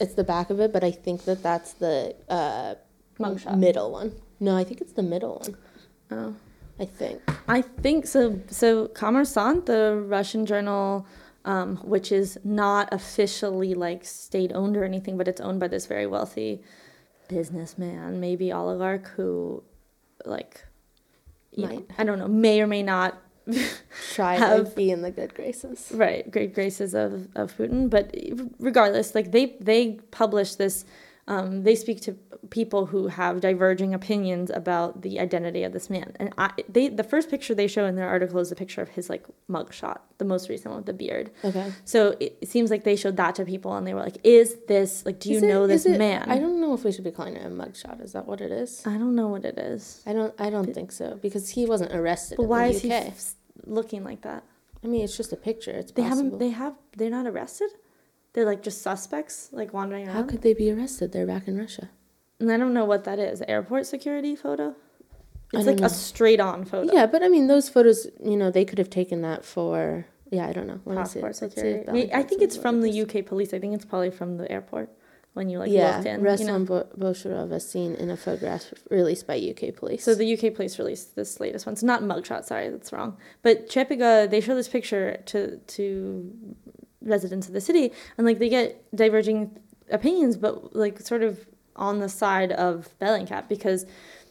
It's 0.00 0.14
the 0.14 0.24
back 0.24 0.50
of 0.50 0.58
it, 0.60 0.72
but 0.72 0.82
I 0.82 0.90
think 0.90 1.24
that 1.24 1.42
that's 1.42 1.72
the 1.74 2.14
uh, 2.28 2.74
Mugshot. 3.18 3.58
middle 3.58 3.90
one. 3.92 4.12
No, 4.40 4.56
I 4.56 4.64
think 4.64 4.80
it's 4.80 4.92
the 4.92 5.02
middle 5.02 5.42
one. 5.44 5.56
oh, 6.18 6.34
I 6.78 6.86
think. 6.86 7.20
I 7.46 7.60
think 7.62 8.06
so. 8.06 8.40
So 8.48 8.88
Kommersant, 8.88 9.66
the 9.66 10.02
Russian 10.06 10.46
journal, 10.46 11.06
um, 11.44 11.76
which 11.78 12.10
is 12.10 12.38
not 12.42 12.88
officially 12.92 13.74
like 13.74 14.04
state 14.04 14.52
owned 14.54 14.76
or 14.76 14.84
anything, 14.84 15.16
but 15.18 15.28
it's 15.28 15.40
owned 15.40 15.60
by 15.60 15.68
this 15.68 15.86
very 15.86 16.06
wealthy 16.06 16.62
businessman, 17.28 18.18
maybe 18.20 18.50
oligarch, 18.52 19.08
who, 19.08 19.62
like, 20.24 20.64
you 21.52 21.66
know, 21.66 21.74
Might. 21.74 21.90
I 21.98 22.04
don't 22.04 22.18
know, 22.18 22.28
may 22.28 22.60
or 22.60 22.66
may 22.66 22.82
not, 22.82 23.20
Try 24.14 24.34
Have- 24.36 24.70
to 24.70 24.76
be 24.76 24.90
in 24.90 25.02
the 25.02 25.10
good 25.10 25.34
graces. 25.34 25.90
right, 25.94 26.30
great 26.30 26.54
graces 26.54 26.94
of 26.94 27.28
of 27.34 27.56
Putin. 27.56 27.90
But 27.90 28.14
regardless, 28.58 29.14
like 29.14 29.32
they 29.32 29.56
they 29.60 29.98
publish 30.10 30.54
this. 30.54 30.84
Um, 31.34 31.62
they 31.66 31.76
speak 31.84 31.98
to 32.06 32.12
people 32.58 32.82
who 32.86 33.00
have 33.20 33.40
diverging 33.40 33.92
opinions 34.00 34.48
about 34.50 35.02
the 35.02 35.20
identity 35.26 35.62
of 35.68 35.72
this 35.76 35.88
man, 35.88 36.08
and 36.20 36.28
I, 36.44 36.48
they 36.76 36.88
the 36.88 37.04
first 37.12 37.26
picture 37.34 37.54
they 37.54 37.68
show 37.76 37.84
in 37.90 37.94
their 37.94 38.08
article 38.08 38.38
is 38.40 38.50
a 38.50 38.56
picture 38.62 38.82
of 38.86 38.88
his 38.96 39.08
like 39.12 39.24
mugshot, 39.48 39.98
the 40.18 40.24
most 40.24 40.48
recent 40.48 40.68
one 40.72 40.78
with 40.80 40.86
the 40.92 40.98
beard. 41.04 41.26
Okay. 41.48 41.66
So 41.84 42.00
it, 42.24 42.30
it 42.42 42.48
seems 42.54 42.68
like 42.72 42.82
they 42.82 42.96
showed 42.96 43.16
that 43.22 43.32
to 43.36 43.44
people, 43.54 43.70
and 43.76 43.86
they 43.86 43.94
were 43.94 44.04
like, 44.08 44.18
"Is 44.24 44.56
this 44.72 44.90
like? 45.06 45.20
Do 45.20 45.28
you 45.34 45.38
it- 45.38 45.42
know 45.52 45.62
this 45.68 45.86
it- 45.86 45.98
man?" 45.98 46.24
I 46.28 46.38
don't 46.44 46.60
know 46.60 46.72
if 46.74 46.82
we 46.84 46.90
should 46.90 47.04
be 47.10 47.12
calling 47.18 47.36
it 47.36 47.46
a 47.46 47.48
mugshot. 47.62 47.96
Is 48.02 48.12
that 48.16 48.26
what 48.26 48.40
it 48.40 48.50
is? 48.50 48.70
I 48.84 48.94
don't 49.02 49.14
know 49.20 49.28
what 49.34 49.44
it 49.44 49.56
is. 49.72 50.02
I 50.06 50.12
don't. 50.12 50.34
I 50.46 50.48
don't 50.50 50.72
think 50.78 50.90
so 50.90 51.06
because 51.26 51.44
he 51.50 51.62
wasn't 51.72 51.92
arrested. 51.98 52.38
But 52.38 52.48
why 52.54 52.62
is 52.72 52.82
he 52.82 52.90
f- 52.90 53.34
looking 53.66 54.02
like 54.10 54.22
that? 54.22 54.42
I 54.82 54.86
mean, 54.88 55.02
it's 55.04 55.16
just 55.16 55.32
a 55.32 55.36
picture. 55.50 55.70
It's 55.82 55.92
They 55.92 56.02
possible. 56.02 56.24
haven't. 56.24 56.38
They 56.40 56.50
have. 56.62 56.74
They're 56.96 57.10
not 57.18 57.26
arrested. 57.32 57.70
They're 58.32 58.46
like 58.46 58.62
just 58.62 58.82
suspects, 58.82 59.48
like 59.52 59.72
wandering 59.72 60.06
around. 60.06 60.16
How 60.16 60.22
could 60.22 60.42
they 60.42 60.54
be 60.54 60.70
arrested? 60.70 61.12
They're 61.12 61.26
back 61.26 61.48
in 61.48 61.58
Russia. 61.58 61.90
And 62.38 62.50
I 62.50 62.56
don't 62.56 62.72
know 62.72 62.84
what 62.84 63.04
that 63.04 63.18
is. 63.18 63.42
Airport 63.46 63.86
security 63.86 64.36
photo? 64.36 64.74
It's 65.52 65.66
like 65.66 65.80
know. 65.80 65.86
a 65.86 65.90
straight 65.90 66.40
on 66.40 66.64
photo. 66.64 66.92
Yeah, 66.92 67.06
but 67.06 67.22
I 67.22 67.28
mean, 67.28 67.48
those 67.48 67.68
photos. 67.68 68.06
You 68.22 68.36
know, 68.36 68.50
they 68.50 68.64
could 68.64 68.78
have 68.78 68.90
taken 68.90 69.22
that 69.22 69.44
for. 69.44 70.06
Yeah, 70.30 70.46
I 70.46 70.52
don't 70.52 70.68
know. 70.68 70.80
Let. 70.84 70.98
Passport 70.98 71.24
Let's 71.24 71.38
see 71.40 71.48
security. 71.48 71.92
May- 71.92 72.12
I 72.12 72.22
think 72.22 72.40
it's 72.40 72.56
from 72.56 72.82
the. 72.82 73.02
UK 73.02 73.26
police. 73.26 73.52
I 73.52 73.58
think 73.58 73.74
it's 73.74 73.84
probably 73.84 74.10
from 74.10 74.36
the 74.36 74.50
airport 74.50 74.90
when 75.32 75.48
you 75.48 75.58
like 75.58 75.70
yeah, 75.70 75.96
walked 75.96 76.06
in. 76.06 76.20
you 76.20 76.24
know? 76.24 76.30
Ruslan 76.30 76.66
Bo- 76.66 76.88
Boshirov 76.98 77.52
is 77.52 77.68
seen 77.68 77.94
in 77.94 78.10
a 78.10 78.16
photograph 78.16 78.72
released 78.90 79.26
by 79.26 79.36
UK 79.36 79.74
police. 79.74 80.04
So 80.04 80.14
the 80.14 80.34
UK 80.34 80.54
police 80.54 80.78
released 80.78 81.16
this 81.16 81.40
latest 81.40 81.66
one. 81.66 81.72
It's 81.72 81.82
not 81.82 82.02
mugshot. 82.02 82.44
Sorry, 82.44 82.68
that's 82.68 82.92
wrong. 82.92 83.16
But 83.42 83.68
Chepiga, 83.68 84.30
they 84.30 84.40
show 84.40 84.54
this 84.54 84.68
picture 84.68 85.20
to 85.26 85.56
to 85.56 86.32
residents 87.02 87.48
of 87.48 87.54
the 87.54 87.60
city, 87.60 87.92
and 88.16 88.26
like 88.26 88.38
they 88.38 88.48
get 88.48 88.84
diverging 88.94 89.58
opinions, 89.90 90.36
but 90.36 90.74
like 90.74 91.00
sort 91.00 91.22
of 91.22 91.46
on 91.76 91.98
the 92.00 92.08
side 92.08 92.52
of 92.52 92.94
Bellingcat 93.00 93.48
because 93.48 93.86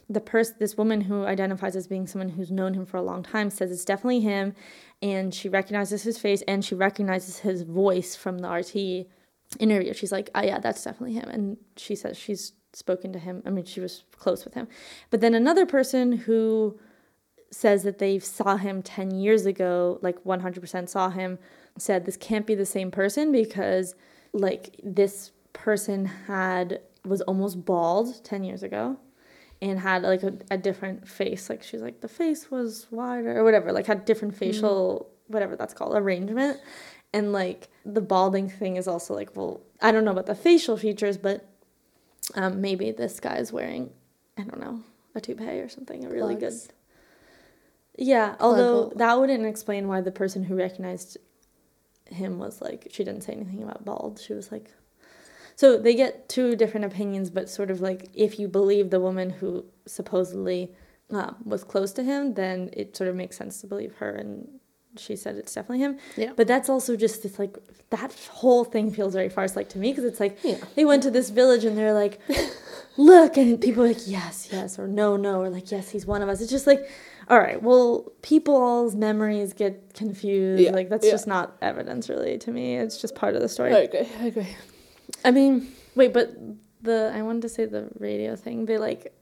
the 0.08 0.20
person, 0.20 0.56
this 0.58 0.76
woman 0.76 1.02
who 1.02 1.24
identifies 1.24 1.76
as 1.76 1.86
being 1.86 2.06
someone 2.06 2.30
who's 2.30 2.50
known 2.50 2.74
him 2.74 2.84
for 2.84 2.96
a 2.96 3.02
long 3.02 3.22
time, 3.22 3.50
says 3.50 3.70
it's 3.70 3.84
definitely 3.84 4.20
him, 4.20 4.54
and 5.00 5.34
she 5.34 5.48
recognizes 5.48 6.02
his 6.02 6.18
face 6.18 6.42
and 6.48 6.64
she 6.64 6.74
recognizes 6.74 7.38
his 7.38 7.62
voice 7.62 8.16
from 8.16 8.38
the 8.38 8.48
RT 8.48 9.06
interview. 9.58 9.94
She's 9.94 10.12
like, 10.12 10.30
"Oh 10.34 10.42
yeah, 10.42 10.58
that's 10.58 10.82
definitely 10.82 11.14
him," 11.14 11.28
and 11.28 11.56
she 11.76 11.94
says 11.94 12.18
she's 12.18 12.52
spoken 12.72 13.12
to 13.12 13.18
him. 13.18 13.42
I 13.46 13.50
mean, 13.50 13.64
she 13.64 13.80
was 13.80 14.04
close 14.16 14.44
with 14.44 14.54
him. 14.54 14.68
But 15.10 15.20
then 15.20 15.34
another 15.34 15.66
person 15.66 16.12
who 16.12 16.78
says 17.50 17.82
that 17.82 17.98
they 17.98 18.18
saw 18.18 18.56
him 18.56 18.82
10 18.82 19.10
years 19.10 19.44
ago, 19.44 19.98
like 20.02 20.22
100% 20.24 20.88
saw 20.88 21.10
him, 21.10 21.38
said 21.78 22.04
this 22.04 22.16
can't 22.16 22.46
be 22.46 22.54
the 22.54 22.66
same 22.66 22.90
person 22.90 23.32
because 23.32 23.94
like 24.32 24.76
this 24.82 25.32
person 25.52 26.06
had 26.06 26.80
was 27.04 27.20
almost 27.22 27.64
bald 27.64 28.22
10 28.24 28.44
years 28.44 28.62
ago 28.62 28.96
and 29.62 29.80
had 29.80 30.02
like 30.02 30.22
a, 30.22 30.34
a 30.50 30.58
different 30.58 31.08
face 31.08 31.48
like 31.48 31.62
she's 31.62 31.80
like 31.82 32.00
the 32.00 32.08
face 32.08 32.50
was 32.50 32.86
wider 32.90 33.38
or 33.38 33.44
whatever 33.44 33.72
like 33.72 33.86
had 33.86 34.04
different 34.04 34.34
facial 34.34 35.08
whatever 35.28 35.56
that's 35.56 35.74
called 35.74 35.94
arrangement 35.96 36.58
and 37.12 37.32
like 37.32 37.68
the 37.84 38.00
balding 38.00 38.48
thing 38.48 38.76
is 38.76 38.86
also 38.86 39.14
like 39.14 39.34
well 39.34 39.60
i 39.80 39.90
don't 39.90 40.04
know 40.04 40.10
about 40.12 40.26
the 40.26 40.34
facial 40.34 40.76
features 40.76 41.16
but 41.16 41.46
um, 42.34 42.60
maybe 42.60 42.92
this 42.92 43.18
guy 43.18 43.36
is 43.36 43.52
wearing 43.52 43.90
I 44.40 44.42
don't 44.44 44.60
know, 44.60 44.80
a 45.14 45.20
toupee 45.20 45.60
or 45.60 45.68
something, 45.68 46.04
a 46.04 46.08
really 46.08 46.36
Plugs. 46.36 46.66
good. 46.66 46.74
Yeah, 47.98 48.36
although 48.40 48.92
that 48.96 49.18
wouldn't 49.18 49.44
explain 49.44 49.86
why 49.86 50.00
the 50.00 50.12
person 50.12 50.44
who 50.44 50.54
recognized 50.54 51.18
him 52.10 52.38
was 52.38 52.60
like 52.60 52.88
she 52.90 53.04
didn't 53.04 53.22
say 53.22 53.32
anything 53.32 53.62
about 53.62 53.84
bald. 53.84 54.20
She 54.20 54.32
was 54.34 54.50
like 54.52 54.70
so 55.56 55.76
they 55.76 55.94
get 55.94 56.28
two 56.28 56.56
different 56.56 56.86
opinions, 56.86 57.28
but 57.30 57.48
sort 57.48 57.70
of 57.70 57.80
like 57.80 58.08
if 58.14 58.38
you 58.38 58.48
believe 58.48 58.90
the 58.90 59.00
woman 59.00 59.30
who 59.30 59.64
supposedly 59.86 60.72
uh, 61.12 61.32
was 61.44 61.64
close 61.64 61.92
to 61.92 62.02
him, 62.02 62.34
then 62.34 62.70
it 62.72 62.96
sort 62.96 63.08
of 63.10 63.16
makes 63.16 63.36
sense 63.36 63.60
to 63.60 63.66
believe 63.66 63.94
her, 63.96 64.10
and 64.10 64.48
she 64.96 65.16
said 65.16 65.36
it's 65.36 65.54
definitely 65.54 65.80
him. 65.84 65.98
Yeah. 66.16 66.32
But 66.34 66.46
that's 66.48 66.68
also 66.68 66.96
just 66.96 67.24
it's 67.24 67.38
like 67.38 67.56
that 67.90 68.12
whole 68.30 68.64
thing 68.64 68.90
feels 68.90 69.12
very 69.14 69.28
farce-like 69.28 69.68
to 69.70 69.78
me 69.78 69.90
because 69.92 70.04
it's 70.04 70.20
like 70.20 70.38
Yeah. 70.42 70.56
they 70.76 70.84
went 70.84 71.02
to 71.02 71.10
this 71.10 71.30
village 71.30 71.64
and 71.64 71.76
they're 71.76 71.92
like, 71.94 72.20
look, 72.96 73.36
and 73.36 73.60
people 73.60 73.84
are 73.84 73.88
like 73.88 74.06
yes, 74.06 74.48
yes, 74.50 74.78
or 74.78 74.86
no, 74.88 75.16
no, 75.16 75.40
or 75.42 75.50
like 75.50 75.70
yes, 75.70 75.90
he's 75.90 76.06
one 76.06 76.22
of 76.22 76.28
us. 76.28 76.40
It's 76.40 76.50
just 76.50 76.66
like, 76.66 76.88
all 77.30 77.38
right, 77.38 77.62
well, 77.62 78.12
people's 78.22 78.94
memories 78.94 79.52
get 79.54 79.94
confused. 79.94 80.62
Yeah, 80.62 80.72
Like 80.72 80.88
that's 80.90 81.06
yeah. 81.06 81.12
just 81.12 81.26
not 81.26 81.56
evidence 81.62 82.08
really 82.08 82.36
to 82.38 82.50
me. 82.50 82.76
It's 82.76 83.00
just 83.00 83.14
part 83.14 83.34
of 83.36 83.40
the 83.40 83.48
story. 83.48 83.72
I 83.72 83.78
agree. 83.78 84.08
I 84.20 84.26
agree. 84.26 84.56
I 85.24 85.30
mean, 85.30 85.72
Wait, 85.94 86.12
but 86.12 86.34
the 86.82 87.12
I 87.14 87.22
wanted 87.22 87.42
to 87.42 87.48
say 87.48 87.64
the 87.66 87.88
radio 87.98 88.36
thing. 88.36 88.66
They 88.66 88.78
like 88.78 89.12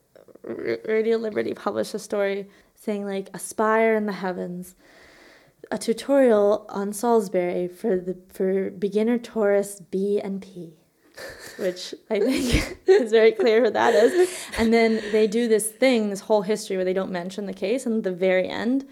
Radio 0.42 1.16
Liberty 1.16 1.54
published 1.54 1.94
a 1.94 1.98
story 1.98 2.48
saying 2.74 3.04
like 3.04 3.30
aspire 3.34 3.94
in 3.96 4.06
the 4.06 4.12
heavens, 4.12 4.74
a 5.70 5.78
tutorial 5.78 6.66
on 6.68 6.92
Salisbury 6.92 7.68
for 7.68 7.96
the 7.96 8.16
for 8.28 8.70
beginner 8.70 9.18
tourists 9.18 9.80
B 9.80 10.20
and 10.20 10.40
P, 10.40 10.74
which 11.58 11.94
I 12.10 12.20
think 12.20 12.78
is 12.86 13.10
very 13.10 13.32
clear 13.32 13.64
who 13.64 13.70
that 13.70 13.94
is. 13.94 14.46
And 14.58 14.72
then 14.72 15.02
they 15.12 15.26
do 15.26 15.48
this 15.48 15.70
thing, 15.70 16.10
this 16.10 16.20
whole 16.20 16.42
history 16.42 16.76
where 16.76 16.84
they 16.84 16.92
don't 16.92 17.10
mention 17.10 17.46
the 17.46 17.52
case, 17.52 17.86
and 17.86 17.98
at 17.98 18.04
the 18.04 18.12
very 18.12 18.48
end 18.48 18.86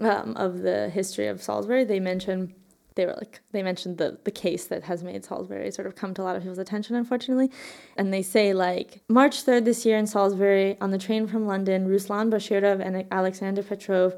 um, 0.00 0.36
of 0.36 0.60
the 0.60 0.90
history 0.90 1.28
of 1.28 1.42
Salisbury, 1.42 1.84
they 1.84 2.00
mention 2.00 2.54
they 2.96 3.06
were 3.06 3.14
like 3.14 3.40
they 3.50 3.62
mentioned 3.62 3.98
the 3.98 4.18
the 4.24 4.30
case 4.30 4.66
that 4.66 4.84
has 4.84 5.02
made 5.02 5.24
Salisbury 5.24 5.70
sort 5.70 5.86
of 5.86 5.96
come 5.96 6.14
to 6.14 6.22
a 6.22 6.24
lot 6.24 6.36
of 6.36 6.42
people's 6.42 6.58
attention, 6.58 6.96
unfortunately. 6.96 7.50
And 7.96 8.12
they 8.12 8.22
say 8.22 8.52
like 8.52 9.02
March 9.08 9.42
third 9.42 9.64
this 9.64 9.84
year 9.84 9.98
in 9.98 10.06
Salisbury 10.06 10.76
on 10.80 10.90
the 10.90 10.98
train 10.98 11.26
from 11.26 11.46
London, 11.46 11.88
Ruslan 11.88 12.30
Boshirov 12.30 12.84
and 12.84 13.06
Alexander 13.10 13.62
Petrov, 13.62 14.14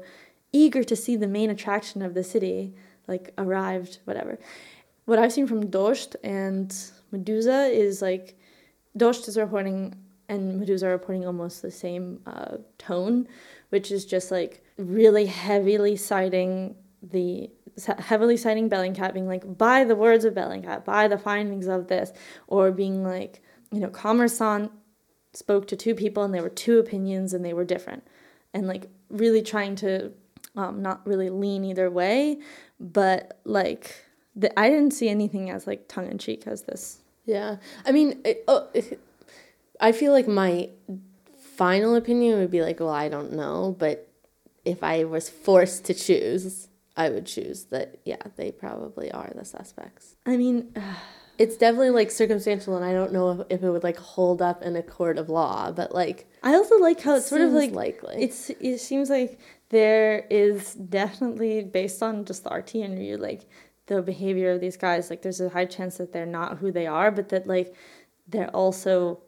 eager 0.51 0.83
to 0.83 0.95
see 0.95 1.15
the 1.15 1.27
main 1.27 1.49
attraction 1.49 2.01
of 2.01 2.13
the 2.13 2.23
city, 2.23 2.73
like 3.07 3.33
arrived, 3.37 3.99
whatever. 4.05 4.37
What 5.05 5.19
I've 5.19 5.33
seen 5.33 5.47
from 5.47 5.67
Dozhd 5.67 6.15
and 6.23 6.75
Meduza 7.13 7.71
is 7.71 8.01
like 8.01 8.37
Dozhd 8.97 9.27
is 9.27 9.37
reporting 9.37 9.95
and 10.29 10.61
Meduza 10.61 10.83
are 10.83 10.91
reporting 10.91 11.25
almost 11.25 11.61
the 11.61 11.71
same 11.71 12.19
uh, 12.25 12.57
tone, 12.77 13.27
which 13.69 13.91
is 13.91 14.05
just 14.05 14.31
like 14.31 14.63
really 14.77 15.25
heavily 15.25 15.95
citing 15.95 16.75
the 17.01 17.49
heavily 17.99 18.37
citing 18.37 18.69
Bellingcat, 18.69 19.13
being 19.13 19.27
like, 19.27 19.57
by 19.57 19.83
the 19.83 19.95
words 19.95 20.25
of 20.25 20.33
Bellingcat, 20.33 20.83
by 20.83 21.07
the 21.07 21.17
findings 21.17 21.67
of 21.67 21.87
this, 21.87 22.11
or 22.47 22.71
being 22.71 23.03
like, 23.03 23.41
you 23.71 23.79
know, 23.79 23.89
Kommersant 23.89 24.71
spoke 25.33 25.67
to 25.67 25.75
two 25.75 25.93
people 25.93 26.23
and 26.23 26.33
there 26.33 26.41
were 26.41 26.49
two 26.49 26.79
opinions 26.79 27.33
and 27.33 27.45
they 27.45 27.53
were 27.53 27.65
different, 27.65 28.03
and 28.53 28.67
like 28.67 28.89
really 29.09 29.41
trying 29.41 29.75
to 29.75 30.11
um, 30.55 30.81
not 30.81 31.05
really 31.05 31.29
lean 31.29 31.63
either 31.63 31.89
way, 31.89 32.39
but 32.79 33.39
like 33.45 34.03
the, 34.37 34.57
I 34.57 34.69
didn't 34.69 34.91
see 34.91 35.09
anything 35.09 35.49
as 35.49 35.67
like 35.67 35.87
tongue 35.87 36.07
in 36.09 36.17
cheek 36.17 36.43
as 36.47 36.61
this. 36.63 36.99
yeah. 37.25 37.57
I 37.85 37.91
mean, 37.91 38.21
it, 38.23 38.43
oh, 38.47 38.67
it, 38.73 38.99
I 39.81 39.91
feel 39.91 40.13
like 40.13 40.27
my 40.27 40.69
final 41.55 41.95
opinion 41.95 42.39
would 42.39 42.51
be 42.51 42.61
like, 42.61 42.79
well, 42.79 42.89
I 42.89 43.09
don't 43.09 43.33
know, 43.33 43.75
but 43.77 44.07
if 44.63 44.83
I 44.83 45.03
was 45.03 45.27
forced 45.29 45.85
to 45.85 45.93
choose, 45.93 46.69
I 46.95 47.09
would 47.09 47.25
choose 47.25 47.65
that. 47.65 47.99
Yeah, 48.05 48.21
they 48.35 48.51
probably 48.51 49.11
are 49.11 49.31
the 49.35 49.45
suspects. 49.45 50.15
I 50.25 50.37
mean, 50.37 50.73
It's 51.37 51.55
definitely 51.55 51.91
like 51.91 52.09
circumstantial, 52.09 52.75
and 52.75 52.83
I 52.83 52.93
don't 52.93 53.13
know 53.13 53.29
if, 53.29 53.47
if 53.49 53.63
it 53.63 53.69
would 53.69 53.83
like 53.83 53.97
hold 53.97 54.41
up 54.41 54.63
in 54.63 54.75
a 54.75 54.81
court 54.81 55.19
of 55.19 55.29
law, 55.29 55.71
but 55.71 55.93
like 55.93 56.27
I 56.41 56.55
also 56.55 56.79
like 56.79 56.99
how 56.99 57.15
it's 57.15 57.27
sort 57.27 57.41
of 57.41 57.51
like 57.51 57.73
likely. 57.73 58.15
it's 58.23 58.49
it 58.49 58.79
seems 58.79 59.09
like 59.09 59.39
there 59.69 60.25
is 60.31 60.73
definitely 60.73 61.63
based 61.63 62.01
on 62.01 62.25
just 62.25 62.43
the 62.43 62.49
RT 62.49 62.75
interview, 62.75 63.17
like 63.17 63.47
the 63.87 64.01
behavior 64.01 64.51
of 64.51 64.61
these 64.61 64.77
guys, 64.77 65.09
like 65.09 65.21
there's 65.21 65.41
a 65.41 65.49
high 65.49 65.65
chance 65.65 65.97
that 65.97 66.13
they're 66.13 66.25
not 66.25 66.57
who 66.57 66.71
they 66.71 66.87
are, 66.87 67.11
but 67.11 67.29
that 67.29 67.47
like 67.47 67.73
they're 68.27 68.49
also 68.49 69.21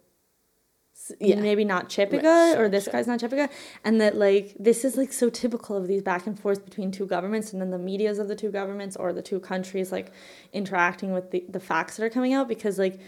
yeah. 1.20 1.40
maybe 1.40 1.64
not 1.64 1.90
Chipika 1.90 2.24
Right, 2.24 2.58
or 2.58 2.70
this 2.70 2.84
sure. 2.84 2.94
guy's 2.94 3.08
not 3.08 3.20
Chipika, 3.20 3.50
and 3.84 4.00
that 4.02 4.18
like 4.18 4.56
this 4.60 4.84
is 4.84 4.98
like 4.98 5.14
so 5.14 5.30
typical 5.30 5.78
of 5.78 5.88
these 5.88 6.02
back 6.02 6.28
and 6.28 6.38
forth 6.40 6.66
between 6.66 6.92
two 6.92 7.06
governments, 7.06 7.54
and 7.54 7.62
then 7.62 7.72
the 7.72 7.80
media's 7.80 8.20
of 8.20 8.28
the 8.28 8.36
two 8.36 8.52
governments 8.52 8.96
or 8.96 9.14
the 9.14 9.22
two 9.22 9.40
countries 9.40 9.92
like 9.92 10.12
interacting 10.54 11.14
with 11.14 11.32
the 11.32 11.46
the 11.50 11.60
facts 11.60 11.98
that 11.98 12.04
are 12.04 12.10
coming 12.10 12.34
out 12.34 12.48
because 12.48 12.78
like 12.78 13.00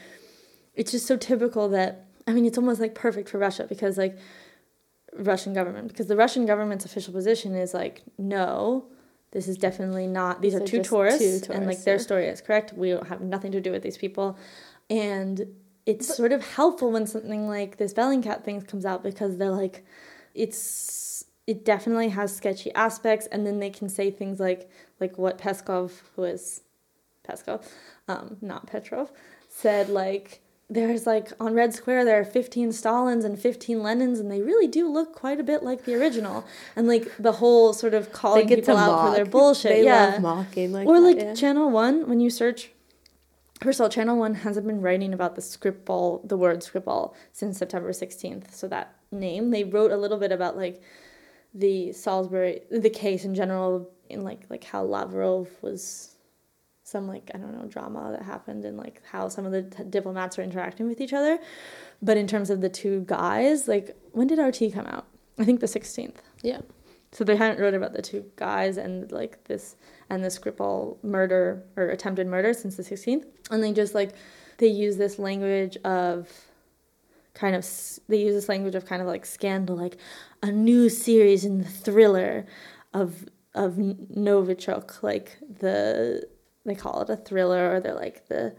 it's 0.74 0.92
just 0.92 1.06
so 1.06 1.18
typical 1.18 1.70
that 1.70 2.06
I 2.28 2.34
mean 2.34 2.46
it's 2.46 2.58
almost 2.58 2.80
like 2.80 2.96
perfect 2.96 3.30
for 3.30 3.38
Russia 3.38 3.66
because 3.68 3.98
like 3.98 4.18
Russian 5.14 5.54
government 5.54 5.90
because 5.90 6.08
the 6.08 6.16
Russian 6.16 6.46
government's 6.46 6.86
official 6.86 7.14
position 7.14 7.56
is 7.56 7.74
like 7.74 8.04
no. 8.18 8.86
This 9.32 9.48
is 9.48 9.58
definitely 9.58 10.08
not. 10.08 10.42
These 10.42 10.54
These 10.54 10.62
are 10.62 10.64
are 10.64 10.68
two 10.68 10.84
tourists, 10.84 11.48
two 11.48 11.54
and 11.54 11.66
like 11.66 11.78
tourists, 11.78 11.86
their 11.86 11.96
yeah. 11.96 12.02
story 12.02 12.28
is 12.28 12.42
correct. 12.42 12.74
We 12.74 12.90
don't 12.90 13.08
have 13.08 13.22
nothing 13.22 13.52
to 13.54 13.62
do 13.62 13.72
with 13.72 13.82
these 13.82 13.98
people, 13.98 14.38
and 14.90 15.46
it's 15.86 16.16
sort 16.16 16.32
of 16.32 16.46
helpful 16.46 16.92
when 16.92 17.08
something 17.08 17.48
like 17.48 17.78
this 17.78 17.94
Bellingcat 17.94 18.44
thing 18.44 18.62
comes 18.62 18.86
out 18.86 19.04
because 19.04 19.38
they're 19.38 19.50
like, 19.50 19.86
it's 20.34 21.26
it 21.48 21.66
definitely 21.66 22.10
has 22.10 22.36
sketchy 22.36 22.74
aspects, 22.74 23.28
and 23.28 23.48
then 23.48 23.60
they 23.60 23.70
can 23.70 23.88
say 23.88 24.12
things 24.12 24.40
like 24.40 24.70
like 25.00 25.18
what 25.18 25.38
Peskov, 25.38 26.02
who 26.16 26.24
is 26.24 26.62
Peskov, 27.28 27.66
um, 28.08 28.38
not 28.42 28.68
Petrov, 28.68 29.12
said 29.48 29.90
like 29.90 30.42
there's 30.72 31.06
like 31.06 31.32
on 31.40 31.54
Red 31.54 31.74
Square 31.74 32.06
there 32.06 32.20
are 32.20 32.26
15 32.26 32.70
Stalins 32.70 33.26
and 33.26 33.38
15 33.38 33.80
Lenins 33.80 34.20
and 34.20 34.32
they 34.32 34.42
really 34.42 34.68
do 34.68 34.88
look 34.90 35.14
quite 35.14 35.40
a 35.40 35.44
bit 35.44 35.64
like 35.64 35.86
the 35.86 35.96
original. 35.96 36.46
And 36.76 36.88
like 36.88 37.12
the 37.20 37.34
whole 37.34 37.74
sort 37.74 37.94
of 37.94 38.12
calling 38.12 38.48
people 38.48 38.78
out 38.78 39.10
for 39.10 39.16
their 39.16 39.26
bullshit 39.26 39.72
They 39.72 39.86
yeah. 39.86 40.06
love 40.06 40.22
mocking 40.22 40.72
like 40.72 40.88
or 40.88 41.00
that, 41.00 41.06
like 41.06 41.18
yeah. 41.18 41.34
channel 41.34 41.70
one 41.70 42.08
when 42.08 42.20
you 42.20 42.30
search 42.30 42.72
first 43.62 43.80
of 43.80 43.84
all 43.84 43.90
channel 43.90 44.18
one 44.18 44.34
hasn't 44.34 44.66
been 44.66 44.82
writing 44.82 45.14
about 45.14 45.36
the 45.36 45.42
skripal 45.42 46.28
the 46.28 46.38
word 46.38 46.62
skripal 46.62 47.14
since 47.32 47.60
september 47.60 47.92
16th 47.92 48.54
so 48.54 48.68
that 48.68 48.96
name. 49.12 49.52
They 49.52 49.64
wrote 49.64 49.92
a 49.92 49.98
little 49.98 50.18
bit 50.18 50.32
about 50.32 50.56
like 50.56 50.82
the 51.54 51.92
salisbury 51.92 52.62
the 52.72 52.90
case 52.90 53.26
in 53.26 53.36
general 53.36 53.90
in 54.10 54.24
like 54.24 54.44
like 54.50 54.64
how 54.64 54.84
lavrov 54.84 55.50
was 55.62 56.16
some 56.92 57.08
like 57.08 57.32
i 57.34 57.38
don't 57.38 57.58
know 57.58 57.66
drama 57.68 58.12
that 58.12 58.24
happened 58.24 58.66
and 58.66 58.78
like 58.78 59.02
how 59.12 59.28
some 59.28 59.46
of 59.46 59.52
the 59.52 59.64
t- 59.64 59.84
diplomats 59.90 60.38
are 60.38 60.44
interacting 60.44 60.88
with 60.88 61.00
each 61.00 61.14
other 61.14 61.40
but 62.02 62.18
in 62.18 62.28
terms 62.28 62.50
of 62.50 62.62
the 62.62 62.70
two 62.70 63.04
guys 63.08 63.68
like 63.68 63.96
when 64.12 64.28
did 64.28 64.40
rt 64.40 64.74
come 64.74 64.86
out 64.88 65.08
i 65.40 65.46
think 65.46 65.60
the 65.60 65.66
16th 65.68 66.18
yeah. 66.44 66.60
so 67.12 67.24
they 67.24 67.36
hadn't 67.36 67.60
wrote 67.60 67.74
about 67.74 67.94
the 67.94 68.02
two 68.02 68.26
guys 68.36 68.78
and 68.78 69.12
like 69.12 69.44
this 69.46 69.76
and 70.12 70.26
the 70.26 70.28
Skripal 70.28 71.02
murder 71.04 71.64
or 71.78 71.86
attempted 71.86 72.28
murder 72.28 72.54
since 72.54 72.76
the 72.76 72.84
16th. 72.84 73.24
And 73.50 73.64
they 73.64 73.72
just 73.72 73.96
like 73.96 74.12
they 74.58 74.68
use 74.68 74.98
this 74.98 75.18
language 75.18 75.78
of 75.86 76.30
kind 77.34 77.56
of 77.56 77.66
they 78.10 78.18
use 78.18 78.36
this 78.36 78.50
language 78.50 78.76
of 78.76 78.86
kind 78.86 79.02
of 79.02 79.08
like 79.08 79.26
scandal 79.26 79.78
like 79.78 79.96
a 80.44 80.52
new 80.52 80.90
series 80.90 81.46
in 81.46 81.60
the 81.60 81.70
thriller 81.70 82.46
of 82.94 83.26
of 83.56 83.76
Novichok 83.76 85.02
like 85.02 85.38
the 85.60 86.28
they 86.66 86.76
call 86.76 87.02
it 87.02 87.10
a 87.10 87.16
thriller 87.18 87.74
or 87.74 87.80
they're 87.80 87.94
like 87.96 88.28
the 88.28 88.54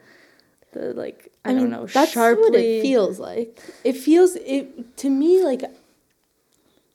the 0.73 0.93
like 0.95 1.31
I, 1.45 1.53
don't 1.53 1.71
know 1.71 1.87
That's 1.87 2.13
sharply 2.13 2.43
what 2.43 2.55
it 2.55 2.83
feels 2.83 3.19
like. 3.19 3.61
It 3.85 3.97
feels 3.97 4.37
it 4.37 4.97
to 4.99 5.11
me 5.11 5.45
like 5.45 5.65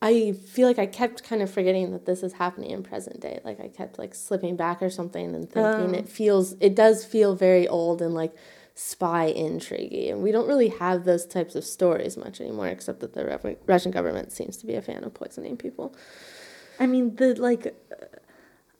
I 0.02 0.34
feel 0.34 0.68
like 0.68 0.78
I 0.78 0.86
kept 0.86 1.24
kind 1.24 1.42
of 1.42 1.50
forgetting 1.50 1.92
that 1.92 2.06
this 2.06 2.22
is 2.22 2.34
happening 2.34 2.70
in 2.72 2.84
present 2.84 3.20
day. 3.20 3.40
Like 3.44 3.60
I 3.60 3.68
kept 3.68 3.98
like 3.98 4.14
slipping 4.14 4.56
back 4.56 4.82
or 4.82 4.90
something 4.90 5.34
and 5.34 5.50
thinking 5.50 5.96
Oh. 5.96 5.98
it 5.98 6.08
feels 6.10 6.54
it 6.60 6.76
does 6.76 7.04
feel 7.06 7.36
very 7.36 7.68
old 7.68 8.02
and 8.02 8.14
like 8.14 8.36
spy 8.76 9.26
intrigue 9.26 10.10
and 10.10 10.22
we 10.22 10.32
don't 10.32 10.48
really 10.48 10.68
have 10.70 11.04
those 11.04 11.26
types 11.26 11.56
of 11.56 11.64
stories 11.66 12.16
much 12.16 12.40
anymore 12.40 12.68
except 12.68 13.00
that 13.00 13.14
the 13.14 13.58
Russian 13.66 13.92
government 13.92 14.32
seems 14.32 14.56
to 14.58 14.68
be 14.68 14.76
a 14.76 14.82
fan 14.84 15.04
of 15.04 15.16
poisoning 15.16 15.58
people. 15.58 15.96
I 16.80 16.86
mean, 16.86 17.16
the 17.16 17.34
like, 17.42 17.76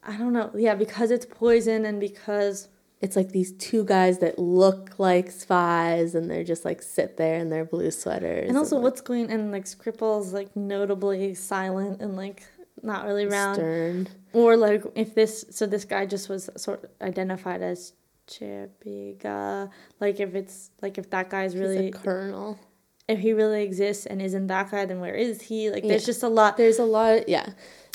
I 0.08 0.16
don't 0.18 0.34
know. 0.34 0.50
Yeah, 0.56 0.74
because 0.76 1.12
it's 1.12 1.26
poison 1.26 1.86
and 1.86 2.00
because 2.00 2.70
It's 3.02 3.16
like 3.16 3.32
these 3.32 3.52
two 3.54 3.84
guys 3.84 4.20
that 4.20 4.40
look 4.40 4.98
like 4.98 5.30
spies 5.30 6.16
and 6.16 6.32
they're 6.32 6.44
just 6.44 6.66
like 6.66 6.82
sit 6.82 7.18
there 7.18 7.38
in 7.38 7.50
their 7.50 7.66
blue 7.66 7.92
sweaters. 7.92 8.48
and 8.50 8.58
also 8.58 8.78
like, 8.78 8.84
what's 8.84 9.02
going 9.02 9.30
and 9.30 9.52
like 9.52 9.66
Skripal's 9.66 10.34
like 10.34 10.56
notably 10.56 11.34
silent 11.36 12.02
and 12.02 12.16
like 12.16 12.44
not 12.82 13.06
really 13.06 13.26
around. 13.26 13.56
stern. 13.56 14.08
Or 14.34 14.56
like 14.56 14.84
if 14.96 15.14
this 15.14 15.46
so 15.52 15.66
this 15.68 15.86
guy 15.86 16.06
just 16.06 16.30
was 16.30 16.50
sort 16.56 16.84
of 16.86 16.90
identified 17.02 17.62
as 17.62 17.94
Chepiga. 18.28 19.70
Like 20.00 20.20
if 20.20 20.36
it's 20.36 20.72
like 20.82 20.98
if 20.98 21.10
that 21.12 21.30
guy's 21.30 21.54
He's 21.54 21.62
really 21.62 21.88
a 21.90 21.92
colonel. 21.92 22.58
if 23.08 23.20
he 23.20 23.34
really 23.34 23.64
exists 23.64 24.06
and 24.06 24.22
isn't 24.22 24.48
that 24.48 24.72
guy, 24.72 24.86
then 24.86 25.00
where 25.00 25.16
is 25.16 25.42
he? 25.42 25.70
Like, 25.72 25.84
there's 25.84 26.06
just 26.06 26.24
a 26.24 26.28
lot. 26.30 26.58
There's 26.58 26.80
a 26.80 26.84
lot, 26.84 27.30
yeah. 27.30 27.50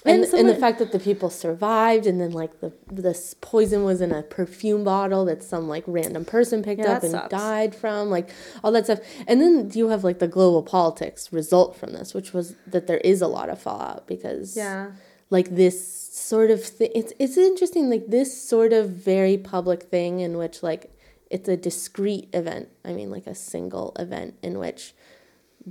And 0.05 0.25
And, 0.25 0.35
and, 0.35 0.49
the 0.49 0.57
fact 0.57 0.79
that 0.81 0.91
the 0.91 0.99
people 0.99 1.31
survived, 1.31 2.07
and 2.07 2.21
then 2.21 2.33
like 2.33 2.61
the 2.61 2.73
this 2.91 3.35
poison 3.41 3.85
was 3.85 4.01
in 4.01 4.11
a 4.13 4.23
perfume 4.23 4.83
bottle 4.85 5.25
that 5.27 5.43
some 5.43 5.69
like 5.69 5.85
random 5.87 6.25
person 6.25 6.63
picked 6.63 6.81
Yeah, 6.83 6.93
up 6.95 7.03
and 7.03 7.13
sucks. 7.13 7.31
died 7.31 7.75
from, 7.75 8.11
like 8.11 8.31
all 8.65 8.73
that 8.73 8.85
stuff. 8.87 9.01
And 9.29 9.41
then 9.41 9.71
you 9.75 9.89
have 9.89 10.03
like 10.03 10.19
the 10.19 10.29
global 10.29 10.63
politics 10.63 11.33
result 11.33 11.77
from 11.77 11.93
this, 11.93 12.15
which 12.15 12.33
was 12.33 12.55
that 12.67 12.87
there 12.89 12.99
is 12.99 13.23
a 13.23 13.29
lot 13.29 13.49
of 13.49 13.61
fallout 13.61 14.07
because 14.09 14.57
Yeah. 14.57 14.91
like 15.31 15.55
this 15.55 15.79
sort 16.13 16.51
of 16.51 16.63
thing. 16.65 16.91
It's 16.95 17.13
it's 17.21 17.37
interesting, 17.37 17.89
like 17.89 18.09
this 18.09 18.31
sort 18.37 18.73
of 18.73 18.91
very 18.91 19.37
public 19.39 19.85
thing 19.85 20.19
in 20.21 20.37
which 20.37 20.63
like 20.65 20.91
it's 21.31 21.49
a 21.49 21.57
discrete 21.57 22.29
event. 22.35 22.69
I 22.85 22.93
mean, 22.93 23.11
like 23.11 23.27
a 23.29 23.35
single 23.35 23.93
event 23.99 24.35
in 24.43 24.59
which 24.59 24.95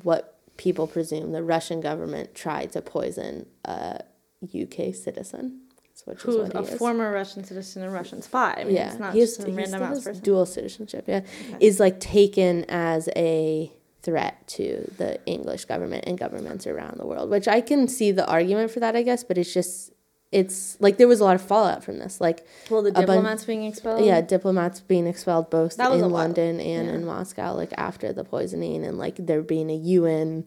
what 0.03 0.37
people 0.57 0.87
presume 0.87 1.31
the 1.31 1.43
Russian 1.43 1.81
government 1.81 2.33
tried 2.33 2.71
to 2.71 2.81
poison 2.81 3.45
a 3.65 4.01
UK 4.43 4.93
citizen, 4.95 5.61
which 6.05 6.17
is 6.17 6.23
Who's 6.23 6.49
a 6.49 6.59
is. 6.59 6.73
former 6.77 7.11
Russian 7.11 7.43
citizen 7.43 7.83
and 7.83 7.93
Russian 7.93 8.21
spy. 8.21 8.55
I 8.57 8.63
mean, 8.63 8.75
yeah, 8.75 8.89
it's 8.91 8.99
not 8.99 9.13
he 9.13 9.19
has, 9.19 9.29
just 9.37 9.41
some 9.41 9.55
random 9.55 9.67
still 9.79 9.83
ass 9.83 9.93
has 9.95 10.03
person. 10.05 10.23
dual 10.23 10.45
citizenship. 10.45 11.05
Yeah, 11.07 11.21
is 11.59 11.79
like 11.79 11.99
taken 11.99 12.65
as 12.69 13.07
a 13.15 13.71
threat 14.01 14.47
to 14.47 14.91
the 14.97 15.23
English 15.27 15.65
government 15.65 16.05
and 16.07 16.17
governments 16.17 16.65
around 16.65 16.97
the 16.99 17.05
world, 17.05 17.29
which 17.29 17.47
I 17.47 17.61
can 17.61 17.87
see 17.87 18.11
the 18.11 18.25
argument 18.25 18.71
for 18.71 18.79
that, 18.79 18.95
I 18.95 19.03
guess. 19.03 19.23
But 19.23 19.37
it's 19.37 19.53
just 19.53 19.91
it's 20.31 20.77
like 20.79 20.97
there 20.97 21.09
was 21.09 21.19
a 21.19 21.25
lot 21.25 21.35
of 21.35 21.41
fallout 21.41 21.83
from 21.83 21.99
this, 21.99 22.21
like 22.21 22.47
Well, 22.69 22.81
the 22.81 22.91
bun- 22.93 23.01
diplomats 23.01 23.43
being 23.43 23.65
expelled. 23.65 24.03
yeah, 24.05 24.21
diplomats 24.21 24.79
being 24.79 25.05
expelled 25.05 25.49
both 25.49 25.77
in. 25.77 26.09
London 26.09 26.59
and 26.61 26.87
Yeah. 26.87 26.93
in 26.93 27.05
Moscow, 27.05 27.53
like 27.53 27.73
after 27.77 28.13
the 28.13 28.23
poisoning, 28.23 28.85
and 28.85 28.97
like 28.97 29.17
there 29.17 29.41
being 29.41 29.69
a 29.69 29.75
UN 29.75 30.45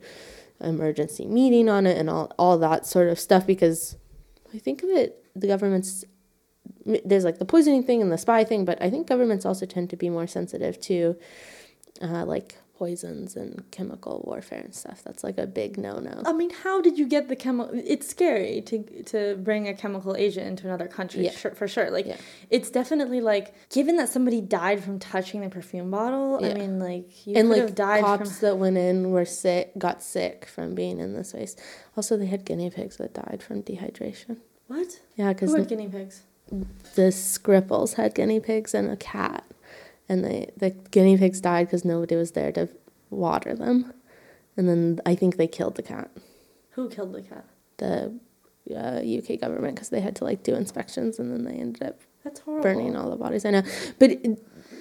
emergency 0.60 1.26
meeting 1.26 1.68
on 1.68 1.86
it 1.86 1.98
and 1.98 2.08
all 2.08 2.32
all 2.38 2.58
that 2.58 2.86
sort 2.86 3.08
of 3.08 3.18
stuff. 3.18 3.46
Because 3.46 3.96
I 4.54 4.58
think 4.58 4.82
of 4.82 4.90
it, 4.90 5.24
the 5.34 5.46
governments 5.46 6.04
there's 7.04 7.24
like 7.24 7.38
the 7.38 7.44
poisoning 7.44 7.82
thing 7.82 8.02
and 8.02 8.12
the 8.12 8.18
spy 8.18 8.44
thing, 8.44 8.64
but 8.64 8.80
I 8.82 8.90
think 8.90 9.06
governments 9.06 9.46
also 9.46 9.66
tend 9.66 9.90
to 9.90 9.96
be 9.96 10.10
more 10.10 10.26
sensitive 10.26 10.80
to 10.82 11.16
uh, 12.02 12.24
like 12.24 12.58
poisons 12.76 13.36
and 13.36 13.62
chemical 13.70 14.22
warfare 14.26 14.60
and 14.60 14.74
stuff. 14.74 15.02
That's 15.04 15.22
like 15.22 15.38
a 15.38 15.46
big 15.46 15.78
no 15.78 15.98
no. 16.00 16.22
I 16.26 16.32
mean, 16.32 16.50
how 16.50 16.80
did 16.80 16.98
you 16.98 17.06
get 17.06 17.28
the 17.28 17.36
chemical? 17.36 17.72
It's 17.84 18.08
scary 18.08 18.60
to 18.62 18.82
to 19.04 19.36
bring 19.36 19.68
a 19.68 19.74
chemical 19.74 20.16
agent 20.16 20.46
into 20.46 20.66
another 20.66 20.88
country, 20.88 21.24
Yeah. 21.24 21.30
sure, 21.30 21.52
for 21.52 21.68
sure. 21.68 21.90
Like, 21.90 22.06
Yeah. 22.06 22.16
it's 22.50 22.70
definitely 22.70 23.20
like, 23.20 23.54
given 23.70 23.96
that 23.96 24.08
somebody 24.08 24.40
died 24.40 24.82
from 24.82 24.98
touching 24.98 25.40
the 25.42 25.48
perfume 25.50 25.90
bottle. 25.90 26.44
I 26.44 26.54
mean, 26.54 26.78
like, 26.80 27.26
you 27.26 27.36
and 27.36 27.48
could 27.48 27.52
like 27.58 27.60
have 27.62 27.74
died 27.74 28.02
cops 28.04 28.38
from. 28.38 28.48
that 28.48 28.56
went 28.58 28.76
in 28.78 29.10
were 29.12 29.24
sick, 29.24 29.72
got 29.78 30.02
sick 30.02 30.44
from 30.46 30.74
being 30.74 30.98
in 30.98 31.14
this 31.14 31.32
waste. 31.32 31.60
Also, 31.96 32.16
they 32.16 32.26
had 32.26 32.44
guinea 32.44 32.70
pigs 32.70 32.96
that 32.96 33.14
died 33.14 33.40
from 33.42 33.62
dehydration. 33.62 34.38
What? 34.66 35.00
Yeah, 35.14 35.32
because 35.32 35.52
Who 35.52 35.60
are 35.62 35.64
guinea 35.64 35.88
pigs? 35.88 36.22
the 36.94 37.10
Skripals 37.10 37.94
had 37.94 38.14
guinea 38.14 38.40
pigs 38.40 38.74
and 38.74 38.90
a 38.90 38.96
cat, 38.96 39.44
and 40.08 40.24
they 40.24 40.50
the 40.56 40.70
guinea 40.90 41.16
pigs 41.16 41.40
died 41.40 41.66
because 41.66 41.84
nobody 41.84 42.16
was 42.16 42.32
there 42.32 42.52
to 42.52 42.68
water 43.10 43.54
them, 43.54 43.92
and 44.56 44.68
then 44.68 45.00
I 45.06 45.14
think 45.14 45.36
they 45.36 45.46
killed 45.46 45.76
the 45.76 45.82
cat. 45.82 46.10
Who 46.70 46.88
killed 46.88 47.12
the 47.12 47.22
cat? 47.22 47.44
The 47.78 48.14
uh, 48.74 49.00
UK 49.04 49.40
government 49.40 49.74
because 49.74 49.90
they 49.90 50.00
had 50.00 50.16
to 50.16 50.24
like 50.24 50.42
do 50.42 50.54
inspections, 50.54 51.18
and 51.18 51.30
then 51.32 51.44
they 51.44 51.60
ended 51.60 51.82
up 51.82 52.00
That's 52.24 52.40
horrible. 52.40 52.62
burning 52.62 52.96
all 52.96 53.10
the 53.10 53.16
bodies. 53.16 53.44
I 53.44 53.50
know, 53.50 53.62
but 53.98 54.10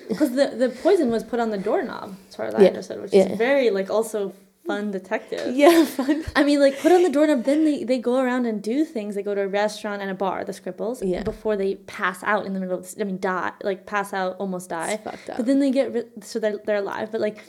Because 0.07 0.31
the, 0.35 0.47
the 0.57 0.69
poison 0.81 1.09
was 1.11 1.23
put 1.23 1.39
on 1.39 1.49
the 1.51 1.57
doorknob, 1.57 2.15
as 2.29 2.35
far 2.35 2.45
as 2.45 2.55
I 2.55 2.61
Yeah. 2.63 2.67
understood, 2.69 3.01
which 3.01 3.13
Yeah. 3.13 3.31
is 3.31 3.37
very, 3.37 3.69
like, 3.69 3.89
also 3.89 4.33
fun 4.65 4.91
detective. 4.91 5.55
yeah, 5.55 5.85
fun. 5.85 6.23
I 6.35 6.43
mean, 6.43 6.59
like, 6.59 6.79
put 6.79 6.91
on 6.91 7.03
the 7.03 7.09
doorknob, 7.09 7.43
then 7.43 7.65
they, 7.65 7.83
they 7.83 7.97
go 7.97 8.17
around 8.19 8.45
and 8.45 8.61
do 8.61 8.85
things. 8.85 9.15
They 9.15 9.23
go 9.23 9.35
to 9.35 9.41
a 9.41 9.47
restaurant 9.47 10.01
and 10.01 10.09
a 10.09 10.15
bar, 10.15 10.43
the 10.43 10.51
Skripals, 10.53 11.01
Yeah. 11.03 11.23
before 11.23 11.55
they 11.57 11.75
pass 11.75 12.23
out 12.23 12.45
in 12.45 12.53
the 12.53 12.59
middle 12.59 12.77
of 12.77 12.89
the, 12.95 13.01
I 13.01 13.03
mean, 13.05 13.19
die, 13.19 13.51
like, 13.63 13.85
pass 13.85 14.13
out, 14.13 14.37
almost 14.37 14.69
die. 14.69 14.91
It's 14.93 15.03
fucked 15.03 15.29
up. 15.29 15.37
But 15.37 15.45
then 15.45 15.59
they 15.59 15.71
get, 15.71 16.23
so 16.23 16.39
they're, 16.39 16.59
they're 16.65 16.77
alive, 16.77 17.11
but, 17.11 17.21
like, 17.21 17.43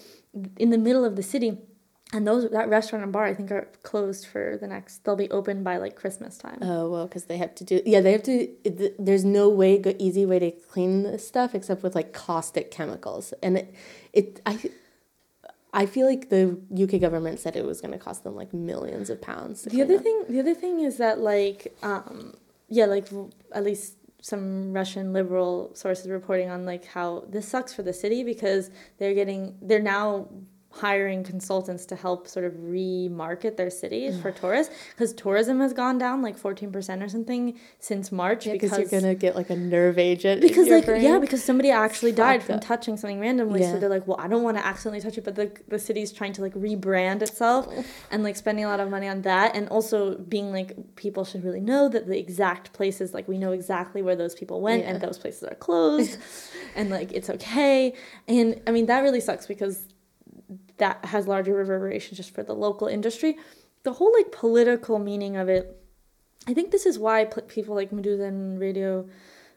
in 0.58 0.70
the 0.70 0.78
middle 0.78 1.04
of 1.04 1.16
the 1.16 1.22
city, 1.22 1.58
and 2.12 2.28
those 2.28 2.48
that 2.50 2.68
restaurant 2.68 3.02
and 3.02 3.12
bar, 3.12 3.24
I 3.24 3.34
think, 3.34 3.50
are 3.50 3.68
closed 3.82 4.26
for 4.26 4.56
the 4.60 4.68
next, 4.68 5.02
they'll 5.04 5.16
be 5.16 5.30
open 5.30 5.64
by, 5.64 5.78
like, 5.78 5.96
Christmas 5.96 6.36
time. 6.38 6.58
Oh 6.62 6.88
well, 6.88 7.06
because 7.06 7.24
they 7.24 7.38
have 7.38 7.54
to 7.56 7.64
do 7.64 7.80
yeah 7.84 8.00
they 8.00 8.12
have 8.12 8.22
to. 8.24 8.48
It, 8.62 9.04
there's 9.04 9.24
no 9.24 9.48
way 9.48 9.78
go, 9.78 9.94
easy 9.98 10.24
way 10.24 10.38
to 10.38 10.52
clean 10.52 11.02
this 11.02 11.26
stuff 11.26 11.56
except 11.56 11.82
with 11.82 11.96
like 11.96 12.12
caustic 12.12 12.70
chemicals, 12.70 13.32
and 13.42 13.58
it 13.58 13.74
it 14.12 14.40
I. 14.46 14.58
I 15.74 15.86
feel 15.86 16.06
like 16.06 16.30
the 16.30 16.56
UK 16.72 17.00
government 17.00 17.40
said 17.40 17.56
it 17.56 17.64
was 17.64 17.80
going 17.80 17.90
to 17.90 17.98
cost 17.98 18.22
them 18.22 18.36
like 18.36 18.54
millions 18.54 19.10
of 19.10 19.20
pounds. 19.20 19.64
The 19.64 19.82
other 19.82 19.96
up. 19.96 20.02
thing, 20.02 20.24
the 20.28 20.38
other 20.38 20.54
thing 20.54 20.80
is 20.80 20.98
that 20.98 21.18
like, 21.18 21.76
um, 21.82 22.34
yeah, 22.68 22.86
like 22.86 23.08
at 23.52 23.64
least 23.64 23.96
some 24.22 24.72
Russian 24.72 25.12
liberal 25.12 25.74
sources 25.74 26.08
reporting 26.08 26.48
on 26.48 26.64
like 26.64 26.84
how 26.84 27.24
this 27.28 27.48
sucks 27.48 27.74
for 27.74 27.82
the 27.82 27.92
city 27.92 28.22
because 28.22 28.70
they're 28.98 29.14
getting, 29.14 29.58
they're 29.60 29.82
now 29.82 30.28
hiring 30.80 31.22
consultants 31.22 31.86
to 31.86 31.94
help 31.94 32.26
sort 32.26 32.44
of 32.44 32.52
remarket 32.54 33.56
their 33.56 33.70
cities 33.70 34.14
mm. 34.14 34.22
for 34.22 34.32
tourists 34.32 34.74
because 34.90 35.12
tourism 35.12 35.60
has 35.60 35.72
gone 35.72 35.98
down 35.98 36.20
like 36.20 36.36
14% 36.36 37.04
or 37.04 37.08
something 37.08 37.56
since 37.78 38.10
March 38.10 38.44
because 38.44 38.70
because 38.72 38.92
you're 38.92 39.00
gonna 39.00 39.14
get 39.14 39.36
like 39.36 39.50
a 39.50 39.56
nerve 39.56 39.98
agent. 39.98 40.40
because 40.40 40.68
like 40.68 40.86
yeah 41.00 41.18
because 41.18 41.44
somebody 41.44 41.70
actually 41.70 42.10
died 42.10 42.42
from 42.42 42.58
touching 42.58 42.96
something 42.96 43.20
randomly 43.20 43.62
so 43.62 43.78
they're 43.78 43.88
like 43.88 44.06
well 44.06 44.18
i 44.20 44.26
don't 44.26 44.42
want 44.42 44.56
to 44.56 44.66
accidentally 44.66 45.00
touch 45.00 45.16
it 45.16 45.24
but 45.24 45.36
the, 45.36 45.52
the 45.68 45.78
city's 45.78 46.12
trying 46.12 46.32
to 46.32 46.42
like 46.42 46.54
rebrand 46.54 47.22
itself 47.22 47.66
oh. 47.70 47.84
and 48.10 48.24
like 48.24 48.36
spending 48.36 48.64
a 48.64 48.68
lot 48.68 48.80
of 48.80 48.90
money 48.90 49.06
on 49.06 49.22
that 49.22 49.54
and 49.54 49.68
also 49.68 50.16
being 50.18 50.50
like 50.52 50.76
people 50.96 51.24
should 51.24 51.44
really 51.44 51.60
know 51.60 51.88
that 51.88 52.06
the 52.06 52.18
exact 52.18 52.72
places 52.72 53.14
like 53.14 53.28
we 53.28 53.38
know 53.38 53.52
exactly 53.52 54.02
where 54.02 54.16
those 54.16 54.34
people 54.34 54.60
went 54.60 54.84
and 54.84 55.00
those 55.00 55.18
places 55.18 55.44
are 55.44 55.54
closed 55.54 56.18
and 56.74 56.90
like 56.90 57.12
it's 57.12 57.30
okay. 57.30 57.92
And 58.26 58.60
i 58.66 58.70
mean 58.72 58.86
that 58.86 59.00
really 59.00 59.20
sucks 59.20 59.46
because 59.46 59.93
that 60.84 61.04
has 61.06 61.26
larger 61.26 61.54
reverberations 61.54 62.16
just 62.16 62.34
for 62.34 62.42
the 62.42 62.54
local 62.54 62.86
industry. 62.86 63.38
The 63.84 63.94
whole 63.94 64.12
like 64.18 64.32
political 64.32 64.98
meaning 64.98 65.36
of 65.36 65.48
it 65.48 65.64
i 66.46 66.52
think 66.54 66.70
this 66.70 66.86
is 66.90 66.98
why 66.98 67.24
pl- 67.24 67.42
people 67.44 67.74
like 67.74 67.90
meduza 67.90 68.28
and 68.28 68.60
radio 68.60 69.08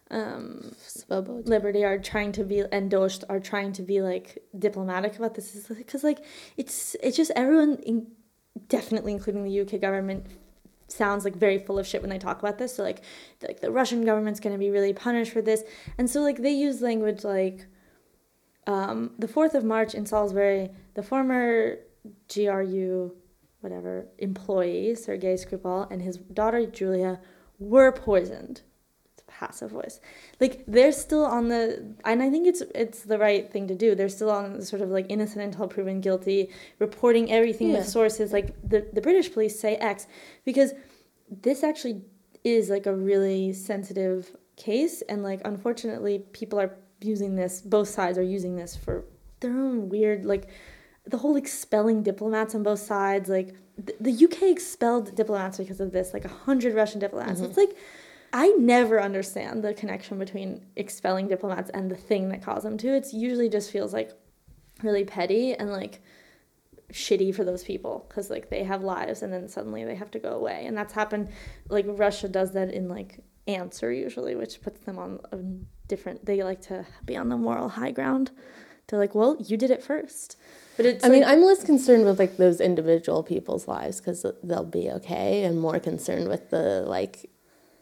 um. 0.09 0.71
Liberty 1.09 1.83
are 1.83 1.97
trying 1.97 2.31
to 2.33 2.43
be 2.45 2.59
and 2.71 2.89
Dozhd 2.89 3.25
are 3.27 3.41
trying 3.41 3.73
to 3.73 3.81
be 3.81 4.01
like 4.01 4.41
diplomatic 4.57 5.17
about 5.17 5.33
this 5.35 5.53
is 5.53 5.67
because 5.67 6.01
like 6.01 6.23
it's 6.55 6.95
it's 7.03 7.17
just 7.17 7.31
everyone 7.35 7.73
in, 7.83 8.07
definitely 8.69 9.11
including 9.11 9.43
the 9.43 9.59
UK 9.61 9.81
government 9.81 10.25
sounds 10.87 11.25
like 11.25 11.35
very 11.35 11.59
full 11.59 11.77
of 11.77 11.85
shit 11.85 12.01
when 12.01 12.09
they 12.09 12.17
talk 12.17 12.39
about 12.39 12.57
this. 12.57 12.75
So 12.75 12.83
like 12.83 13.01
like 13.45 13.59
the 13.59 13.71
Russian 13.71 14.05
government's 14.05 14.39
going 14.39 14.53
to 14.53 14.59
be 14.59 14.69
really 14.69 14.93
punished 14.93 15.33
for 15.33 15.41
this. 15.41 15.63
And 15.97 16.09
so 16.09 16.21
like 16.21 16.37
they 16.37 16.51
use 16.51 16.81
language 16.81 17.25
like 17.25 17.65
um, 18.67 19.11
the 19.17 19.27
4th 19.27 19.53
of 19.55 19.63
March 19.63 19.93
in 19.95 20.05
Salisbury 20.05 20.69
the 20.93 21.03
former 21.03 21.77
GRU 22.33 23.11
whatever 23.61 24.05
employee 24.19 24.93
Sergei 24.95 25.33
Skripal 25.33 25.89
and 25.91 26.01
his 26.01 26.17
daughter 26.17 26.65
Julia 26.65 27.19
were 27.59 27.91
poisoned. 27.91 28.61
It's 29.11 29.23
a 29.27 29.31
passive 29.31 29.71
voice. 29.71 29.99
Like 30.39 30.63
they're 30.67 30.91
still 30.91 31.25
on 31.25 31.47
the 31.47 31.95
and 32.05 32.21
i 32.21 32.29
think 32.29 32.45
it's 32.47 32.61
it's 32.75 33.01
the 33.01 33.17
right 33.17 33.51
thing 33.51 33.67
to 33.67 33.75
do. 33.75 33.95
They're 33.95 34.09
still 34.09 34.29
on 34.29 34.59
the 34.59 34.65
sort 34.65 34.81
of 34.83 34.89
like 34.89 35.07
innocent 35.09 35.41
until 35.43 35.67
proven 35.67 36.01
guilty 36.01 36.49
reporting 36.79 37.31
everything 37.31 37.69
Yeah. 37.71 37.79
with 37.79 37.87
sources. 37.87 38.31
Like 38.31 38.55
the, 38.67 38.85
the 38.93 39.01
british 39.01 39.33
police 39.33 39.59
say 39.59 39.75
x 39.77 40.05
because 40.45 40.73
this 41.29 41.63
actually 41.63 42.01
is 42.43 42.69
like 42.69 42.85
a 42.85 42.95
really 42.95 43.53
sensitive 43.53 44.35
case 44.55 45.01
and 45.09 45.23
like 45.23 45.41
unfortunately 45.45 46.19
people 46.31 46.59
are 46.59 46.71
using 46.99 47.35
this 47.35 47.61
both 47.61 47.87
sides 47.87 48.17
are 48.17 48.23
using 48.23 48.55
this 48.55 48.75
for 48.75 49.05
their 49.39 49.51
own 49.51 49.89
weird 49.89 50.25
like 50.25 50.47
the 51.05 51.17
whole 51.17 51.35
expelling 51.35 52.03
diplomats 52.03 52.55
on 52.55 52.63
both 52.63 52.79
sides 52.79 53.29
like 53.29 53.55
the, 53.77 53.95
the 53.99 54.25
uk 54.25 54.41
expelled 54.41 55.15
diplomats 55.15 55.57
because 55.57 55.79
of 55.79 55.91
this 55.91 56.13
like 56.13 56.25
a 56.25 56.29
hundred 56.29 56.73
russian 56.73 56.99
diplomats. 56.99 57.39
It's 57.39 57.51
mm-hmm. 57.51 57.59
like 57.59 57.77
I 58.33 58.49
never 58.49 59.01
understand 59.01 59.63
the 59.63 59.73
connection 59.73 60.19
between 60.19 60.65
expelling 60.75 61.27
diplomats 61.27 61.69
and 61.69 61.89
the 61.89 61.95
thing 61.95 62.29
that 62.29 62.41
caused 62.41 62.65
them 62.65 62.77
to. 62.79 62.93
It's 62.93 63.13
usually 63.13 63.49
just 63.49 63.71
feels 63.71 63.93
like 63.93 64.11
really 64.83 65.05
petty 65.05 65.53
and 65.53 65.71
like 65.71 66.01
shitty 66.91 67.33
for 67.33 67.43
those 67.43 67.63
people 67.63 68.05
because 68.07 68.29
like 68.29 68.49
they 68.49 68.63
have 68.63 68.83
lives 68.83 69.21
and 69.21 69.31
then 69.31 69.47
suddenly 69.47 69.85
they 69.85 69.95
have 69.95 70.11
to 70.11 70.19
go 70.19 70.31
away. 70.31 70.65
And 70.65 70.77
that's 70.77 70.93
happened 70.93 71.29
like 71.69 71.85
Russia 71.87 72.27
does 72.27 72.51
that 72.53 72.71
in 72.71 72.89
like 72.89 73.19
answer 73.47 73.91
usually 73.91 74.35
which 74.35 74.61
puts 74.61 74.81
them 74.81 74.97
on 74.99 75.19
a 75.31 75.37
different 75.87 76.25
they 76.25 76.43
like 76.43 76.61
to 76.61 76.85
be 77.05 77.15
on 77.15 77.29
the 77.29 77.37
moral 77.37 77.69
high 77.69 77.91
ground. 77.91 78.31
They're 78.87 78.99
like 78.99 79.15
well 79.15 79.37
you 79.39 79.57
did 79.57 79.71
it 79.71 79.83
first. 79.83 80.37
But 80.77 80.85
it's 80.85 81.03
I 81.03 81.09
mean, 81.09 81.23
I'm 81.23 81.41
less 81.41 81.63
concerned 81.63 82.05
with 82.05 82.19
like 82.19 82.37
those 82.37 82.61
individual 82.61 83.23
people's 83.23 83.67
lives 83.67 83.99
because 83.99 84.23
they'll 84.43 84.63
be 84.63 84.91
okay, 84.91 85.43
and 85.43 85.59
more 85.59 85.79
concerned 85.79 86.27
with 86.27 86.51
the 86.51 86.83
like 86.85 87.31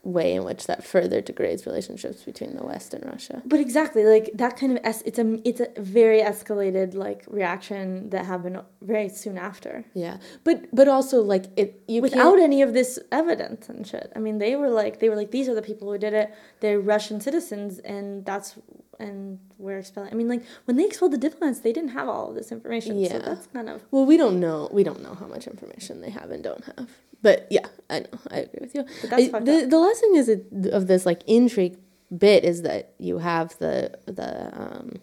way 0.05 0.33
in 0.35 0.43
which 0.43 0.67
that 0.67 0.83
further 0.83 1.19
degrades 1.19 1.65
relationships 1.65 2.23
between 2.23 2.55
the 2.55 2.63
West 2.63 2.93
and 2.93 3.03
Russia. 3.05 3.41
But 3.45 3.59
exactly, 3.59 4.05
like 4.05 4.29
that 4.35 4.55
kind 4.55 4.71
of 4.73 4.79
es- 4.83 5.01
it's 5.05 5.19
a 5.19 5.39
it's 5.43 5.59
a 5.59 5.67
very 5.77 6.21
escalated 6.21 6.93
like 6.93 7.25
reaction 7.27 8.09
that 8.11 8.25
happened 8.25 8.61
very 8.81 9.09
soon 9.09 9.37
after, 9.37 9.83
Yeah, 9.93 10.17
but 10.43 10.67
but 10.71 10.87
also 10.87 11.21
like 11.21 11.45
it 11.57 11.81
you 11.87 12.01
without 12.01 12.39
any 12.39 12.61
of 12.61 12.73
this 12.73 12.99
evidence 13.11 13.67
and 13.67 13.85
shit. 13.85 14.11
I 14.15 14.19
mean, 14.19 14.37
they 14.37 14.55
were 14.55 14.69
like 14.69 14.99
they 14.99 15.09
were 15.09 15.15
like 15.15 15.31
these 15.31 15.49
are 15.49 15.55
the 15.55 15.63
people 15.63 15.91
who 15.91 15.97
did 15.97 16.13
it. 16.13 16.33
They're 16.59 16.79
Russian 16.79 17.19
citizens, 17.19 17.79
and 17.79 18.25
that's 18.25 18.55
and 18.99 19.39
we're 19.57 19.79
expelling. 19.79 20.11
I 20.11 20.15
mean, 20.15 20.27
like 20.27 20.43
when 20.65 20.77
they 20.77 20.85
expelled 20.85 21.13
the 21.13 21.17
diplomats, 21.17 21.59
they 21.59 21.73
didn't 21.73 21.91
have 21.91 22.07
all 22.07 22.29
of 22.29 22.35
this 22.35 22.51
information. 22.51 22.99
Yeah. 22.99 23.09
so 23.09 23.19
that's 23.19 23.47
kind 23.47 23.69
of 23.69 23.81
well 23.91 24.05
we 24.05 24.17
don't 24.17 24.39
know 24.39 24.69
we 24.71 24.83
don't 24.83 25.01
know 25.01 25.15
how 25.15 25.27
much 25.27 25.47
information 25.47 26.01
they 26.01 26.09
have 26.09 26.31
and 26.31 26.43
don't 26.43 26.63
have. 26.65 26.89
But 27.21 27.47
yeah, 27.49 27.67
I 27.89 27.99
know 27.99 28.19
I 28.29 28.37
agree 28.39 28.59
with 28.61 28.75
you. 28.75 28.83
But 29.01 29.09
that's 29.09 29.33
I- 29.33 29.39
the 29.39 29.65
the 29.69 29.79
lesson 29.79 30.15
is 30.15 30.29
it, 30.29 30.45
of 30.71 30.87
this 30.87 31.05
like 31.05 31.21
intrigue 31.27 31.77
bit 32.15 32.43
is 32.43 32.61
that 32.61 32.93
you 32.99 33.17
have 33.19 33.57
the 33.59 33.97
the 34.05 34.51
um, 34.59 34.99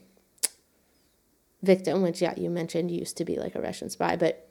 victim, 1.62 2.03
which 2.03 2.20
yeah 2.22 2.34
you 2.36 2.51
mentioned 2.51 2.90
used 2.90 3.16
to 3.16 3.24
be 3.24 3.36
like 3.36 3.55
a 3.55 3.61
Russian 3.61 3.90
spy, 3.90 4.16
but 4.16 4.49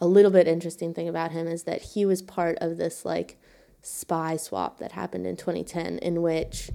a 0.00 0.06
little 0.06 0.30
bit 0.30 0.48
interesting 0.48 0.94
thing 0.94 1.08
about 1.08 1.32
him 1.32 1.46
is 1.46 1.64
that 1.64 1.82
he 1.82 2.06
was 2.06 2.22
part 2.22 2.56
of 2.60 2.76
this 2.78 3.04
like 3.04 3.38
spy 3.82 4.36
swap 4.36 4.78
that 4.78 4.92
happened 4.92 5.26
in 5.26 5.36
2010 5.36 5.98
in 5.98 6.22
which 6.22 6.70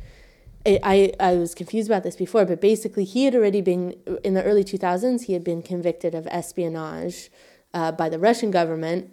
I, 0.65 1.13
I, 1.19 1.35
was 1.35 1.53
confused 1.53 1.89
about 1.89 2.03
this 2.03 2.15
before 2.15 2.43
but 2.43 2.59
basically 2.59 3.03
he 3.03 3.25
had 3.25 3.35
already 3.35 3.61
been 3.61 3.95
in 4.23 4.33
the 4.33 4.43
early 4.43 4.63
2000s 4.63 5.25
he 5.25 5.33
had 5.33 5.43
been 5.43 5.61
convicted 5.61 6.15
of 6.15 6.25
espionage 6.27 7.29
uh, 7.73 7.91
by 7.91 8.09
the 8.09 8.17
russian 8.17 8.49
government 8.49 9.11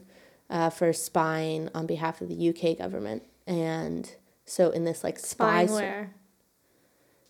uh, 0.52 0.68
for 0.68 0.92
spying 0.92 1.70
on 1.74 1.86
behalf 1.86 2.20
of 2.20 2.28
the 2.28 2.48
uk 2.50 2.78
government. 2.78 3.24
And 3.46 4.14
so 4.44 4.70
in 4.70 4.84
this 4.84 5.02
like 5.02 5.18
spy 5.18 5.64
where? 5.64 6.14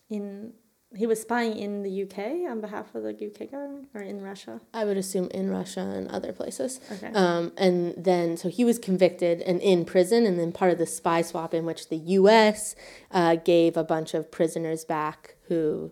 In 0.09 0.53
he 0.95 1.07
was 1.07 1.19
spying 1.21 1.57
in 1.57 1.81
the 1.83 2.03
UK 2.03 2.49
on 2.51 2.61
behalf 2.61 2.93
of 2.95 3.03
the 3.03 3.09
UK 3.09 3.49
government 3.51 3.87
or 3.95 4.01
in 4.01 4.21
Russia. 4.21 4.61
i 4.73 4.85
would 4.85 4.97
assume 4.97 5.27
in 5.31 5.49
russia 5.49 5.79
and 5.81 6.07
other 6.09 6.31
places 6.31 6.79
Okay. 6.91 7.11
Um, 7.13 7.51
and 7.57 7.93
then, 7.97 8.37
so 8.37 8.49
he 8.49 8.63
was 8.63 8.77
convicted 8.79 9.41
and 9.41 9.59
in 9.61 9.85
prison, 9.85 10.25
and 10.25 10.37
then 10.39 10.51
part 10.51 10.71
of 10.71 10.77
the 10.77 10.85
spy 10.85 11.21
swap 11.23 11.53
in 11.53 11.65
which 11.65 11.89
the 11.89 11.97
U.S. 12.19 12.75
Uh, 13.11 13.35
gave 13.35 13.75
a 13.77 13.83
bunch 13.83 14.13
of 14.13 14.29
prisoners 14.31 14.85
back 14.85 15.35
who, 15.47 15.91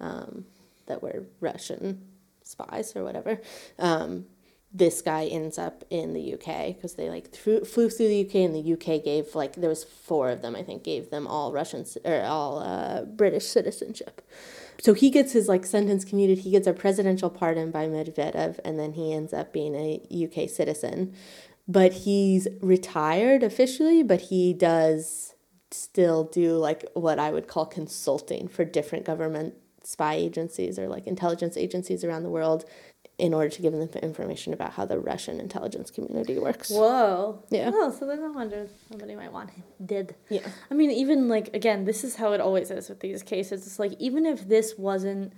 um, 0.00 0.46
that 0.86 1.02
were 1.02 1.24
Russian 1.40 2.02
spies 2.42 2.94
or 2.96 3.04
whatever. 3.04 3.40
Um, 3.78 4.26
this 4.72 5.02
guy 5.02 5.24
ends 5.26 5.58
up 5.58 5.84
in 5.90 6.12
the 6.12 6.34
UK 6.34 6.74
because 6.74 6.94
they 6.94 7.08
like 7.08 7.34
flew, 7.34 7.64
flew 7.64 7.90
through 7.90 8.08
the 8.08 8.26
UK, 8.26 8.36
and 8.36 8.54
the 8.54 8.72
UK 8.74 9.02
gave 9.02 9.34
like 9.34 9.54
there 9.54 9.68
was 9.68 9.82
four 9.82 10.30
of 10.30 10.42
them, 10.42 10.54
I 10.54 10.62
think, 10.62 10.84
gave 10.84 11.10
them 11.10 11.26
all 11.26 11.52
Russian 11.52 11.84
or 12.04 12.22
all 12.22 12.60
uh, 12.60 13.02
British 13.02 13.46
citizenship. 13.46 14.22
So 14.80 14.94
he 14.94 15.10
gets 15.10 15.32
his 15.32 15.48
like 15.48 15.66
sentence 15.66 16.04
commuted. 16.04 16.38
He 16.38 16.52
gets 16.52 16.66
a 16.68 16.72
presidential 16.72 17.30
pardon 17.30 17.70
by 17.70 17.86
Medvedev, 17.86 18.60
and 18.64 18.78
then 18.78 18.92
he 18.92 19.12
ends 19.12 19.32
up 19.32 19.52
being 19.52 19.74
a 19.74 20.00
UK 20.24 20.48
citizen. 20.48 21.14
But 21.66 21.92
he's 21.92 22.46
retired 22.60 23.42
officially, 23.42 24.02
but 24.02 24.22
he 24.22 24.52
does 24.52 25.34
still 25.72 26.24
do 26.24 26.56
like 26.56 26.84
what 26.94 27.18
I 27.18 27.30
would 27.30 27.48
call 27.48 27.66
consulting 27.66 28.48
for 28.48 28.64
different 28.64 29.04
government 29.04 29.54
spy 29.82 30.14
agencies 30.14 30.78
or 30.78 30.88
like 30.88 31.06
intelligence 31.06 31.56
agencies 31.56 32.04
around 32.04 32.22
the 32.22 32.30
world 32.30 32.64
in 33.20 33.34
order 33.34 33.50
to 33.50 33.62
give 33.62 33.72
them 33.72 33.88
information 34.02 34.52
about 34.52 34.72
how 34.72 34.84
the 34.86 34.98
Russian 34.98 35.38
intelligence 35.40 35.90
community 35.90 36.38
works. 36.38 36.70
Whoa. 36.70 37.42
Yeah. 37.50 37.70
Oh, 37.72 37.90
so 37.96 38.06
then 38.06 38.22
I 38.22 38.28
wonder 38.28 38.66
somebody 38.88 39.14
might 39.14 39.32
want 39.32 39.50
him 39.50 39.64
dead. 39.84 40.14
Yeah. 40.28 40.46
I 40.70 40.74
mean, 40.74 40.90
even 40.90 41.28
like 41.28 41.54
again, 41.54 41.84
this 41.84 42.02
is 42.04 42.16
how 42.16 42.32
it 42.32 42.40
always 42.40 42.70
is 42.70 42.88
with 42.88 43.00
these 43.00 43.22
cases. 43.22 43.66
It's 43.66 43.78
like 43.78 43.92
even 43.98 44.26
if 44.26 44.48
this 44.48 44.74
wasn't 44.78 45.32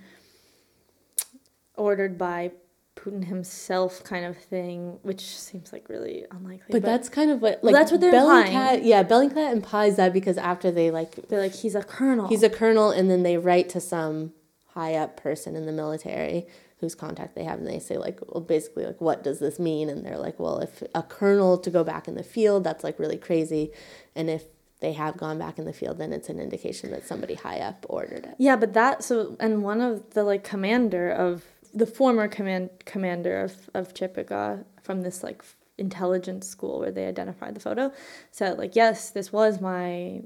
ordered 1.75 2.17
by 2.17 2.51
Putin 2.95 3.25
himself, 3.25 4.03
kind 4.03 4.23
of 4.25 4.37
thing, 4.37 4.99
which 5.01 5.21
seems 5.21 5.73
like 5.73 5.89
really 5.89 6.25
unlikely. 6.31 6.67
But, 6.69 6.83
that's 6.83 7.09
kind 7.09 7.31
of 7.31 7.41
what 7.41 7.61
Well, 7.63 7.73
like 7.73 7.79
that's 7.81 7.91
what 7.91 7.99
they're 8.01 8.13
Bellingcat, 8.13 8.45
implying. 8.47 8.85
yeah, 8.85 9.03
Bellingcat 9.03 9.51
implies 9.51 9.95
that 9.97 10.13
because 10.13 10.37
after 10.37 10.71
they 10.71 10.91
like 10.91 11.27
they're 11.27 11.41
like 11.41 11.55
he's 11.55 11.75
a 11.75 11.83
colonel. 11.83 12.27
he's 12.27 12.43
a 12.43 12.49
colonel 12.49 12.91
and 12.91 13.09
then 13.09 13.23
they 13.23 13.37
write 13.37 13.67
to 13.69 13.81
some 13.81 14.31
high 14.73 14.95
up 14.95 15.17
person 15.17 15.55
in 15.55 15.65
the 15.65 15.71
military 15.71 16.47
whose 16.83 16.95
contact 16.95 17.33
they 17.33 17.45
have 17.45 17.59
and 17.59 17.67
they 17.67 17.79
say 17.79 17.97
like 17.97 18.19
well 18.27 18.41
basically 18.41 18.85
like 18.85 18.99
what 18.99 19.23
does 19.23 19.39
this 19.39 19.57
mean? 19.57 19.89
And 19.89 20.05
they're 20.05 20.17
like 20.17 20.37
well 20.37 20.59
if 20.59 20.83
a 20.93 21.01
colonel 21.01 21.57
to 21.57 21.69
go 21.69 21.83
back 21.83 22.07
in 22.09 22.15
the 22.15 22.23
field 22.23 22.63
that's 22.63 22.83
like 22.83 22.99
really 22.99 23.17
crazy. 23.17 23.71
And 24.15 24.29
if 24.29 24.43
they 24.81 24.91
have 24.91 25.15
gone 25.15 25.39
back 25.39 25.57
in 25.57 25.65
the 25.65 25.73
field 25.73 25.97
then 25.97 26.11
it's 26.11 26.27
an 26.27 26.39
indication 26.39 26.91
that 26.91 27.07
somebody 27.07 27.35
high 27.35 27.59
up 27.59 27.85
ordered 27.87 28.25
it. 28.25 28.35
Yeah, 28.37 28.57
but 28.57 28.73
that 28.73 29.03
so 29.03 29.37
and 29.39 29.63
one 29.63 29.79
of 29.79 30.11
the 30.11 30.25
like 30.25 30.43
commander 30.43 31.09
of 31.09 31.45
the 31.73 31.87
former 31.87 32.27
command 32.27 32.69
commander 32.85 33.41
of 33.41 33.69
of 33.73 33.93
Chipika 33.93 34.65
from 34.83 35.01
this 35.01 35.23
like 35.23 35.43
intelligence 35.77 36.47
school 36.47 36.81
where 36.81 36.91
they 36.91 37.05
identified 37.07 37.55
the 37.55 37.59
photo 37.59 37.91
said 38.29 38.59
like 38.59 38.75
yes 38.75 39.09
this 39.09 39.33
was 39.33 39.59
my 39.59 40.21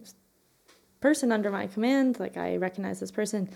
person 0.99 1.31
under 1.31 1.49
my 1.51 1.67
command. 1.67 2.19
Like 2.19 2.37
I 2.37 2.57
recognize 2.57 2.99
this 2.99 3.11
person 3.11 3.49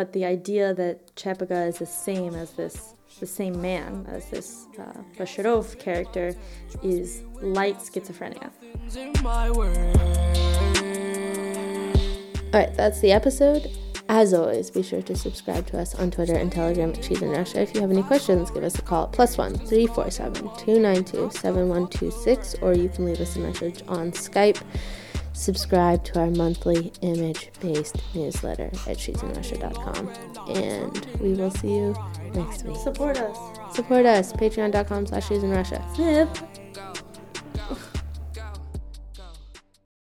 but 0.00 0.14
the 0.14 0.24
idea 0.24 0.72
that 0.72 1.14
Chepika 1.14 1.68
is 1.68 1.76
the 1.76 1.84
same 1.84 2.34
as 2.34 2.52
this 2.52 2.94
the 3.18 3.26
same 3.26 3.60
man 3.60 4.06
as 4.08 4.24
this 4.30 4.66
uh, 4.78 5.02
Bashirov 5.18 5.78
character 5.78 6.34
is 6.82 7.22
light 7.42 7.76
schizophrenia. 7.80 8.48
all 12.54 12.60
right 12.60 12.74
that's 12.78 13.00
the 13.02 13.12
episode. 13.12 13.70
As 14.08 14.32
always 14.32 14.70
be 14.70 14.82
sure 14.82 15.02
to 15.02 15.14
subscribe 15.14 15.66
to 15.66 15.78
us 15.78 15.94
on 15.94 16.10
twitter 16.10 16.36
and 16.42 16.50
telegram 16.50 16.90
at 16.92 17.02
cheese 17.02 17.20
in 17.20 17.28
russia. 17.28 17.60
If 17.60 17.74
you 17.74 17.82
have 17.82 17.90
any 17.90 18.02
questions 18.02 18.50
give 18.50 18.64
us 18.64 18.78
a 18.78 18.82
call 18.90 19.04
at 19.04 19.12
plus 19.12 19.36
one 19.36 19.54
three 19.68 19.86
four 19.86 20.10
seven 20.10 20.48
two 20.56 20.78
nine 20.80 21.04
two 21.04 21.30
seven 21.30 21.68
one 21.68 21.88
two 21.88 22.10
six 22.10 22.54
or 22.62 22.72
you 22.72 22.88
can 22.88 23.04
leave 23.04 23.20
us 23.20 23.36
a 23.36 23.40
message 23.40 23.82
on 23.86 24.12
skype 24.12 24.62
subscribe 25.40 26.04
to 26.04 26.20
our 26.20 26.30
monthly 26.30 26.92
image-based 27.00 27.96
newsletter 28.14 28.66
at 28.86 28.96
cheeseinrussia.com 28.98 30.08
and 30.48 31.06
we 31.20 31.32
will 31.32 31.50
see 31.50 31.74
you 31.74 31.96
next 32.34 32.64
week 32.64 32.76
Support 32.76 33.18
us. 33.18 33.36
support 33.74 34.06
us 34.06 34.32
patreon.com 34.32 35.06
slash 35.06 35.28
cheese 35.28 35.42
in 35.42 35.50
russia 35.50 35.84
Snip. 35.94 36.28